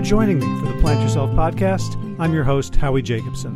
for 0.00 0.06
joining 0.06 0.38
me 0.38 0.46
for 0.60 0.72
the 0.72 0.80
Plant 0.80 1.02
Yourself 1.02 1.30
podcast. 1.32 1.94
I'm 2.18 2.32
your 2.32 2.44
host, 2.44 2.74
Howie 2.74 3.02
Jacobson. 3.02 3.54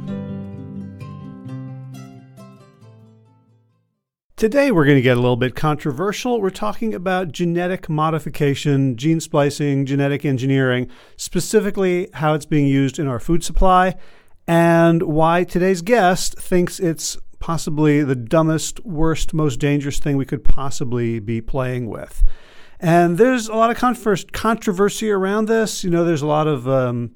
Today, 4.37 4.71
we're 4.71 4.85
going 4.85 4.99
to 4.99 5.03
get 5.03 5.17
a 5.17 5.21
little 5.21 5.39
bit 5.39 5.55
controversial. 5.55 6.43
We're 6.43 6.51
talking 6.51 6.93
about 6.93 7.33
genetic 7.33 7.89
modification, 7.89 8.99
gene 8.99 9.21
splicing, 9.21 9.87
genetic 9.87 10.27
engineering, 10.27 10.91
specifically 11.17 12.11
how 12.13 12.35
it's 12.35 12.45
being 12.45 12.67
used 12.67 12.99
in 12.99 13.07
our 13.07 13.21
food 13.21 13.43
supply, 13.43 13.95
and 14.47 15.03
why 15.03 15.45
today's 15.45 15.81
guest 15.81 16.39
thinks 16.39 16.79
it's 16.79 17.17
possibly 17.39 18.03
the 18.03 18.17
dumbest, 18.17 18.85
worst, 18.85 19.33
most 19.33 19.61
dangerous 19.61 19.99
thing 19.99 20.19
we 20.19 20.27
could 20.27 20.45
possibly 20.45 21.21
be 21.21 21.41
playing 21.41 21.89
with. 21.89 22.23
And 22.85 23.17
there's 23.17 23.49
a 23.49 23.55
lot 23.55 23.71
of 23.71 23.79
controversy 24.33 25.11
around 25.11 25.47
this. 25.47 25.85
You 25.85 25.89
know, 25.89 26.05
there's 26.05 26.21
a 26.21 26.27
lot 26.27 26.47
of 26.47 26.69
um, 26.69 27.13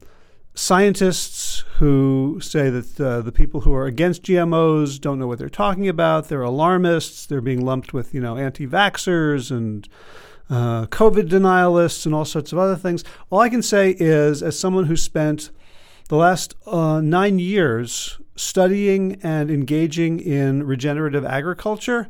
scientists 0.54 1.62
who 1.76 2.38
say 2.40 2.70
that 2.70 2.98
uh, 2.98 3.20
the 3.20 3.32
people 3.32 3.60
who 3.60 3.74
are 3.74 3.84
against 3.84 4.22
GMOs 4.22 4.98
don't 4.98 5.18
know 5.18 5.26
what 5.26 5.38
they're 5.38 5.50
talking 5.50 5.86
about. 5.86 6.28
They're 6.28 6.40
alarmists. 6.40 7.26
They're 7.26 7.42
being 7.42 7.62
lumped 7.62 7.92
with, 7.92 8.14
you 8.14 8.20
know, 8.22 8.38
anti 8.38 8.66
vaxxers 8.66 9.50
and 9.50 9.86
uh, 10.48 10.86
COVID 10.86 11.28
denialists 11.28 12.06
and 12.06 12.14
all 12.14 12.24
sorts 12.24 12.50
of 12.50 12.58
other 12.58 12.76
things. 12.76 13.04
All 13.28 13.40
I 13.40 13.50
can 13.50 13.60
say 13.60 13.90
is, 13.90 14.42
as 14.42 14.58
someone 14.58 14.86
who 14.86 14.96
spent 14.96 15.50
the 16.08 16.16
last 16.16 16.54
uh, 16.66 17.02
nine 17.02 17.38
years 17.38 18.18
studying 18.36 19.20
and 19.22 19.50
engaging 19.50 20.18
in 20.18 20.62
regenerative 20.62 21.26
agriculture, 21.26 22.08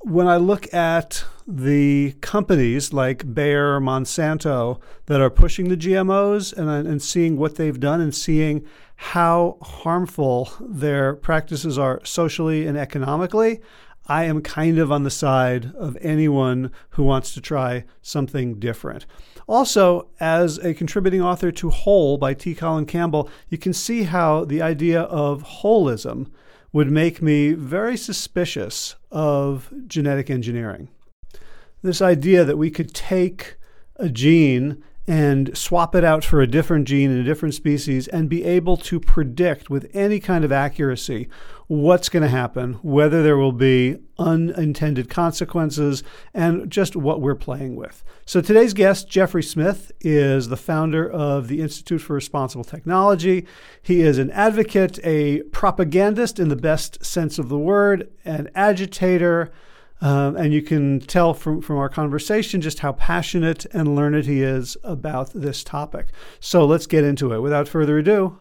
when 0.00 0.28
I 0.28 0.36
look 0.36 0.72
at 0.72 1.24
the 1.46 2.12
companies 2.20 2.92
like 2.92 3.34
Bayer, 3.34 3.80
Monsanto 3.80 4.80
that 5.06 5.20
are 5.20 5.30
pushing 5.30 5.68
the 5.68 5.76
GMOs 5.76 6.52
and, 6.52 6.68
uh, 6.68 6.88
and 6.88 7.00
seeing 7.02 7.36
what 7.36 7.56
they've 7.56 7.78
done 7.78 8.00
and 8.00 8.14
seeing 8.14 8.64
how 8.96 9.58
harmful 9.62 10.50
their 10.60 11.14
practices 11.14 11.78
are 11.78 12.00
socially 12.04 12.66
and 12.66 12.76
economically, 12.76 13.60
I 14.08 14.24
am 14.24 14.40
kind 14.40 14.78
of 14.78 14.92
on 14.92 15.02
the 15.02 15.10
side 15.10 15.72
of 15.74 15.96
anyone 16.00 16.70
who 16.90 17.02
wants 17.02 17.34
to 17.34 17.40
try 17.40 17.84
something 18.02 18.58
different. 18.58 19.06
Also, 19.48 20.08
as 20.18 20.58
a 20.58 20.74
contributing 20.74 21.22
author 21.22 21.52
to 21.52 21.70
Whole 21.70 22.16
by 22.18 22.34
T. 22.34 22.54
Colin 22.54 22.86
Campbell, 22.86 23.28
you 23.48 23.58
can 23.58 23.72
see 23.72 24.04
how 24.04 24.44
the 24.44 24.62
idea 24.62 25.02
of 25.02 25.42
holism 25.42 26.28
would 26.76 26.92
make 26.92 27.22
me 27.22 27.54
very 27.54 27.96
suspicious 27.96 28.96
of 29.10 29.72
genetic 29.86 30.28
engineering. 30.28 30.90
This 31.80 32.02
idea 32.02 32.44
that 32.44 32.58
we 32.58 32.70
could 32.70 32.92
take 32.92 33.56
a 33.96 34.10
gene 34.10 34.84
and 35.08 35.56
swap 35.56 35.94
it 35.94 36.04
out 36.04 36.24
for 36.24 36.40
a 36.40 36.46
different 36.46 36.86
gene 36.88 37.10
in 37.10 37.18
a 37.18 37.24
different 37.24 37.54
species 37.54 38.08
and 38.08 38.28
be 38.28 38.44
able 38.44 38.76
to 38.76 38.98
predict 38.98 39.70
with 39.70 39.88
any 39.94 40.18
kind 40.18 40.44
of 40.44 40.50
accuracy 40.50 41.28
what's 41.68 42.08
going 42.08 42.22
to 42.22 42.28
happen, 42.28 42.74
whether 42.82 43.22
there 43.22 43.36
will 43.36 43.52
be 43.52 43.96
unintended 44.18 45.08
consequences, 45.08 46.02
and 46.32 46.70
just 46.70 46.96
what 46.96 47.20
we're 47.20 47.34
playing 47.34 47.76
with. 47.76 48.04
So 48.24 48.40
today's 48.40 48.72
guest, 48.74 49.08
Jeffrey 49.08 49.42
Smith, 49.42 49.92
is 50.00 50.48
the 50.48 50.56
founder 50.56 51.08
of 51.08 51.48
the 51.48 51.60
Institute 51.60 52.00
for 52.00 52.14
Responsible 52.14 52.64
Technology. 52.64 53.46
He 53.82 54.00
is 54.00 54.18
an 54.18 54.30
advocate, 54.30 54.98
a 55.04 55.42
propagandist 55.44 56.38
in 56.38 56.48
the 56.48 56.56
best 56.56 57.04
sense 57.04 57.38
of 57.38 57.48
the 57.48 57.58
word, 57.58 58.10
an 58.24 58.48
agitator 58.54 59.52
um, 60.00 60.36
and 60.36 60.52
you 60.52 60.62
can 60.62 61.00
tell 61.00 61.34
from, 61.34 61.62
from 61.62 61.78
our 61.78 61.88
conversation 61.88 62.60
just 62.60 62.80
how 62.80 62.92
passionate 62.92 63.64
and 63.72 63.96
learned 63.96 64.24
he 64.24 64.42
is 64.42 64.76
about 64.84 65.32
this 65.32 65.64
topic. 65.64 66.08
So 66.40 66.64
let's 66.64 66.86
get 66.86 67.04
into 67.04 67.32
it. 67.32 67.40
Without 67.40 67.68
further 67.68 67.98
ado, 67.98 68.38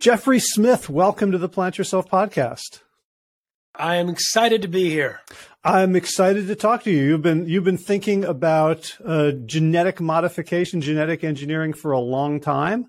Jeffrey 0.00 0.38
Smith, 0.38 0.88
welcome 0.88 1.32
to 1.32 1.38
the 1.38 1.48
Plant 1.48 1.78
Yourself 1.78 2.08
podcast. 2.08 2.80
I 3.76 3.96
am 3.96 4.08
excited 4.08 4.62
to 4.62 4.68
be 4.68 4.88
here. 4.90 5.20
I'm 5.64 5.96
excited 5.96 6.46
to 6.46 6.54
talk 6.54 6.84
to 6.84 6.90
you. 6.90 7.02
You've 7.02 7.22
been 7.22 7.48
you've 7.48 7.64
been 7.64 7.78
thinking 7.78 8.24
about 8.24 8.96
uh, 9.04 9.32
genetic 9.46 10.00
modification, 10.00 10.80
genetic 10.80 11.24
engineering 11.24 11.72
for 11.72 11.90
a 11.90 11.98
long 11.98 12.38
time, 12.38 12.86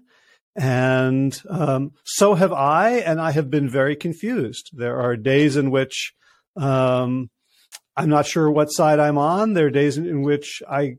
and 0.55 1.41
um, 1.49 1.93
so 2.03 2.35
have 2.35 2.53
I. 2.53 2.97
And 2.97 3.19
I 3.19 3.31
have 3.31 3.49
been 3.49 3.67
very 3.67 3.95
confused. 3.95 4.69
There 4.73 4.99
are 4.99 5.15
days 5.15 5.55
in 5.57 5.71
which 5.71 6.13
um, 6.55 7.29
I'm 7.97 8.09
not 8.09 8.25
sure 8.25 8.49
what 8.51 8.67
side 8.67 8.99
I'm 8.99 9.17
on. 9.17 9.53
There 9.53 9.67
are 9.67 9.71
days 9.71 9.97
in, 9.97 10.21
which 10.21 10.61
I 10.69 10.97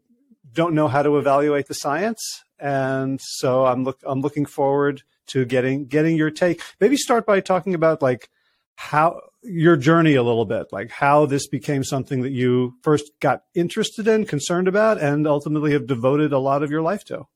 don't 0.52 0.74
know 0.74 0.88
how 0.88 1.02
to 1.02 1.18
evaluate 1.18 1.68
the 1.68 1.74
science, 1.74 2.44
and 2.58 3.20
so 3.20 3.66
I'm 3.66 3.84
look 3.84 4.00
I'm 4.04 4.20
looking 4.20 4.46
forward 4.46 5.02
to 5.28 5.44
getting 5.44 5.86
getting 5.86 6.16
your 6.16 6.30
take. 6.30 6.62
Maybe 6.80 6.96
start 6.96 7.26
by 7.26 7.40
talking 7.40 7.74
about 7.74 8.00
like 8.00 8.30
how 8.76 9.20
your 9.42 9.76
journey 9.76 10.14
a 10.14 10.22
little 10.22 10.44
bit, 10.44 10.68
like 10.72 10.90
how 10.90 11.26
this 11.26 11.46
became 11.46 11.84
something 11.84 12.22
that 12.22 12.32
you 12.32 12.74
first 12.82 13.10
got 13.20 13.44
interested 13.54 14.08
in, 14.08 14.24
concerned 14.24 14.68
about, 14.68 15.00
and 15.00 15.26
ultimately 15.26 15.72
have 15.72 15.86
devoted 15.86 16.32
a 16.32 16.38
lot 16.38 16.62
of 16.62 16.70
your 16.70 16.82
life 16.82 17.04
to. 17.04 17.26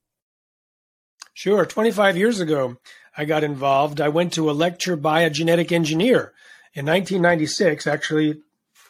Sure. 1.33 1.65
25 1.65 2.17
years 2.17 2.41
ago, 2.41 2.77
I 3.17 3.25
got 3.25 3.45
involved. 3.45 4.01
I 4.01 4.09
went 4.09 4.33
to 4.35 4.51
a 4.51 4.53
lecture 4.53 4.97
by 4.97 5.21
a 5.23 5.31
genetic 5.31 5.71
engineer 5.71 6.33
in 6.75 6.85
1996, 6.87 7.87
actually 7.87 8.41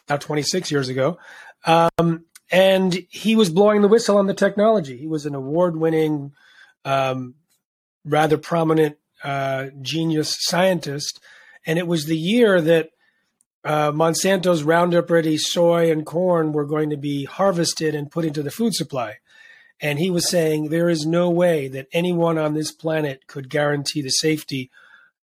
now 0.09 0.17
26 0.17 0.71
years 0.71 0.89
ago. 0.89 1.17
Um, 1.65 2.25
and 2.51 3.05
he 3.09 3.35
was 3.35 3.49
blowing 3.49 3.81
the 3.81 3.87
whistle 3.87 4.17
on 4.17 4.27
the 4.27 4.33
technology. 4.33 4.97
He 4.97 5.07
was 5.07 5.25
an 5.25 5.35
award 5.35 5.77
winning, 5.77 6.33
um, 6.83 7.35
rather 8.03 8.37
prominent 8.37 8.97
uh, 9.23 9.67
genius 9.81 10.35
scientist. 10.39 11.19
And 11.65 11.79
it 11.79 11.87
was 11.87 12.05
the 12.05 12.17
year 12.17 12.59
that 12.59 12.89
uh, 13.63 13.91
Monsanto's 13.91 14.63
Roundup 14.63 15.09
Ready 15.09 15.37
soy 15.37 15.91
and 15.91 16.05
corn 16.05 16.51
were 16.51 16.65
going 16.65 16.89
to 16.89 16.97
be 16.97 17.25
harvested 17.25 17.93
and 17.95 18.11
put 18.11 18.25
into 18.25 18.43
the 18.43 18.51
food 18.51 18.73
supply. 18.73 19.17
And 19.79 19.97
he 19.99 20.09
was 20.09 20.29
saying 20.29 20.69
there 20.69 20.89
is 20.89 21.05
no 21.05 21.29
way 21.29 21.67
that 21.69 21.87
anyone 21.93 22.37
on 22.37 22.53
this 22.53 22.71
planet 22.71 23.27
could 23.27 23.49
guarantee 23.49 24.01
the 24.01 24.09
safety 24.09 24.69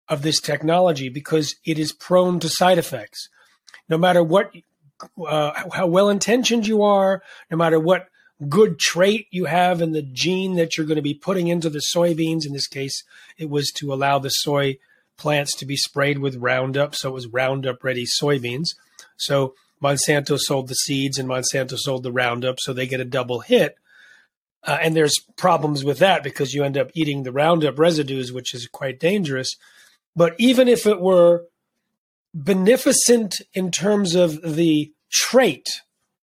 of 0.07 0.21
this 0.21 0.39
technology 0.39 1.09
because 1.09 1.55
it 1.65 1.77
is 1.77 1.91
prone 1.91 2.39
to 2.39 2.49
side 2.49 2.77
effects. 2.77 3.29
No 3.89 3.97
matter 3.97 4.23
what 4.23 4.51
uh, 5.25 5.51
how 5.73 5.87
well 5.87 6.09
intentioned 6.09 6.67
you 6.67 6.83
are, 6.83 7.21
no 7.49 7.57
matter 7.57 7.79
what 7.79 8.07
good 8.47 8.77
trait 8.79 9.27
you 9.31 9.45
have 9.45 9.81
in 9.81 9.93
the 9.93 10.01
gene 10.01 10.55
that 10.55 10.77
you're 10.77 10.85
going 10.85 10.97
to 10.97 11.01
be 11.01 11.13
putting 11.13 11.47
into 11.47 11.69
the 11.69 11.81
soybeans. 11.93 12.45
In 12.45 12.53
this 12.53 12.67
case, 12.67 13.03
it 13.37 13.49
was 13.49 13.71
to 13.77 13.93
allow 13.93 14.19
the 14.19 14.29
soy 14.29 14.77
plants 15.17 15.55
to 15.57 15.65
be 15.65 15.75
sprayed 15.75 16.19
with 16.19 16.35
Roundup. 16.35 16.95
So 16.95 17.09
it 17.09 17.13
was 17.13 17.27
Roundup 17.27 17.83
ready 17.83 18.05
soybeans. 18.05 18.75
So 19.17 19.55
Monsanto 19.81 20.37
sold 20.39 20.67
the 20.67 20.75
seeds 20.75 21.17
and 21.17 21.27
Monsanto 21.27 21.77
sold 21.77 22.03
the 22.03 22.11
Roundup. 22.11 22.59
So 22.59 22.73
they 22.73 22.87
get 22.87 22.99
a 22.99 23.05
double 23.05 23.39
hit. 23.39 23.75
Uh, 24.63 24.77
and 24.81 24.95
there's 24.95 25.15
problems 25.37 25.83
with 25.83 25.99
that 25.99 26.23
because 26.23 26.53
you 26.53 26.63
end 26.63 26.77
up 26.77 26.91
eating 26.93 27.23
the 27.23 27.31
Roundup 27.31 27.79
residues, 27.79 28.31
which 28.31 28.53
is 28.53 28.67
quite 28.67 28.99
dangerous. 28.99 29.55
But 30.15 30.35
even 30.37 30.67
if 30.67 30.85
it 30.85 30.99
were 30.99 31.45
beneficent 32.33 33.35
in 33.53 33.71
terms 33.71 34.15
of 34.15 34.41
the 34.41 34.91
trait, 35.11 35.67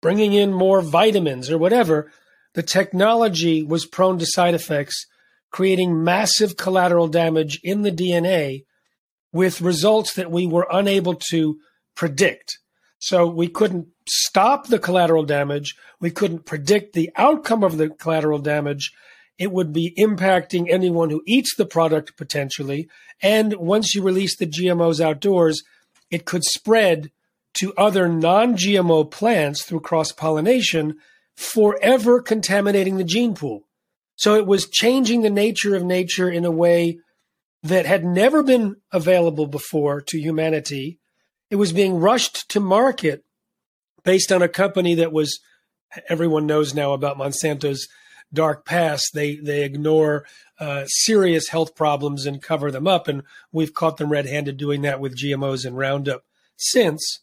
bringing 0.02 0.32
in 0.32 0.52
more 0.52 0.80
vitamins 0.80 1.50
or 1.50 1.58
whatever, 1.58 2.10
the 2.54 2.62
technology 2.62 3.62
was 3.62 3.86
prone 3.86 4.18
to 4.18 4.26
side 4.26 4.54
effects, 4.54 5.06
creating 5.50 6.02
massive 6.02 6.56
collateral 6.56 7.08
damage 7.08 7.60
in 7.62 7.82
the 7.82 7.92
DNA 7.92 8.64
with 9.32 9.60
results 9.60 10.14
that 10.14 10.30
we 10.30 10.46
were 10.46 10.66
unable 10.70 11.14
to 11.14 11.58
predict. 11.94 12.58
So 12.98 13.26
we 13.26 13.48
couldn't 13.48 13.88
stop 14.08 14.68
the 14.68 14.78
collateral 14.78 15.24
damage. 15.24 15.74
We 16.00 16.10
couldn't 16.10 16.46
predict 16.46 16.94
the 16.94 17.10
outcome 17.16 17.62
of 17.62 17.76
the 17.76 17.90
collateral 17.90 18.38
damage. 18.38 18.90
It 19.38 19.52
would 19.52 19.72
be 19.72 19.94
impacting 19.98 20.70
anyone 20.70 21.10
who 21.10 21.22
eats 21.26 21.54
the 21.56 21.66
product 21.66 22.16
potentially. 22.16 22.88
And 23.22 23.54
once 23.56 23.94
you 23.94 24.02
release 24.02 24.36
the 24.36 24.46
GMOs 24.46 25.00
outdoors, 25.00 25.62
it 26.10 26.24
could 26.24 26.44
spread 26.44 27.10
to 27.54 27.74
other 27.74 28.08
non 28.08 28.54
GMO 28.54 29.10
plants 29.10 29.64
through 29.64 29.80
cross 29.80 30.12
pollination, 30.12 30.96
forever 31.36 32.20
contaminating 32.20 32.96
the 32.96 33.04
gene 33.04 33.34
pool. 33.34 33.62
So 34.16 34.34
it 34.34 34.46
was 34.46 34.68
changing 34.68 35.22
the 35.22 35.30
nature 35.30 35.74
of 35.74 35.84
nature 35.84 36.30
in 36.30 36.44
a 36.44 36.50
way 36.50 36.98
that 37.62 37.86
had 37.86 38.04
never 38.04 38.42
been 38.42 38.76
available 38.92 39.46
before 39.46 40.00
to 40.00 40.18
humanity. 40.18 40.98
It 41.50 41.56
was 41.56 41.72
being 41.72 41.96
rushed 41.96 42.48
to 42.50 42.60
market 42.60 43.24
based 44.04 44.32
on 44.32 44.42
a 44.42 44.48
company 44.48 44.94
that 44.94 45.12
was, 45.12 45.40
everyone 46.08 46.46
knows 46.46 46.74
now 46.74 46.92
about 46.92 47.18
Monsanto's 47.18 47.88
dark 48.32 48.64
past. 48.64 49.10
They, 49.14 49.36
they 49.36 49.64
ignore 49.64 50.26
uh, 50.58 50.86
serious 50.86 51.48
health 51.48 51.74
problems 51.74 52.26
and 52.26 52.42
cover 52.42 52.70
them 52.70 52.86
up. 52.86 53.08
And 53.08 53.22
we've 53.52 53.74
caught 53.74 53.96
them 53.96 54.10
red 54.10 54.26
handed 54.26 54.56
doing 54.56 54.82
that 54.82 55.00
with 55.00 55.16
GMOs 55.16 55.64
and 55.64 55.76
Roundup 55.76 56.24
since. 56.56 57.20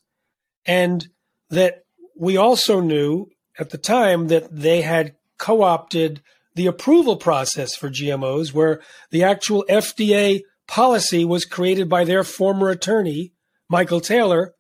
And 0.65 1.07
that 1.49 1.83
we 2.15 2.37
also 2.37 2.79
knew 2.79 3.27
at 3.59 3.69
the 3.69 3.77
time 3.77 4.27
that 4.27 4.53
they 4.55 4.81
had 4.81 5.15
co 5.37 5.61
opted 5.61 6.21
the 6.55 6.67
approval 6.67 7.17
process 7.17 7.75
for 7.75 7.89
GMOs, 7.89 8.53
where 8.53 8.81
the 9.09 9.23
actual 9.23 9.65
FDA 9.69 10.41
policy 10.67 11.25
was 11.25 11.45
created 11.45 11.89
by 11.89 12.03
their 12.03 12.23
former 12.23 12.69
attorney, 12.69 13.33
Michael 13.69 14.01
Taylor, 14.01 14.53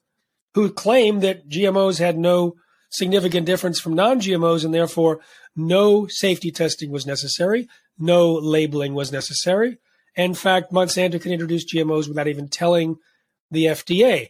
who 0.55 0.71
claimed 0.71 1.21
that 1.21 1.47
GMOs 1.47 1.99
had 1.99 2.17
no 2.17 2.55
significant 2.93 3.45
difference 3.45 3.79
from 3.79 3.93
non 3.93 4.19
GMOs 4.19 4.63
and 4.63 4.73
therefore 4.73 5.19
no 5.55 6.07
safety 6.07 6.51
testing 6.51 6.91
was 6.91 7.05
necessary, 7.05 7.67
no 7.97 8.33
labeling 8.33 8.93
was 8.93 9.11
necessary. 9.11 9.77
In 10.15 10.33
fact, 10.33 10.71
Monsanto 10.71 11.19
can 11.19 11.31
introduce 11.31 11.65
GMOs 11.65 12.07
without 12.07 12.27
even 12.27 12.47
telling 12.47 12.97
the 13.49 13.65
FDA. 13.65 14.29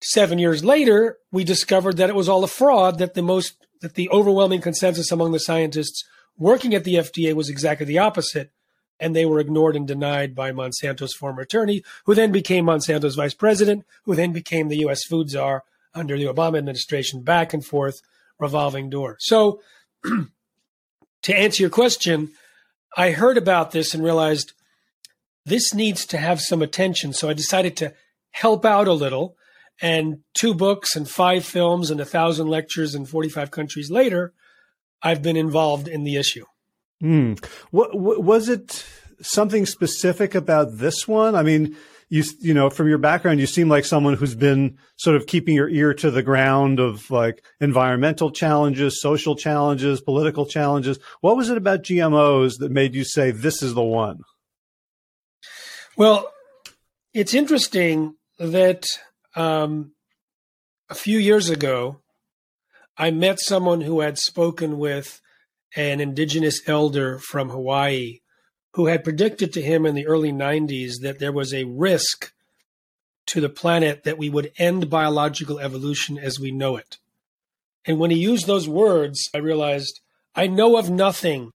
Seven 0.00 0.38
years 0.38 0.64
later, 0.64 1.18
we 1.30 1.44
discovered 1.44 1.96
that 1.96 2.08
it 2.08 2.14
was 2.14 2.28
all 2.28 2.44
a 2.44 2.48
fraud, 2.48 2.98
that 2.98 3.14
the 3.14 3.22
most 3.22 3.54
that 3.80 3.94
the 3.94 4.10
overwhelming 4.10 4.60
consensus 4.60 5.12
among 5.12 5.32
the 5.32 5.38
scientists 5.38 6.04
working 6.36 6.74
at 6.74 6.84
the 6.84 6.94
FDA 6.94 7.34
was 7.34 7.48
exactly 7.48 7.86
the 7.86 7.98
opposite, 7.98 8.50
and 8.98 9.14
they 9.14 9.24
were 9.24 9.38
ignored 9.40 9.76
and 9.76 9.86
denied 9.86 10.34
by 10.34 10.50
Monsanto's 10.50 11.14
former 11.14 11.42
attorney, 11.42 11.82
who 12.04 12.14
then 12.14 12.32
became 12.32 12.64
Monsanto's 12.64 13.14
vice 13.14 13.34
president, 13.34 13.84
who 14.04 14.14
then 14.14 14.32
became 14.32 14.68
the 14.68 14.78
US 14.78 15.04
food 15.04 15.30
czar 15.30 15.64
under 15.94 16.16
the 16.16 16.24
Obama 16.24 16.58
administration, 16.58 17.22
back 17.22 17.52
and 17.52 17.64
forth, 17.64 18.00
revolving 18.38 18.90
door. 18.90 19.16
So, 19.20 19.60
to 21.22 21.38
answer 21.38 21.62
your 21.62 21.70
question, 21.70 22.30
I 22.96 23.10
heard 23.10 23.36
about 23.36 23.72
this 23.72 23.94
and 23.94 24.02
realized 24.02 24.52
this 25.44 25.72
needs 25.74 26.06
to 26.06 26.18
have 26.18 26.40
some 26.40 26.62
attention. 26.62 27.12
So 27.12 27.28
I 27.28 27.32
decided 27.32 27.76
to 27.78 27.94
help 28.30 28.64
out 28.64 28.88
a 28.88 28.92
little. 28.92 29.36
And 29.80 30.18
two 30.34 30.54
books 30.54 30.96
and 30.96 31.08
five 31.08 31.44
films 31.44 31.90
and 31.90 32.00
a 32.00 32.04
thousand 32.04 32.48
lectures 32.48 32.94
in 32.94 33.06
45 33.06 33.50
countries 33.50 33.90
later, 33.90 34.32
I've 35.02 35.22
been 35.22 35.36
involved 35.36 35.86
in 35.86 36.02
the 36.02 36.16
issue. 36.16 36.44
Mm. 37.02 37.42
What, 37.70 37.94
was 37.94 38.48
it 38.48 38.84
something 39.20 39.66
specific 39.66 40.34
about 40.34 40.78
this 40.78 41.06
one? 41.06 41.36
I 41.36 41.44
mean, 41.44 41.76
you 42.08 42.24
you 42.40 42.54
know 42.54 42.70
from 42.70 42.88
your 42.88 42.98
background 42.98 43.40
you 43.40 43.46
seem 43.46 43.68
like 43.68 43.84
someone 43.84 44.14
who's 44.14 44.34
been 44.34 44.78
sort 44.96 45.16
of 45.16 45.26
keeping 45.26 45.54
your 45.54 45.68
ear 45.68 45.92
to 45.94 46.10
the 46.10 46.22
ground 46.22 46.80
of 46.80 47.10
like 47.10 47.44
environmental 47.60 48.30
challenges 48.30 49.00
social 49.00 49.36
challenges 49.36 50.00
political 50.00 50.46
challenges. 50.46 50.98
What 51.20 51.36
was 51.36 51.50
it 51.50 51.58
about 51.58 51.82
gmos 51.82 52.58
that 52.58 52.72
made 52.72 52.94
you 52.94 53.04
say 53.04 53.30
this 53.30 53.62
is 53.62 53.74
the 53.74 53.82
one 53.82 54.20
well 55.96 56.30
it's 57.12 57.34
interesting 57.34 58.14
that 58.38 58.84
um, 59.34 59.92
a 60.88 60.94
few 60.94 61.18
years 61.18 61.50
ago 61.50 62.00
i 62.96 63.10
met 63.10 63.38
someone 63.40 63.82
who 63.82 64.00
had 64.00 64.18
spoken 64.18 64.78
with 64.78 65.20
an 65.76 66.00
indigenous 66.00 66.66
elder 66.66 67.18
from 67.18 67.50
hawaii 67.50 68.20
who 68.74 68.86
had 68.86 69.04
predicted 69.04 69.52
to 69.52 69.62
him 69.62 69.86
in 69.86 69.94
the 69.94 70.06
early 70.06 70.32
90s 70.32 71.00
that 71.02 71.18
there 71.18 71.32
was 71.32 71.52
a 71.52 71.64
risk 71.64 72.32
to 73.26 73.40
the 73.40 73.48
planet 73.48 74.04
that 74.04 74.18
we 74.18 74.30
would 74.30 74.52
end 74.58 74.88
biological 74.88 75.58
evolution 75.58 76.18
as 76.18 76.40
we 76.40 76.50
know 76.50 76.76
it. 76.76 76.98
And 77.84 77.98
when 77.98 78.10
he 78.10 78.18
used 78.18 78.46
those 78.46 78.68
words, 78.68 79.28
I 79.34 79.38
realized 79.38 80.00
I 80.34 80.46
know 80.46 80.76
of 80.76 80.90
nothing 80.90 81.52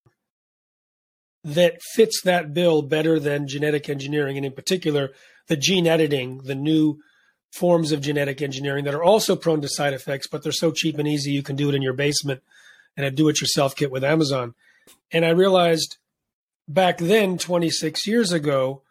that 1.43 1.81
fits 1.93 2.21
that 2.23 2.53
bill 2.53 2.81
better 2.81 3.19
than 3.19 3.47
genetic 3.47 3.89
engineering, 3.89 4.37
and 4.37 4.45
in 4.45 4.53
particular, 4.53 5.11
the 5.47 5.57
gene 5.57 5.87
editing, 5.87 6.39
the 6.43 6.55
new 6.55 6.99
forms 7.51 7.91
of 7.91 8.01
genetic 8.01 8.41
engineering 8.41 8.85
that 8.85 8.95
are 8.95 9.03
also 9.03 9.35
prone 9.35 9.61
to 9.61 9.69
side 9.69 9.93
effects, 9.93 10.27
but 10.27 10.41
they're 10.41 10.51
so 10.51 10.71
cheap 10.71 10.97
and 10.97 11.07
easy 11.07 11.31
you 11.31 11.43
can 11.43 11.55
do 11.55 11.69
it 11.69 11.75
in 11.75 11.81
your 11.81 11.93
basement 11.93 12.41
and 12.97 13.05
a 13.05 13.11
do 13.11 13.29
it 13.29 13.41
yourself 13.41 13.75
kit 13.75 13.91
with 13.91 14.03
Amazon. 14.03 14.55
And 15.11 15.25
I 15.25 15.29
realized 15.29 15.97
back 16.67 16.97
then 16.97 17.37
26 17.37 18.07
years 18.07 18.31
ago 18.31 18.81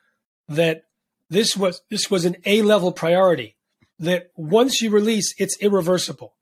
that 0.49 0.85
this 1.31 1.57
was 1.57 1.81
this 1.91 2.11
was 2.11 2.25
an 2.25 2.37
A 2.45 2.63
level 2.63 2.93
priority 2.93 3.57
that 3.99 4.31
once 4.37 4.83
you 4.83 4.91
release 4.91 5.35
it's 5.39 5.57
irreversible. 5.61 6.35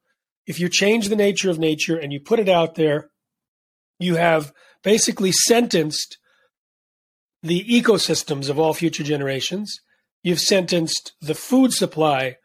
If 0.46 0.58
you 0.58 0.68
change 0.68 1.08
the 1.08 1.16
nature 1.16 1.50
of 1.50 1.58
nature 1.58 1.96
and 1.96 2.12
you 2.12 2.18
put 2.18 2.40
it 2.40 2.48
out 2.48 2.74
there, 2.74 3.10
you 3.98 4.16
have 4.16 4.52
basically 4.82 5.30
sentenced 5.32 6.18
the 7.42 7.64
ecosystems 7.64 8.48
of 8.48 8.58
all 8.58 8.74
future 8.74 9.04
generations. 9.04 9.80
You've 10.22 10.40
sentenced 10.40 11.12
the 11.20 11.34
food 11.34 11.72
supply, 11.72 12.36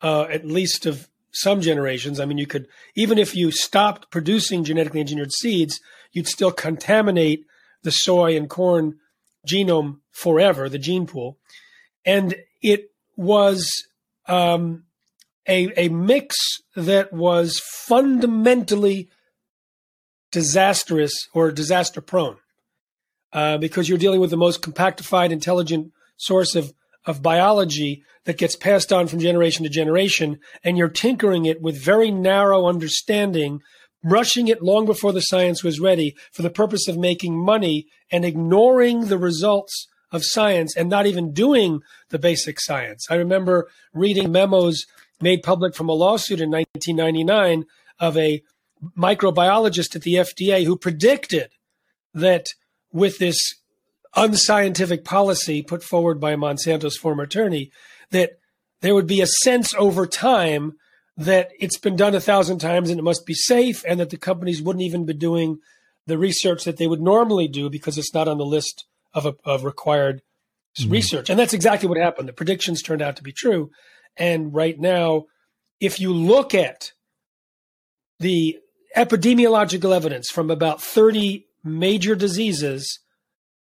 uh, 0.00 0.22
at 0.30 0.46
least 0.46 0.86
of 0.86 1.08
some 1.32 1.60
generations. 1.60 2.20
I 2.20 2.24
mean, 2.24 2.38
you 2.38 2.46
could, 2.46 2.68
even 2.94 3.18
if 3.18 3.34
you 3.34 3.50
stopped 3.50 4.10
producing 4.10 4.64
genetically 4.64 5.00
engineered 5.00 5.32
seeds, 5.32 5.80
you'd 6.12 6.28
still 6.28 6.52
contaminate 6.52 7.44
the 7.84 7.90
soy 7.90 8.36
and 8.36 8.50
corn 8.50 8.98
genome 9.46 10.00
forever, 10.10 10.68
the 10.68 10.78
gene 10.78 11.06
pool. 11.06 11.38
And 12.04 12.34
it 12.62 12.90
was 13.16 13.70
um, 14.26 14.84
a, 15.46 15.86
a 15.86 15.88
mix 15.88 16.34
that 16.74 17.12
was 17.12 17.60
fundamentally 17.86 19.08
disastrous 20.32 21.12
or 21.32 21.52
disaster 21.52 22.00
prone 22.00 22.36
uh, 23.32 23.58
because 23.58 23.88
you're 23.88 23.98
dealing 23.98 24.20
with 24.20 24.30
the 24.30 24.36
most 24.36 24.62
compactified, 24.62 25.30
intelligent 25.30 25.92
source 26.16 26.54
of, 26.54 26.72
of 27.06 27.22
biology 27.22 28.02
that 28.24 28.38
gets 28.38 28.56
passed 28.56 28.92
on 28.92 29.06
from 29.06 29.20
generation 29.20 29.64
to 29.64 29.68
generation, 29.68 30.38
and 30.62 30.78
you're 30.78 30.88
tinkering 30.88 31.44
it 31.44 31.60
with 31.60 31.76
very 31.76 32.10
narrow 32.10 32.66
understanding 32.66 33.60
rushing 34.04 34.48
it 34.48 34.62
long 34.62 34.84
before 34.84 35.12
the 35.12 35.20
science 35.20 35.64
was 35.64 35.80
ready 35.80 36.14
for 36.30 36.42
the 36.42 36.50
purpose 36.50 36.86
of 36.86 36.98
making 36.98 37.36
money 37.36 37.86
and 38.12 38.24
ignoring 38.24 39.06
the 39.06 39.18
results 39.18 39.88
of 40.12 40.24
science 40.24 40.76
and 40.76 40.88
not 40.88 41.06
even 41.06 41.32
doing 41.32 41.80
the 42.10 42.18
basic 42.18 42.60
science. 42.60 43.06
I 43.10 43.16
remember 43.16 43.68
reading 43.92 44.30
memos 44.30 44.84
made 45.20 45.42
public 45.42 45.74
from 45.74 45.88
a 45.88 45.92
lawsuit 45.92 46.40
in 46.40 46.50
1999 46.50 47.64
of 47.98 48.16
a 48.16 48.42
microbiologist 48.96 49.96
at 49.96 50.02
the 50.02 50.14
FDA 50.14 50.64
who 50.64 50.76
predicted 50.76 51.50
that 52.12 52.48
with 52.92 53.18
this 53.18 53.38
unscientific 54.14 55.04
policy 55.04 55.62
put 55.62 55.82
forward 55.82 56.20
by 56.20 56.36
Monsanto's 56.36 56.96
former 56.96 57.24
attorney, 57.24 57.72
that 58.10 58.38
there 58.82 58.94
would 58.94 59.06
be 59.06 59.20
a 59.20 59.26
sense 59.26 59.74
over 59.74 60.06
time 60.06 60.74
that 61.16 61.50
it's 61.58 61.78
been 61.78 61.96
done 61.96 62.14
a 62.14 62.20
thousand 62.20 62.58
times 62.58 62.90
and 62.90 62.98
it 62.98 63.04
must 63.04 63.26
be 63.26 63.34
safe, 63.34 63.84
and 63.86 64.00
that 64.00 64.10
the 64.10 64.16
companies 64.16 64.62
wouldn't 64.62 64.84
even 64.84 65.06
be 65.06 65.14
doing 65.14 65.58
the 66.06 66.18
research 66.18 66.64
that 66.64 66.76
they 66.76 66.86
would 66.86 67.00
normally 67.00 67.48
do 67.48 67.70
because 67.70 67.96
it's 67.96 68.12
not 68.12 68.28
on 68.28 68.38
the 68.38 68.44
list 68.44 68.84
of, 69.14 69.26
a, 69.26 69.34
of 69.44 69.64
required 69.64 70.22
mm-hmm. 70.78 70.90
research. 70.90 71.30
And 71.30 71.38
that's 71.38 71.54
exactly 71.54 71.88
what 71.88 71.98
happened. 71.98 72.28
The 72.28 72.32
predictions 72.32 72.82
turned 72.82 73.02
out 73.02 73.16
to 73.16 73.22
be 73.22 73.32
true. 73.32 73.70
And 74.16 74.54
right 74.54 74.78
now, 74.78 75.24
if 75.80 76.00
you 76.00 76.12
look 76.12 76.54
at 76.54 76.92
the 78.20 78.58
epidemiological 78.96 79.94
evidence 79.94 80.30
from 80.30 80.50
about 80.50 80.82
30 80.82 81.46
major 81.62 82.14
diseases, 82.14 83.00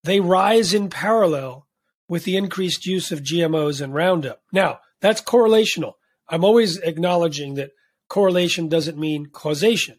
they 0.05 0.21
rise 0.21 0.75
in 0.75 0.91
parallel 0.91 1.67
with 2.09 2.25
the 2.25 2.37
increased 2.37 2.87
use 2.87 3.11
of 3.11 3.23
GMOs 3.23 3.81
and 3.81 3.95
Roundup. 3.95 4.41
Now, 4.53 4.81
that's 5.01 5.21
correlational. 5.21 5.95
I'm 6.29 6.45
always 6.45 6.79
acknowledging 6.79 7.55
that 7.55 7.71
correlation 8.09 8.69
doesn't 8.69 8.99
mean 8.99 9.27
causation. 9.27 9.99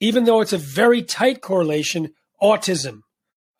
Even 0.00 0.24
though 0.24 0.40
it's 0.40 0.52
a 0.52 0.58
very 0.58 1.02
tight 1.02 1.40
correlation, 1.40 2.12
autism, 2.42 3.00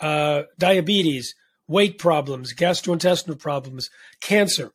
uh, 0.01 0.43
diabetes, 0.59 1.35
weight 1.69 1.99
problems, 1.99 2.55
gastrointestinal 2.55 3.39
problems, 3.39 3.89
cancer. 4.21 4.73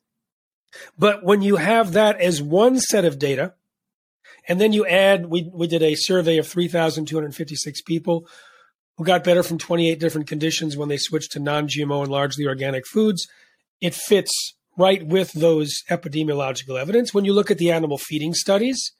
But 0.97 1.23
when 1.23 1.41
you 1.41 1.57
have 1.57 1.93
that 1.93 2.19
as 2.21 2.41
one 2.41 2.79
set 2.79 3.05
of 3.05 3.19
data, 3.19 3.53
and 4.47 4.61
then 4.61 4.71
you 4.71 4.85
add, 4.85 5.25
we, 5.25 5.49
we 5.53 5.67
did 5.67 5.83
a 5.83 5.95
survey 5.95 6.37
of 6.37 6.47
3,256 6.47 7.81
people 7.81 8.27
who 8.97 9.03
got 9.03 9.23
better 9.23 9.43
from 9.43 9.57
28 9.57 9.99
different 9.99 10.27
conditions 10.27 10.77
when 10.77 10.89
they 10.89 10.97
switched 10.97 11.33
to 11.33 11.39
non 11.39 11.67
GMO 11.67 12.01
and 12.01 12.11
largely 12.11 12.45
organic 12.45 12.87
foods. 12.87 13.27
It 13.81 13.93
fits 13.93 14.55
right 14.77 15.05
with 15.05 15.33
those 15.33 15.73
epidemiological 15.89 16.79
evidence. 16.79 17.13
When 17.13 17.25
you 17.25 17.33
look 17.33 17.51
at 17.51 17.57
the 17.57 17.71
animal 17.71 17.97
feeding 17.97 18.33
studies, 18.33 18.93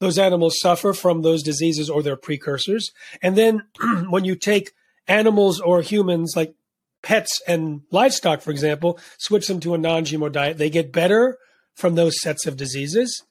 those 0.00 0.18
animals 0.18 0.58
suffer 0.60 0.92
from 0.92 1.22
those 1.22 1.42
diseases 1.42 1.88
or 1.88 2.02
their 2.02 2.16
precursors. 2.16 2.90
And 3.22 3.36
then 3.36 3.62
when 4.10 4.24
you 4.24 4.34
take 4.34 4.72
animals 5.06 5.60
or 5.60 5.82
humans, 5.82 6.34
like 6.34 6.54
pets 7.02 7.40
and 7.46 7.82
livestock, 7.90 8.40
for 8.40 8.50
example, 8.50 8.98
switch 9.18 9.46
them 9.46 9.60
to 9.60 9.74
a 9.74 9.78
non 9.78 10.04
GMO 10.04 10.32
diet, 10.32 10.58
they 10.58 10.70
get 10.70 10.92
better 10.92 11.38
from 11.74 11.94
those 11.94 12.20
sets 12.20 12.46
of 12.46 12.56
diseases. 12.56 13.22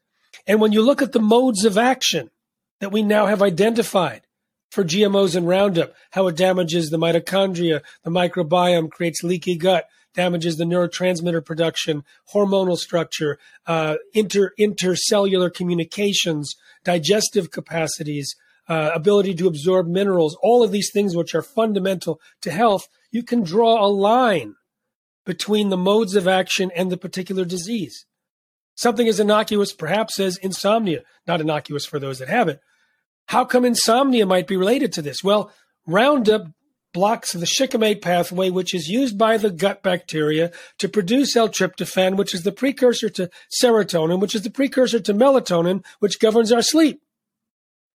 And 0.47 0.61
when 0.61 0.71
you 0.71 0.81
look 0.81 1.01
at 1.01 1.11
the 1.11 1.19
modes 1.19 1.65
of 1.65 1.77
action 1.77 2.31
that 2.79 2.91
we 2.91 3.03
now 3.03 3.25
have 3.25 3.41
identified 3.41 4.21
for 4.71 4.83
GMOs 4.83 5.35
and 5.35 5.47
Roundup, 5.47 5.93
how 6.11 6.27
it 6.27 6.37
damages 6.37 6.89
the 6.89 6.97
mitochondria, 6.97 7.81
the 8.03 8.11
microbiome, 8.11 8.91
creates 8.91 9.23
leaky 9.23 9.57
gut, 9.57 9.87
damages 10.13 10.57
the 10.57 10.63
neurotransmitter 10.63 11.43
production, 11.43 12.03
hormonal 12.33 12.77
structure, 12.77 13.37
uh, 13.67 13.95
inter 14.13 14.51
intercellular 14.59 15.53
communications, 15.53 16.55
digestive 16.83 17.51
capacities, 17.51 18.35
uh, 18.67 18.91
ability 18.93 19.33
to 19.35 19.47
absorb 19.47 19.87
minerals, 19.87 20.37
all 20.41 20.63
of 20.63 20.71
these 20.71 20.91
things 20.93 21.15
which 21.15 21.33
are 21.33 21.41
fundamental 21.41 22.19
to 22.41 22.51
health, 22.51 22.87
you 23.11 23.23
can 23.23 23.43
draw 23.43 23.83
a 23.83 23.87
line 23.87 24.55
between 25.25 25.69
the 25.69 25.77
modes 25.77 26.15
of 26.15 26.27
action 26.27 26.71
and 26.75 26.91
the 26.91 26.97
particular 26.97 27.45
disease. 27.45 28.05
Something 28.75 29.07
as 29.07 29.19
innocuous, 29.19 29.73
perhaps, 29.73 30.19
as 30.19 30.37
insomnia, 30.37 31.01
not 31.27 31.41
innocuous 31.41 31.85
for 31.85 31.99
those 31.99 32.19
that 32.19 32.29
have 32.29 32.47
it. 32.47 32.59
How 33.25 33.43
come 33.43 33.65
insomnia 33.65 34.25
might 34.25 34.47
be 34.47 34.55
related 34.55 34.93
to 34.93 35.01
this? 35.01 35.23
Well, 35.23 35.51
Roundup 35.85 36.47
blocks 36.93 37.33
the 37.33 37.45
shikimate 37.45 38.01
pathway, 38.01 38.49
which 38.49 38.73
is 38.73 38.87
used 38.87 39.17
by 39.17 39.37
the 39.37 39.51
gut 39.51 39.83
bacteria 39.83 40.51
to 40.77 40.89
produce 40.89 41.35
L-tryptophan, 41.35 42.17
which 42.17 42.33
is 42.33 42.43
the 42.43 42.51
precursor 42.51 43.09
to 43.09 43.29
serotonin, 43.61 44.19
which 44.19 44.35
is 44.35 44.41
the 44.41 44.49
precursor 44.49 44.99
to 44.99 45.13
melatonin, 45.13 45.83
which 45.99 46.19
governs 46.19 46.51
our 46.51 46.61
sleep. 46.61 47.01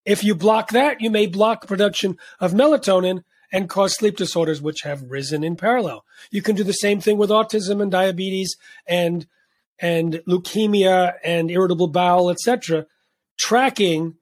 If 0.04 0.22
you 0.22 0.34
block 0.34 0.70
that, 0.70 1.00
you 1.00 1.10
may 1.10 1.26
block 1.26 1.66
production 1.66 2.18
of 2.38 2.52
melatonin 2.52 3.22
and 3.52 3.68
cause 3.68 3.94
sleep 3.94 4.16
disorders, 4.16 4.60
which 4.60 4.82
have 4.82 5.10
risen 5.10 5.44
in 5.44 5.56
parallel. 5.56 6.04
You 6.30 6.42
can 6.42 6.56
do 6.56 6.64
the 6.64 6.72
same 6.72 7.00
thing 7.00 7.18
with 7.18 7.30
autism 7.30 7.80
and 7.80 7.90
diabetes 7.90 8.56
and 8.86 9.26
and 9.80 10.14
leukemia 10.28 11.14
and 11.24 11.50
irritable 11.50 11.88
bowel, 11.88 12.30
etc., 12.30 12.86
tracking 13.38 14.14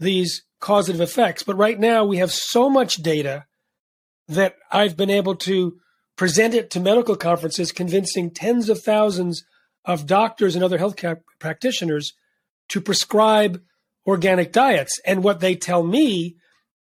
these 0.00 0.42
causative 0.60 1.00
effects. 1.00 1.42
But 1.42 1.56
right 1.56 1.78
now 1.78 2.04
we 2.04 2.16
have 2.18 2.32
so 2.32 2.70
much 2.70 2.96
data 2.96 3.44
that 4.28 4.56
I've 4.70 4.96
been 4.96 5.10
able 5.10 5.36
to 5.36 5.78
present 6.16 6.54
it 6.54 6.70
to 6.70 6.80
medical 6.80 7.16
conferences, 7.16 7.72
convincing 7.72 8.30
tens 8.30 8.68
of 8.68 8.82
thousands 8.82 9.44
of 9.84 10.06
doctors 10.06 10.54
and 10.54 10.64
other 10.64 10.78
healthcare 10.78 11.20
practitioners 11.38 12.12
to 12.68 12.80
prescribe 12.80 13.60
organic 14.06 14.52
diets. 14.52 15.00
And 15.04 15.22
what 15.22 15.40
they 15.40 15.54
tell 15.54 15.82
me 15.82 16.36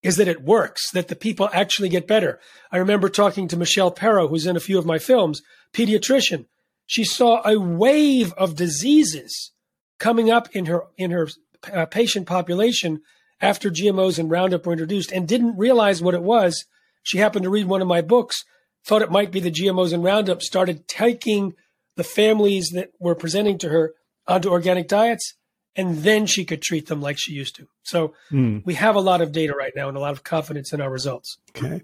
is 0.03 0.17
that 0.17 0.27
it 0.27 0.41
works, 0.41 0.91
that 0.91 1.07
the 1.07 1.15
people 1.15 1.49
actually 1.53 1.89
get 1.89 2.07
better. 2.07 2.39
I 2.71 2.77
remember 2.77 3.09
talking 3.09 3.47
to 3.47 3.57
Michelle 3.57 3.91
Perro, 3.91 4.27
who's 4.27 4.47
in 4.47 4.55
a 4.55 4.61
few 4.61 4.77
of 4.77 4.85
my 4.85 4.97
films, 4.97 5.41
pediatrician. 5.73 6.45
She 6.85 7.03
saw 7.03 7.41
a 7.47 7.59
wave 7.59 8.33
of 8.33 8.55
diseases 8.55 9.51
coming 9.99 10.31
up 10.31 10.49
in 10.53 10.65
her 10.65 10.83
in 10.97 11.11
her 11.11 11.29
uh, 11.71 11.85
patient 11.85 12.25
population 12.25 13.01
after 13.39 13.69
GMOs 13.69 14.19
and 14.19 14.29
Roundup 14.29 14.65
were 14.65 14.73
introduced, 14.73 15.11
and 15.11 15.27
didn't 15.27 15.57
realize 15.57 16.01
what 16.01 16.13
it 16.13 16.21
was 16.21 16.65
she 17.03 17.17
happened 17.17 17.43
to 17.43 17.49
read 17.49 17.67
one 17.67 17.81
of 17.81 17.87
my 17.87 18.01
books, 18.01 18.43
thought 18.85 19.01
it 19.01 19.11
might 19.11 19.31
be 19.31 19.39
the 19.39 19.51
GMOs 19.51 19.93
and 19.93 20.03
Roundup, 20.03 20.41
started 20.41 20.87
taking 20.87 21.53
the 21.95 22.03
families 22.03 22.69
that 22.73 22.91
were 22.99 23.15
presenting 23.15 23.57
to 23.59 23.69
her 23.69 23.93
onto 24.27 24.49
organic 24.49 24.87
diets, 24.87 25.35
and 25.75 25.97
then 25.99 26.25
she 26.25 26.45
could 26.45 26.61
treat 26.61 26.87
them 26.87 27.01
like 27.01 27.17
she 27.19 27.33
used 27.33 27.55
to. 27.55 27.67
So 27.83 28.13
mm. 28.31 28.65
we 28.65 28.75
have 28.75 28.95
a 28.95 29.01
lot 29.01 29.21
of 29.21 29.31
data 29.31 29.53
right 29.53 29.73
now 29.75 29.87
and 29.87 29.97
a 29.97 29.99
lot 29.99 30.13
of 30.13 30.23
confidence 30.23 30.73
in 30.73 30.81
our 30.81 30.89
results. 30.89 31.37
Okay. 31.55 31.81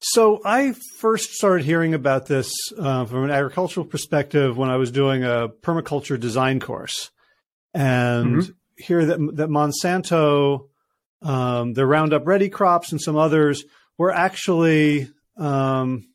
So 0.00 0.40
I 0.44 0.74
first 0.98 1.32
started 1.32 1.64
hearing 1.64 1.92
about 1.92 2.26
this 2.26 2.52
uh, 2.78 3.04
from 3.04 3.24
an 3.24 3.30
agricultural 3.30 3.84
perspective 3.84 4.56
when 4.56 4.70
I 4.70 4.76
was 4.76 4.90
doing 4.90 5.24
a 5.24 5.48
permaculture 5.48 6.18
design 6.18 6.58
course, 6.58 7.10
and 7.74 8.36
mm-hmm. 8.36 8.50
hear 8.78 9.04
that 9.04 9.18
that 9.36 9.50
Monsanto, 9.50 10.68
um, 11.20 11.74
the 11.74 11.84
Roundup 11.84 12.26
Ready 12.26 12.48
crops 12.48 12.92
and 12.92 13.00
some 13.00 13.16
others 13.16 13.62
were 14.00 14.10
actually 14.10 15.10
um, 15.36 16.08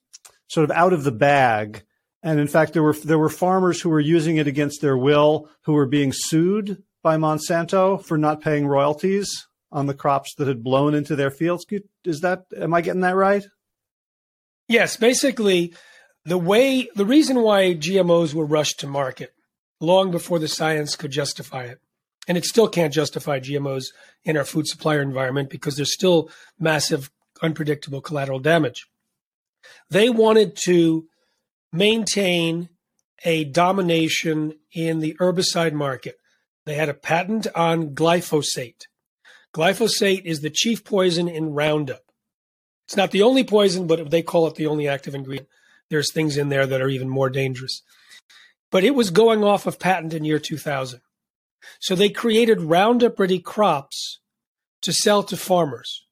sort 0.47 0.63
of 0.63 0.75
out 0.75 0.91
of 0.91 1.03
the 1.03 1.11
bag. 1.11 1.83
And 2.23 2.39
in 2.39 2.47
fact, 2.47 2.73
there 2.73 2.81
were 2.81 2.95
there 2.95 3.19
were 3.19 3.29
farmers 3.29 3.79
who 3.79 3.91
were 3.91 3.99
using 3.99 4.37
it 4.37 4.47
against 4.47 4.81
their 4.81 4.97
will, 4.97 5.49
who 5.65 5.73
were 5.73 5.85
being 5.85 6.11
sued 6.11 6.81
by 7.03 7.17
Monsanto 7.17 8.03
for 8.03 8.17
not 8.17 8.41
paying 8.41 8.65
royalties 8.65 9.29
on 9.71 9.85
the 9.85 9.93
crops 9.93 10.33
that 10.39 10.47
had 10.47 10.63
blown 10.63 10.95
into 10.95 11.15
their 11.15 11.29
fields. 11.29 11.63
Is 12.03 12.21
that 12.21 12.45
am 12.59 12.73
I 12.73 12.81
getting 12.81 13.01
that 13.01 13.15
right? 13.15 13.45
Yes, 14.67 14.97
basically, 14.97 15.75
the 16.23 16.39
way 16.39 16.89
the 16.95 17.05
reason 17.05 17.43
why 17.43 17.75
GMOs 17.75 18.33
were 18.33 18.47
rushed 18.47 18.79
to 18.79 18.87
market 18.87 19.31
long 19.79 20.09
before 20.09 20.39
the 20.39 20.47
science 20.47 20.95
could 20.95 21.11
justify 21.11 21.65
it, 21.65 21.79
and 22.27 22.35
it 22.35 22.45
still 22.45 22.67
can't 22.67 22.91
justify 22.91 23.39
GMOs 23.39 23.89
in 24.23 24.37
our 24.37 24.43
food 24.43 24.65
supplier 24.65 25.03
environment 25.03 25.51
because 25.51 25.75
there's 25.75 25.93
still 25.93 26.31
massive 26.57 27.11
unpredictable 27.41 28.01
collateral 28.01 28.39
damage. 28.39 28.87
They 29.89 30.09
wanted 30.09 30.57
to 30.65 31.07
maintain 31.71 32.69
a 33.23 33.43
domination 33.45 34.53
in 34.71 34.99
the 34.99 35.15
herbicide 35.19 35.73
market. 35.73 36.19
They 36.65 36.75
had 36.75 36.89
a 36.89 36.93
patent 36.93 37.47
on 37.55 37.95
glyphosate. 37.95 38.83
Glyphosate 39.53 40.25
is 40.25 40.41
the 40.41 40.49
chief 40.49 40.83
poison 40.83 41.27
in 41.27 41.53
Roundup. 41.53 42.03
It's 42.85 42.97
not 42.97 43.11
the 43.11 43.23
only 43.23 43.43
poison, 43.43 43.87
but 43.87 44.11
they 44.11 44.21
call 44.21 44.47
it 44.47 44.55
the 44.55 44.67
only 44.67 44.87
active 44.87 45.15
ingredient. 45.15 45.47
There's 45.89 46.11
things 46.11 46.37
in 46.37 46.49
there 46.49 46.67
that 46.67 46.81
are 46.81 46.89
even 46.89 47.09
more 47.09 47.29
dangerous. 47.29 47.81
But 48.71 48.83
it 48.83 48.95
was 48.95 49.09
going 49.11 49.43
off 49.43 49.65
of 49.65 49.79
patent 49.79 50.13
in 50.13 50.25
year 50.25 50.39
2000. 50.39 51.01
So 51.79 51.95
they 51.95 52.09
created 52.09 52.61
Roundup 52.61 53.19
ready 53.19 53.39
crops 53.39 54.19
to 54.81 54.93
sell 54.93 55.23
to 55.23 55.37
farmers. 55.37 56.04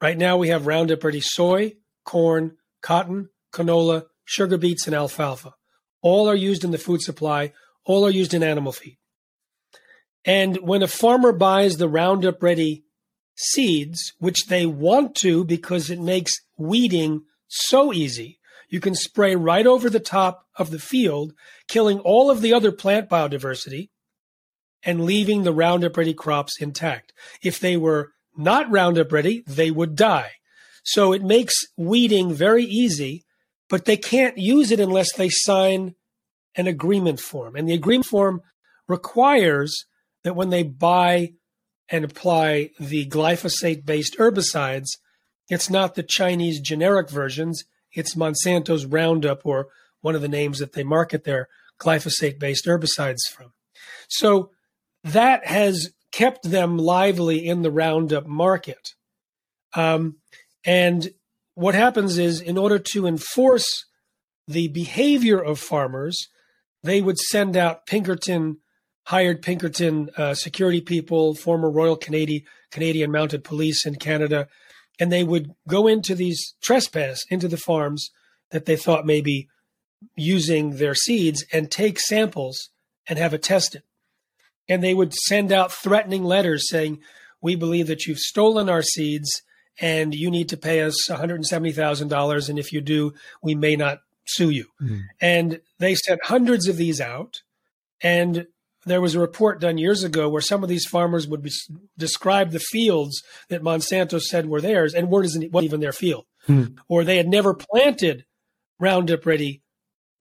Right 0.00 0.16
now, 0.16 0.38
we 0.38 0.48
have 0.48 0.66
Roundup 0.66 1.04
Ready 1.04 1.20
soy, 1.20 1.74
corn, 2.04 2.56
cotton, 2.80 3.28
canola, 3.52 4.06
sugar 4.24 4.56
beets, 4.56 4.86
and 4.86 4.96
alfalfa. 4.96 5.54
All 6.00 6.28
are 6.28 6.34
used 6.34 6.64
in 6.64 6.70
the 6.70 6.78
food 6.78 7.02
supply, 7.02 7.52
all 7.84 8.06
are 8.06 8.10
used 8.10 8.32
in 8.32 8.42
animal 8.42 8.72
feed. 8.72 8.98
And 10.24 10.56
when 10.58 10.82
a 10.82 10.88
farmer 10.88 11.32
buys 11.32 11.76
the 11.76 11.88
Roundup 11.88 12.42
Ready 12.42 12.84
seeds, 13.34 14.14
which 14.18 14.46
they 14.46 14.66
want 14.66 15.14
to 15.16 15.44
because 15.44 15.90
it 15.90 16.00
makes 16.00 16.32
weeding 16.56 17.22
so 17.48 17.92
easy, 17.92 18.38
you 18.70 18.80
can 18.80 18.94
spray 18.94 19.34
right 19.34 19.66
over 19.66 19.90
the 19.90 20.00
top 20.00 20.46
of 20.56 20.70
the 20.70 20.78
field, 20.78 21.32
killing 21.68 21.98
all 22.00 22.30
of 22.30 22.40
the 22.40 22.54
other 22.54 22.72
plant 22.72 23.08
biodiversity 23.08 23.90
and 24.82 25.04
leaving 25.04 25.42
the 25.42 25.52
Roundup 25.52 25.96
Ready 25.96 26.14
crops 26.14 26.60
intact. 26.60 27.12
If 27.42 27.60
they 27.60 27.76
were 27.76 28.12
not 28.36 28.70
Roundup 28.70 29.12
ready, 29.12 29.42
they 29.46 29.70
would 29.70 29.96
die. 29.96 30.32
So 30.82 31.12
it 31.12 31.22
makes 31.22 31.54
weeding 31.76 32.32
very 32.32 32.64
easy, 32.64 33.24
but 33.68 33.84
they 33.84 33.96
can't 33.96 34.38
use 34.38 34.70
it 34.70 34.80
unless 34.80 35.12
they 35.12 35.28
sign 35.28 35.94
an 36.56 36.66
agreement 36.66 37.20
form. 37.20 37.56
And 37.56 37.68
the 37.68 37.74
agreement 37.74 38.06
form 38.06 38.42
requires 38.88 39.84
that 40.24 40.34
when 40.34 40.50
they 40.50 40.62
buy 40.62 41.34
and 41.88 42.04
apply 42.04 42.70
the 42.78 43.06
glyphosate 43.06 43.84
based 43.84 44.16
herbicides, 44.18 44.88
it's 45.48 45.70
not 45.70 45.94
the 45.94 46.02
Chinese 46.02 46.60
generic 46.60 47.10
versions, 47.10 47.64
it's 47.92 48.14
Monsanto's 48.14 48.86
Roundup 48.86 49.44
or 49.44 49.68
one 50.00 50.14
of 50.14 50.22
the 50.22 50.28
names 50.28 50.58
that 50.58 50.72
they 50.72 50.84
market 50.84 51.24
their 51.24 51.48
glyphosate 51.80 52.38
based 52.38 52.66
herbicides 52.66 53.28
from. 53.30 53.52
So 54.08 54.50
that 55.04 55.46
has 55.46 55.90
kept 56.12 56.50
them 56.50 56.76
lively 56.76 57.46
in 57.46 57.62
the 57.62 57.70
Roundup 57.70 58.26
market. 58.26 58.94
Um, 59.74 60.16
and 60.64 61.10
what 61.54 61.74
happens 61.74 62.18
is, 62.18 62.40
in 62.40 62.58
order 62.58 62.78
to 62.92 63.06
enforce 63.06 63.86
the 64.46 64.68
behavior 64.68 65.38
of 65.38 65.58
farmers, 65.58 66.28
they 66.82 67.00
would 67.00 67.18
send 67.18 67.56
out 67.56 67.86
Pinkerton, 67.86 68.58
hired 69.04 69.42
Pinkerton 69.42 70.10
uh, 70.16 70.34
security 70.34 70.80
people, 70.80 71.34
former 71.34 71.70
Royal 71.70 71.96
Canadian, 71.96 72.42
Canadian 72.70 73.12
Mounted 73.12 73.44
Police 73.44 73.86
in 73.86 73.96
Canada, 73.96 74.48
and 74.98 75.10
they 75.10 75.24
would 75.24 75.52
go 75.68 75.86
into 75.86 76.14
these 76.14 76.54
trespass 76.62 77.20
into 77.30 77.48
the 77.48 77.56
farms 77.56 78.10
that 78.50 78.66
they 78.66 78.76
thought 78.76 79.06
may 79.06 79.20
be 79.20 79.48
using 80.16 80.76
their 80.76 80.94
seeds 80.94 81.44
and 81.52 81.70
take 81.70 81.98
samples 81.98 82.70
and 83.08 83.18
have 83.18 83.34
it 83.34 83.42
tested 83.42 83.82
and 84.70 84.82
they 84.82 84.94
would 84.94 85.12
send 85.12 85.52
out 85.52 85.72
threatening 85.72 86.24
letters 86.24 86.70
saying, 86.70 87.00
"We 87.42 87.56
believe 87.56 87.88
that 87.88 88.06
you've 88.06 88.18
stolen 88.18 88.70
our 88.70 88.82
seeds, 88.82 89.42
and 89.80 90.14
you 90.14 90.30
need 90.30 90.48
to 90.50 90.56
pay 90.56 90.80
us 90.80 91.10
one 91.10 91.18
hundred 91.18 91.34
and 91.36 91.46
seventy 91.46 91.72
thousand 91.72 92.08
dollars, 92.08 92.48
and 92.48 92.58
if 92.58 92.72
you 92.72 92.80
do, 92.80 93.12
we 93.42 93.54
may 93.54 93.76
not 93.76 93.98
sue 94.26 94.50
you." 94.50 94.66
Mm. 94.80 95.02
And 95.20 95.60
they 95.78 95.96
sent 95.96 96.24
hundreds 96.24 96.68
of 96.68 96.76
these 96.76 97.00
out, 97.00 97.42
and 98.00 98.46
there 98.86 99.00
was 99.00 99.14
a 99.14 99.20
report 99.20 99.60
done 99.60 99.76
years 99.76 100.04
ago 100.04 100.28
where 100.28 100.40
some 100.40 100.62
of 100.62 100.68
these 100.68 100.86
farmers 100.86 101.26
would 101.26 101.42
be, 101.42 101.50
describe 101.98 102.50
the 102.50 102.60
fields 102.60 103.22
that 103.48 103.62
Monsanto 103.62 104.20
said 104.20 104.46
were 104.46 104.60
theirs 104.60 104.94
and 104.94 105.10
weren't 105.10 105.34
even 105.36 105.80
their 105.80 105.92
field, 105.92 106.26
mm. 106.48 106.78
or 106.88 107.04
they 107.04 107.16
had 107.16 107.28
never 107.28 107.54
planted 107.54 108.24
Roundup 108.78 109.26
Ready 109.26 109.62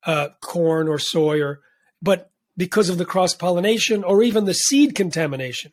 uh, 0.06 0.30
corn 0.42 0.88
or 0.88 0.98
soy, 0.98 1.40
or 1.40 1.60
but 2.02 2.32
because 2.60 2.90
of 2.90 2.98
the 2.98 3.06
cross 3.06 3.34
pollination 3.34 4.04
or 4.04 4.22
even 4.22 4.44
the 4.44 4.54
seed 4.54 4.94
contamination. 4.94 5.72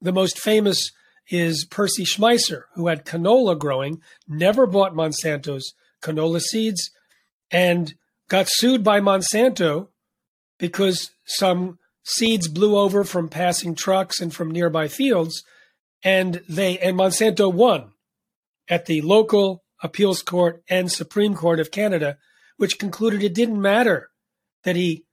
The 0.00 0.12
most 0.12 0.38
famous 0.38 0.92
is 1.28 1.66
Percy 1.68 2.04
Schmeiser, 2.04 2.62
who 2.74 2.86
had 2.86 3.04
canola 3.04 3.58
growing, 3.58 4.00
never 4.28 4.64
bought 4.64 4.94
Monsanto's 4.94 5.74
canola 6.00 6.40
seeds, 6.40 6.90
and 7.50 7.94
got 8.28 8.46
sued 8.48 8.84
by 8.84 9.00
Monsanto 9.00 9.88
because 10.56 11.10
some 11.26 11.80
seeds 12.04 12.46
blew 12.46 12.78
over 12.78 13.02
from 13.02 13.28
passing 13.28 13.74
trucks 13.74 14.20
and 14.20 14.32
from 14.32 14.52
nearby 14.52 14.86
fields. 14.86 15.42
and 16.02 16.40
they 16.48 16.78
and 16.78 16.96
Monsanto 16.96 17.52
won 17.52 17.90
at 18.68 18.86
the 18.86 19.02
local 19.02 19.64
appeals 19.82 20.22
court 20.22 20.62
and 20.68 20.90
Supreme 20.90 21.34
Court 21.34 21.58
of 21.60 21.72
Canada, 21.72 22.16
which 22.56 22.78
concluded 22.78 23.22
it 23.22 23.34
didn't 23.34 23.60
matter 23.60 24.10
that 24.62 24.76
he 24.76 25.04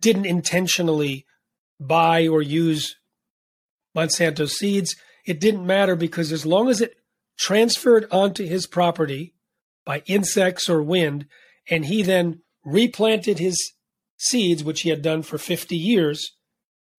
didn't 0.00 0.26
intentionally 0.26 1.26
buy 1.78 2.26
or 2.26 2.42
use 2.42 2.96
Monsanto 3.96 4.48
seeds. 4.48 4.96
It 5.26 5.40
didn't 5.40 5.66
matter 5.66 5.96
because 5.96 6.32
as 6.32 6.46
long 6.46 6.68
as 6.68 6.80
it 6.80 6.96
transferred 7.38 8.06
onto 8.10 8.46
his 8.46 8.66
property 8.66 9.34
by 9.84 10.02
insects 10.06 10.68
or 10.68 10.82
wind, 10.82 11.26
and 11.68 11.86
he 11.86 12.02
then 12.02 12.42
replanted 12.64 13.38
his 13.38 13.72
seeds, 14.18 14.62
which 14.62 14.82
he 14.82 14.90
had 14.90 15.02
done 15.02 15.22
for 15.22 15.38
50 15.38 15.76
years, 15.76 16.32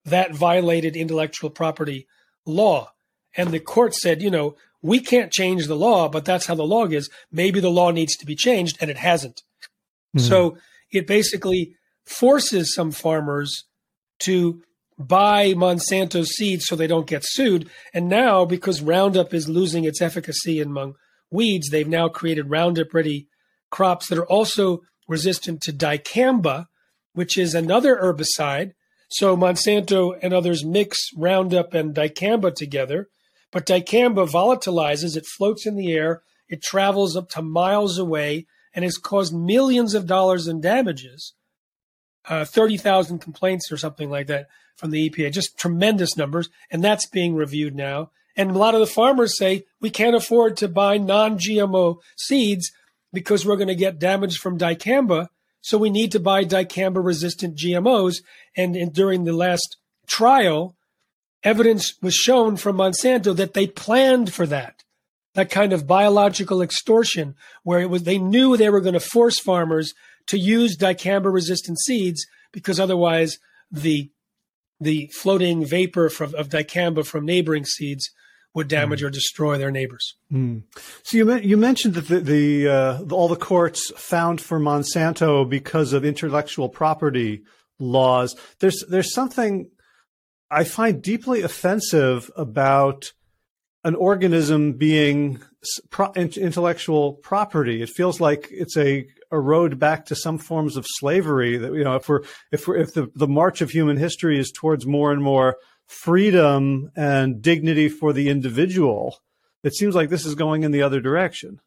that 0.03 0.34
violated 0.34 0.96
intellectual 0.96 1.50
property 1.50 2.08
law. 2.46 2.91
And 3.36 3.51
the 3.51 3.60
court 3.60 3.93
said, 3.93 4.22
you 4.22 4.31
know, 4.31 4.55
we 4.81 5.00
can't 5.00 5.31
change 5.31 5.67
the 5.67 5.75
law, 5.75 6.10
but 6.10 6.25
that's 6.25 6.48
how 6.48 6.55
the 6.55 6.63
law 6.63 6.86
is. 6.86 7.10
Maybe 7.31 7.60
the 7.60 7.70
law 7.70 7.91
needs 7.91 8.15
to 8.17 8.25
be 8.25 8.36
changed, 8.36 8.77
and 8.81 8.89
it 8.89 8.98
hasn't. 8.98 9.43
Mm-hmm. 10.15 10.27
So 10.27 10.58
it 10.91 11.05
basically 11.05 11.75
forces 12.05 12.74
some 12.74 12.91
farmers 12.91 13.65
to 14.20 14.62
buy 14.98 15.53
Monsanto 15.53 16.25
seeds 16.25 16.65
so 16.65 16.75
they 16.75 16.88
don't 16.88 17.08
get 17.08 17.24
sued. 17.25 17.70
And 17.93 18.08
now, 18.08 18.46
because 18.46 18.81
Roundup 18.81 19.34
is 19.34 19.50
losing 19.50 19.84
its 19.84 20.01
efficacy 20.01 20.60
among 20.60 20.96
weeds, 21.31 21.70
they've 21.70 21.88
now 21.88 22.10
created 22.10 22.50
Roundup 22.50 22.93
ready 22.93 23.27
crops 23.72 24.08
that 24.08 24.17
are 24.17 24.27
also 24.27 24.81
resistant 25.08 25.62
to 25.62 25.74
dicamba, 25.74 26.65
which 27.13 27.38
is 27.38 27.55
another 27.55 27.98
herbicide. 27.98 28.72
So 29.10 29.36
Monsanto 29.36 30.17
and 30.22 30.34
others 30.34 30.63
mix 30.63 30.98
Roundup 31.17 31.74
and 31.74 31.96
dicamba 31.96 32.53
together, 32.53 33.08
but 33.51 33.65
dicamba 33.65 34.27
volatilizes, 34.27 35.17
it 35.17 35.25
floats 35.25 35.65
in 35.65 35.75
the 35.75 35.91
air, 35.91 36.22
it 36.48 36.62
travels 36.62 37.15
up 37.17 37.29
to 37.29 37.41
miles 37.41 37.98
away, 37.98 38.46
and 38.74 38.86
has 38.86 38.98
caused 38.98 39.34
millions 39.34 39.93
of 39.93 40.05
dollars 40.05 40.48
in 40.48 40.62
damages. 40.62 41.34
Uh, 42.30 42.46
30,000 42.46 43.20
complaints 43.20 43.72
or 43.72 43.78
something 43.78 44.10
like 44.10 44.28
that 44.28 44.48
from 44.75 44.92
the 44.92 45.10
EPA, 45.10 45.32
just 45.32 45.58
tremendous 45.58 46.16
numbers. 46.16 46.50
And 46.70 46.84
that's 46.84 47.06
being 47.08 47.36
reviewed 47.36 47.75
now. 47.75 48.12
And 48.36 48.51
a 48.51 48.58
lot 48.58 48.74
of 48.74 48.80
the 48.80 48.88
farmers 48.88 49.38
say 49.38 49.66
we 49.80 49.90
can't 49.90 50.16
afford 50.16 50.58
to 50.58 50.68
buy 50.68 50.98
non 50.98 51.38
GMO 51.38 51.98
seeds 52.16 52.72
because 53.12 53.46
we're 53.46 53.58
going 53.58 53.68
to 53.68 53.75
get 53.75 54.00
damage 54.00 54.38
from 54.38 54.58
dicamba. 54.58 55.28
So 55.62 55.78
we 55.78 55.90
need 55.90 56.12
to 56.13 56.20
buy 56.20 56.44
dicamba 56.44 57.04
resistant 57.04 57.58
GMOs. 57.58 58.24
And, 58.56 58.75
and 58.75 58.94
during 58.94 59.24
the 59.24 59.34
last 59.34 59.78
trial, 60.08 60.75
evidence 61.44 61.94
was 62.01 62.16
shown 62.16 62.58
from 62.58 62.78
Monsanto 62.78 63.36
that 63.36 63.54
they 63.54 63.68
planned 63.68 64.34
for 64.34 64.46
that. 64.48 64.84
That 65.34 65.50
kind 65.50 65.72
of 65.72 65.88
biological 65.88 66.62
extortion 66.62 67.36
where 67.63 67.80
it 67.80 67.90
was 67.90 68.04
they 68.04 68.18
knew 68.18 68.58
they 68.58 68.70
were 68.70 68.82
going 68.82 68.94
to 68.94 69.00
force 69.00 69.40
farmers 69.40 69.94
to 70.32 70.40
use 70.40 70.78
dicamba 70.78 71.32
resistant 71.32 71.78
seeds 71.80 72.26
because 72.52 72.80
otherwise 72.80 73.38
the 73.70 74.10
the 74.80 75.08
floating 75.14 75.64
vapor 75.64 76.10
from, 76.10 76.34
of 76.36 76.50
dicamba 76.50 77.06
from 77.06 77.26
neighboring 77.26 77.66
seeds 77.66 78.10
would 78.54 78.68
damage 78.68 79.02
mm. 79.02 79.06
or 79.06 79.10
destroy 79.10 79.58
their 79.58 79.72
neighbors. 79.72 80.16
Mm. 80.32 80.64
So 81.04 81.18
you 81.18 81.36
you 81.36 81.58
mentioned 81.58 81.96
that 81.96 82.08
the, 82.08 82.20
the, 82.20 82.68
uh, 82.70 83.04
all 83.12 83.28
the 83.28 83.36
courts 83.36 83.92
found 83.96 84.42
for 84.42 84.60
Monsanto 84.60 85.48
because 85.48 85.94
of 85.94 86.04
intellectual 86.04 86.70
property 86.70 87.44
laws. 87.78 88.36
There's 88.60 88.84
there's 88.90 89.14
something 89.14 89.70
I 90.50 90.64
find 90.64 91.02
deeply 91.02 91.42
offensive 91.42 92.32
about 92.36 93.12
an 93.84 93.96
organism 93.96 94.74
being 94.74 95.42
pro- 95.90 96.14
intellectual 96.14 97.13
property. 97.13 97.82
It 97.82 97.89
feels 97.89 98.20
like 98.20 98.48
it's 98.52 98.78
a, 98.78 99.08
a 99.32 99.39
road 99.39 99.80
back 99.80 100.06
to 100.06 100.15
some 100.15 100.38
forms 100.38 100.78
of 100.78 100.86
slavery. 100.88 101.58
That 101.58 101.74
you 101.74 101.84
know, 101.84 101.96
if 101.96 102.08
we're 102.10 102.22
if 102.52 102.67
we're 102.67 102.78
if 102.78 102.94
the, 102.94 103.12
the 103.15 103.28
march 103.28 103.62
of 103.62 103.72
human 103.72 103.98
history 103.98 104.39
is 104.39 104.52
towards 104.52 104.86
more 104.86 105.12
and 105.12 105.24
more 105.24 105.58
freedom 105.88 106.91
and 106.96 107.41
dignity 107.41 107.89
for 107.89 108.13
the 108.13 108.30
individual, 108.30 109.20
it 109.63 109.74
seems 109.76 109.96
like 109.96 110.10
this 110.10 110.26
is 110.26 110.36
going 110.36 110.63
in 110.63 110.72
the 110.72 110.82
other 110.82 111.00
direction. 111.00 111.60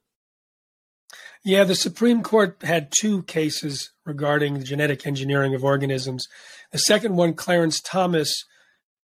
Yeah, 1.44 1.64
the 1.64 1.74
Supreme 1.74 2.22
Court 2.22 2.56
had 2.62 2.90
two 2.98 3.22
cases 3.24 3.90
regarding 4.06 4.58
the 4.58 4.64
genetic 4.64 5.06
engineering 5.06 5.54
of 5.54 5.62
organisms. 5.62 6.26
The 6.72 6.78
second 6.78 7.16
one, 7.16 7.34
Clarence 7.34 7.80
Thomas, 7.80 8.32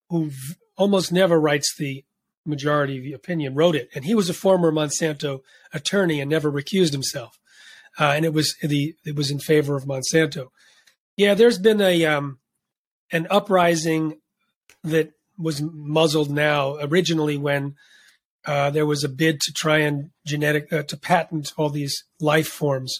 who 0.09 0.29
almost 0.77 1.11
never 1.11 1.39
writes 1.39 1.73
the 1.77 2.05
majority 2.45 3.11
opinion, 3.11 3.55
wrote 3.55 3.75
it, 3.75 3.89
and 3.95 4.05
he 4.05 4.13
was 4.13 4.29
a 4.29 4.35
former 4.35 4.71
Monsanto 4.71 5.39
attorney 5.73 6.21
and 6.21 6.29
never 6.29 6.51
recused 6.51 6.91
himself. 6.91 7.37
Uh, 7.99 8.13
and 8.15 8.25
it 8.25 8.33
was 8.33 8.55
the 8.61 8.95
it 9.05 9.15
was 9.15 9.31
in 9.31 9.39
favor 9.39 9.75
of 9.75 9.85
Monsanto. 9.85 10.47
Yeah, 11.15 11.33
there's 11.33 11.57
been 11.57 11.81
a 11.81 12.05
um, 12.05 12.39
an 13.11 13.27
uprising 13.29 14.19
that 14.83 15.13
was 15.37 15.61
muzzled 15.61 16.29
now. 16.29 16.77
Originally, 16.79 17.37
when 17.37 17.75
uh, 18.45 18.69
there 18.69 18.85
was 18.85 19.03
a 19.03 19.09
bid 19.09 19.39
to 19.41 19.53
try 19.53 19.79
and 19.79 20.11
genetic 20.25 20.71
uh, 20.71 20.83
to 20.83 20.97
patent 20.97 21.51
all 21.57 21.69
these 21.69 22.03
life 22.19 22.47
forms, 22.47 22.99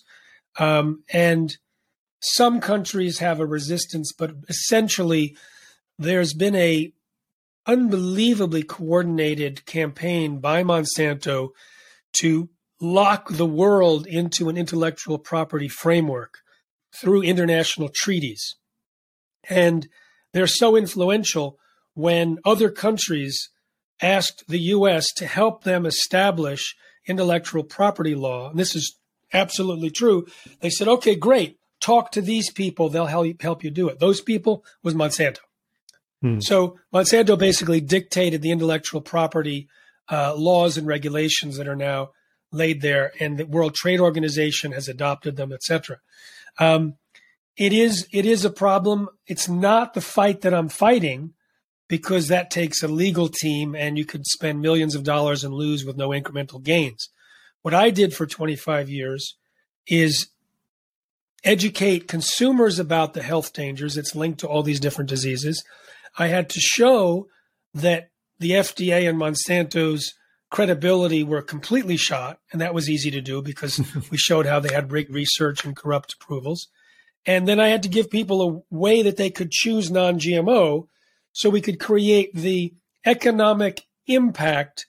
um, 0.58 1.04
and 1.14 1.58
some 2.20 2.60
countries 2.60 3.20
have 3.20 3.40
a 3.40 3.46
resistance, 3.46 4.12
but 4.18 4.32
essentially, 4.50 5.38
there's 6.00 6.34
been 6.34 6.56
a 6.56 6.92
unbelievably 7.68 8.64
coordinated 8.64 9.66
campaign 9.66 10.40
by 10.40 10.64
Monsanto 10.64 11.50
to 12.14 12.50
lock 12.80 13.30
the 13.30 13.46
world 13.46 14.06
into 14.08 14.50
an 14.50 14.58
intellectual 14.58 15.18
property 15.18 15.68
framework 15.68 16.40
through 17.00 17.24
international 17.24 17.90
treaties. 17.94 18.56
And 19.50 19.88
they're 20.34 20.48
so 20.48 20.76
influential 20.76 21.58
when 21.94 22.38
other 22.46 22.70
countries 22.70 23.50
asked 24.02 24.44
the 24.48 24.60
US 24.60 25.08
to 25.16 25.26
help 25.26 25.64
them 25.64 25.86
establish 25.86 26.76
intellectual 27.08 27.64
property 27.64 28.14
law. 28.14 28.50
And 28.50 28.60
this 28.60 28.76
is 28.76 28.98
absolutely 29.34 29.90
true. 29.90 30.28
They 30.60 30.70
said, 30.70 30.88
okay, 30.88 31.16
great. 31.16 31.58
Talk 31.80 32.12
to 32.12 32.22
these 32.22 32.52
people. 32.52 32.90
They'll 32.90 33.06
help, 33.06 33.42
help 33.42 33.64
you 33.64 33.72
do 33.72 33.90
it. 33.90 34.00
Those 34.00 34.22
people 34.22 34.64
was 34.84 34.94
Monsanto. 34.94 35.40
Hmm. 36.22 36.40
So 36.40 36.78
Monsanto 36.94 37.38
basically 37.38 37.82
dictated 37.82 38.42
the 38.42 38.52
intellectual 38.52 39.02
property 39.02 39.68
uh, 40.10 40.36
laws 40.36 40.78
and 40.78 40.88
regulations 40.88 41.58
that 41.58 41.68
are 41.68 41.76
now 41.76 42.12
laid 42.52 42.82
there, 42.82 43.12
and 43.20 43.38
the 43.38 43.46
World 43.46 43.76
Trade 43.76 44.00
Organization 44.00 44.72
has 44.72 44.88
adopted 44.88 45.36
them, 45.36 45.52
etc. 45.52 46.00
Um, 46.60 46.96
it 47.56 47.74
is 47.74 48.08
it 48.12 48.26
is 48.26 48.46
a 48.46 48.50
problem. 48.50 49.10
It's 49.26 49.50
not 49.50 49.94
the 49.94 50.02
fight 50.02 50.42
that 50.42 50.54
I'm 50.54 50.70
fighting 50.70 51.34
because 51.88 52.28
that 52.28 52.52
takes 52.52 52.84
a 52.84 52.88
legal 52.88 53.30
team, 53.30 53.76
and 53.76 53.98
you 53.98 54.06
could 54.06 54.26
spend 54.26 54.62
millions 54.62 54.96
of 54.96 55.04
dollars 55.04 55.44
and 55.44 55.54
lose 55.54 55.86
with 55.86 55.98
no 55.98 56.10
incremental 56.10 56.62
gains. 56.62 57.10
What 57.62 57.74
I 57.74 57.90
did 57.90 58.14
for 58.14 58.26
25 58.26 58.90
years 58.90 59.36
is 59.88 60.30
educate 61.44 62.08
consumers 62.08 62.78
about 62.80 63.14
the 63.14 63.24
health 63.24 63.54
dangers. 63.54 63.98
It's 63.98 64.16
linked 64.16 64.40
to 64.42 64.48
all 64.48 64.64
these 64.64 64.80
different 64.80 65.10
diseases 65.10 65.64
I 66.18 66.28
had 66.28 66.50
to 66.50 66.60
show 66.60 67.28
that 67.74 68.10
the 68.40 68.52
FDA 68.52 69.08
and 69.08 69.18
Monsanto's 69.18 70.14
credibility 70.50 71.24
were 71.24 71.42
completely 71.42 71.98
shot, 71.98 72.40
and 72.52 72.62
that 72.62 72.74
was 72.74 72.90
easy 72.90 73.12
to 73.12 73.22
do 73.22 73.42
because 73.42 73.82
we 74.12 74.18
showed 74.18 74.46
how 74.46 74.60
they 74.60 74.74
had 74.74 74.92
rigged 74.92 75.14
research 75.14 75.66
and 75.66 75.76
corrupt 75.76 76.14
approvals. 76.14 76.68
And 77.26 77.48
then 77.48 77.60
I 77.60 77.68
had 77.68 77.84
to 77.84 77.90
give 77.90 78.10
people 78.10 78.42
a 78.42 78.74
way 78.74 79.02
that 79.02 79.18
they 79.18 79.30
could 79.30 79.52
choose 79.52 79.92
non 79.92 80.20
GMO 80.20 80.88
so 81.34 81.50
we 81.50 81.62
could 81.62 81.80
create 81.80 82.34
the 82.34 82.74
economic 83.06 83.84
impact 84.08 84.88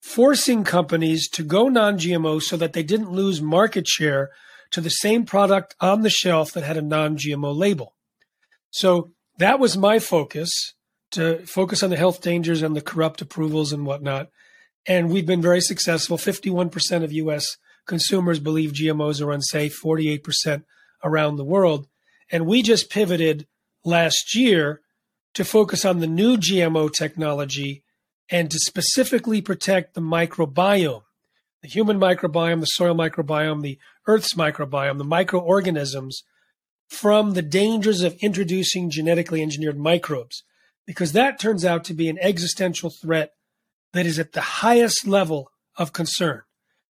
forcing 0.00 0.64
companies 0.64 1.28
to 1.30 1.44
go 1.44 1.68
non 1.68 1.98
GMO 1.98 2.42
so 2.42 2.56
that 2.56 2.72
they 2.72 2.82
didn't 2.82 3.12
lose 3.12 3.40
market 3.40 3.86
share 3.86 4.30
to 4.72 4.80
the 4.80 4.90
same 4.90 5.24
product 5.24 5.76
on 5.80 6.02
the 6.02 6.10
shelf 6.10 6.52
that 6.52 6.64
had 6.64 6.76
a 6.76 6.82
non 6.82 7.16
GMO 7.16 7.54
label. 7.54 7.94
So 8.70 9.10
that 9.38 9.60
was 9.60 9.76
my 9.76 9.98
focus 9.98 10.74
to 11.12 11.46
focus 11.46 11.82
on 11.82 11.90
the 11.90 11.96
health 11.96 12.20
dangers 12.20 12.62
and 12.62 12.74
the 12.74 12.80
corrupt 12.80 13.20
approvals 13.20 13.72
and 13.72 13.86
whatnot. 13.86 14.28
And 14.86 15.10
we've 15.10 15.26
been 15.26 15.42
very 15.42 15.60
successful. 15.60 16.16
51% 16.18 17.04
of 17.04 17.12
US 17.12 17.46
consumers 17.86 18.38
believe 18.38 18.72
GMOs 18.72 19.20
are 19.20 19.32
unsafe, 19.32 19.78
48% 19.80 20.64
around 21.04 21.36
the 21.36 21.44
world. 21.44 21.86
And 22.30 22.46
we 22.46 22.62
just 22.62 22.90
pivoted 22.90 23.46
last 23.84 24.34
year 24.34 24.80
to 25.34 25.44
focus 25.44 25.84
on 25.84 26.00
the 26.00 26.06
new 26.06 26.36
GMO 26.36 26.92
technology 26.92 27.84
and 28.30 28.50
to 28.50 28.58
specifically 28.58 29.40
protect 29.40 29.94
the 29.94 30.00
microbiome, 30.00 31.02
the 31.62 31.68
human 31.68 31.98
microbiome, 31.98 32.60
the 32.60 32.66
soil 32.66 32.94
microbiome, 32.94 33.62
the 33.62 33.78
earth's 34.06 34.34
microbiome, 34.34 34.98
the 34.98 35.04
microorganisms 35.04 36.22
from 36.88 37.32
the 37.32 37.42
dangers 37.42 38.02
of 38.02 38.16
introducing 38.20 38.90
genetically 38.90 39.42
engineered 39.42 39.78
microbes, 39.78 40.44
because 40.86 41.12
that 41.12 41.38
turns 41.38 41.64
out 41.64 41.84
to 41.84 41.94
be 41.94 42.08
an 42.08 42.18
existential 42.20 42.90
threat 42.90 43.32
that 43.92 44.06
is 44.06 44.18
at 44.18 44.32
the 44.32 44.40
highest 44.40 45.06
level 45.06 45.50
of 45.76 45.92
concern. 45.92 46.42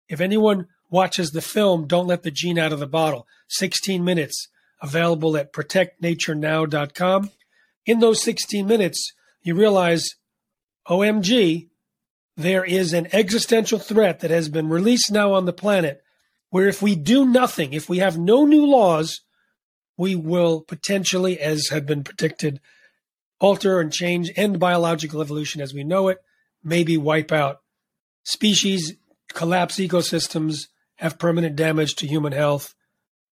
If 0.08 0.22
anyone 0.22 0.68
watches 0.90 1.32
the 1.32 1.42
film, 1.42 1.88
Don't 1.88 2.08
Let 2.08 2.24
the 2.24 2.32
Gene 2.32 2.60
Out 2.60 2.74
of 2.74 2.80
the 2.80 2.88
Bottle, 2.88 3.28
16 3.50 4.04
minutes, 4.04 4.48
available 4.82 5.38
at 5.38 5.54
protectnaturenow.com. 5.54 7.32
In 7.86 8.00
those 8.00 8.24
16 8.24 8.68
minutes, 8.68 9.14
you 9.42 9.56
realize, 9.56 10.10
OMG, 10.88 11.70
there 12.38 12.64
is 12.64 12.94
an 12.94 13.08
existential 13.14 13.80
threat 13.80 14.20
that 14.20 14.32
has 14.32 14.50
been 14.50 14.70
released 14.70 15.12
now 15.12 15.34
on 15.34 15.46
the 15.46 15.54
planet 15.54 16.02
where 16.50 16.68
if 16.68 16.82
we 16.82 16.96
do 16.96 17.26
nothing, 17.26 17.74
if 17.74 17.88
we 17.88 18.00
have 18.00 18.18
no 18.18 18.46
new 18.46 18.66
laws, 18.66 19.22
we 19.98 20.16
will 20.16 20.62
potentially, 20.62 21.40
as 21.40 21.70
had 21.70 21.86
been 21.86 22.04
predicted, 22.04 22.60
alter 23.40 23.80
and 23.80 23.92
change, 23.94 24.32
end 24.36 24.60
biological 24.60 25.22
evolution 25.22 25.62
as 25.62 25.74
we 25.74 25.84
know 25.84 26.10
it, 26.10 26.20
maybe 26.64 26.98
wipe 26.98 27.32
out 27.32 27.62
species, 28.24 28.94
collapse 29.34 29.76
ecosystems, 29.76 30.68
have 30.96 31.18
permanent 31.18 31.56
damage 31.56 31.96
to 31.96 32.08
human 32.08 32.32
health, 32.32 32.76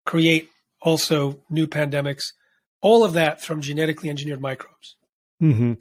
create 0.05 0.49
also 0.81 1.39
new 1.49 1.67
pandemics, 1.67 2.23
all 2.81 3.03
of 3.03 3.13
that 3.13 3.41
from 3.41 3.61
genetically 3.61 4.09
engineered 4.09 4.41
microbes. 4.41 4.95
Mm-hmm. 5.41 5.73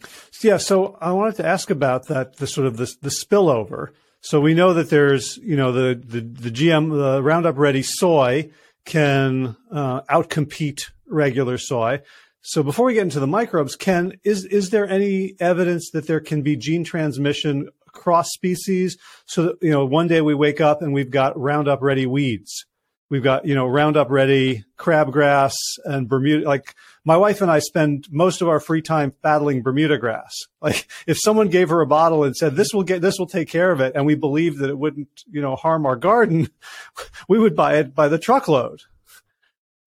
Yeah. 0.46 0.58
So 0.58 0.96
I 1.00 1.12
wanted 1.12 1.36
to 1.36 1.46
ask 1.46 1.70
about 1.70 2.06
that, 2.08 2.36
the 2.36 2.46
sort 2.46 2.66
of 2.66 2.76
the, 2.76 2.92
the 3.02 3.08
spillover. 3.08 3.88
So 4.20 4.40
we 4.40 4.54
know 4.54 4.74
that 4.74 4.90
there's, 4.90 5.36
you 5.38 5.56
know, 5.56 5.72
the, 5.72 5.94
the, 5.94 6.20
the 6.20 6.50
GM, 6.50 6.90
the 6.90 7.22
Roundup 7.22 7.56
Ready 7.56 7.82
soy 7.82 8.50
can 8.84 9.56
uh, 9.70 10.02
outcompete 10.02 10.90
regular 11.08 11.58
soy. 11.58 12.00
So 12.48 12.62
before 12.62 12.86
we 12.86 12.94
get 12.94 13.02
into 13.02 13.20
the 13.20 13.26
microbes, 13.26 13.76
Ken, 13.76 14.14
is 14.24 14.46
is 14.46 14.70
there 14.70 14.88
any 14.88 15.34
evidence 15.38 15.90
that 15.90 16.06
there 16.06 16.18
can 16.18 16.40
be 16.40 16.56
gene 16.56 16.82
transmission 16.82 17.68
across 17.86 18.30
species? 18.30 18.96
So 19.26 19.42
that 19.42 19.56
you 19.60 19.70
know, 19.70 19.84
one 19.84 20.08
day 20.08 20.22
we 20.22 20.34
wake 20.34 20.58
up 20.58 20.80
and 20.80 20.94
we've 20.94 21.10
got 21.10 21.38
Roundup 21.38 21.82
Ready 21.82 22.06
weeds. 22.06 22.64
We've 23.10 23.22
got 23.22 23.44
you 23.44 23.54
know 23.54 23.66
Roundup 23.66 24.08
Ready 24.08 24.64
crabgrass 24.78 25.52
and 25.84 26.08
Bermuda. 26.08 26.46
Like 26.46 26.74
my 27.04 27.18
wife 27.18 27.42
and 27.42 27.50
I 27.50 27.58
spend 27.58 28.06
most 28.10 28.40
of 28.40 28.48
our 28.48 28.60
free 28.60 28.80
time 28.80 29.12
battling 29.20 29.62
Bermuda 29.62 29.98
grass. 29.98 30.34
Like 30.62 30.88
if 31.06 31.18
someone 31.20 31.48
gave 31.48 31.68
her 31.68 31.82
a 31.82 31.86
bottle 31.86 32.24
and 32.24 32.34
said 32.34 32.56
this 32.56 32.72
will 32.72 32.82
get 32.82 33.02
this 33.02 33.16
will 33.18 33.26
take 33.26 33.50
care 33.50 33.70
of 33.70 33.80
it, 33.80 33.92
and 33.94 34.06
we 34.06 34.14
believed 34.14 34.58
that 34.60 34.70
it 34.70 34.78
wouldn't 34.78 35.22
you 35.30 35.42
know 35.42 35.54
harm 35.54 35.84
our 35.84 35.96
garden, 35.96 36.48
we 37.28 37.38
would 37.38 37.54
buy 37.54 37.76
it 37.76 37.94
by 37.94 38.08
the 38.08 38.18
truckload. 38.18 38.80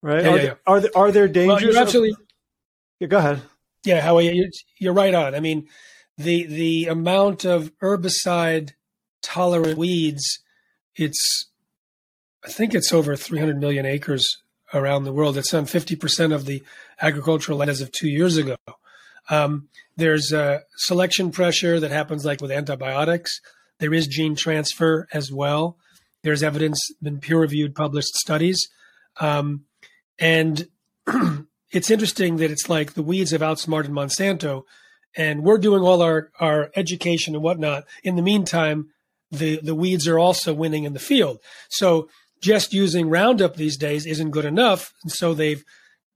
Right? 0.03 0.23
Yeah, 0.23 0.29
are, 0.29 0.37
yeah, 0.37 0.43
there, 0.43 0.59
are, 0.67 0.79
there, 0.79 0.91
are 0.95 1.11
there 1.11 1.27
dangers? 1.27 1.63
Well, 1.63 1.73
you're 1.73 1.81
absolutely. 1.81 2.15
Yeah, 3.01 3.07
go 3.07 3.17
ahead. 3.17 3.41
Yeah, 3.83 3.99
Howie, 3.99 4.31
you? 4.31 4.51
You're 4.77 4.93
right 4.93 5.15
on. 5.15 5.33
I 5.33 5.39
mean, 5.39 5.67
the 6.19 6.45
the 6.45 6.85
amount 6.85 7.45
of 7.45 7.71
herbicide 7.79 8.73
tolerant 9.23 9.75
weeds, 9.75 10.37
it's 10.95 11.49
I 12.45 12.49
think 12.49 12.75
it's 12.75 12.93
over 12.93 13.15
300 13.15 13.59
million 13.59 13.87
acres 13.87 14.23
around 14.71 15.05
the 15.05 15.13
world. 15.13 15.35
It's 15.35 15.51
on 15.51 15.65
50% 15.65 16.31
of 16.31 16.45
the 16.45 16.61
agricultural 17.01 17.57
land 17.57 17.71
as 17.71 17.81
of 17.81 17.91
two 17.91 18.07
years 18.07 18.37
ago. 18.37 18.55
Um, 19.31 19.69
there's 19.97 20.31
a 20.31 20.61
selection 20.77 21.31
pressure 21.31 21.79
that 21.79 21.89
happens 21.89 22.23
like 22.23 22.39
with 22.39 22.51
antibiotics. 22.51 23.41
There 23.79 23.95
is 23.95 24.05
gene 24.05 24.35
transfer 24.35 25.07
as 25.11 25.31
well. 25.31 25.75
There's 26.21 26.43
evidence 26.43 26.79
in 27.03 27.19
peer 27.19 27.39
reviewed 27.39 27.73
published 27.73 28.13
studies. 28.13 28.69
Um, 29.19 29.65
and 30.19 30.67
it's 31.71 31.89
interesting 31.89 32.37
that 32.37 32.51
it's 32.51 32.69
like 32.69 32.93
the 32.93 33.03
weeds 33.03 33.31
have 33.31 33.41
outsmarted 33.41 33.91
Monsanto, 33.91 34.63
and 35.15 35.43
we're 35.43 35.57
doing 35.57 35.81
all 35.81 36.01
our, 36.01 36.31
our 36.39 36.71
education 36.75 37.35
and 37.35 37.43
whatnot. 37.43 37.85
In 38.03 38.15
the 38.15 38.21
meantime, 38.21 38.89
the, 39.31 39.59
the 39.61 39.75
weeds 39.75 40.07
are 40.07 40.19
also 40.19 40.53
winning 40.53 40.83
in 40.83 40.93
the 40.93 40.99
field. 40.99 41.39
So 41.69 42.09
just 42.41 42.73
using 42.73 43.09
Roundup 43.09 43.55
these 43.55 43.77
days 43.77 44.05
isn't 44.05 44.31
good 44.31 44.45
enough. 44.45 44.93
And 45.03 45.11
so 45.11 45.33
they've 45.33 45.63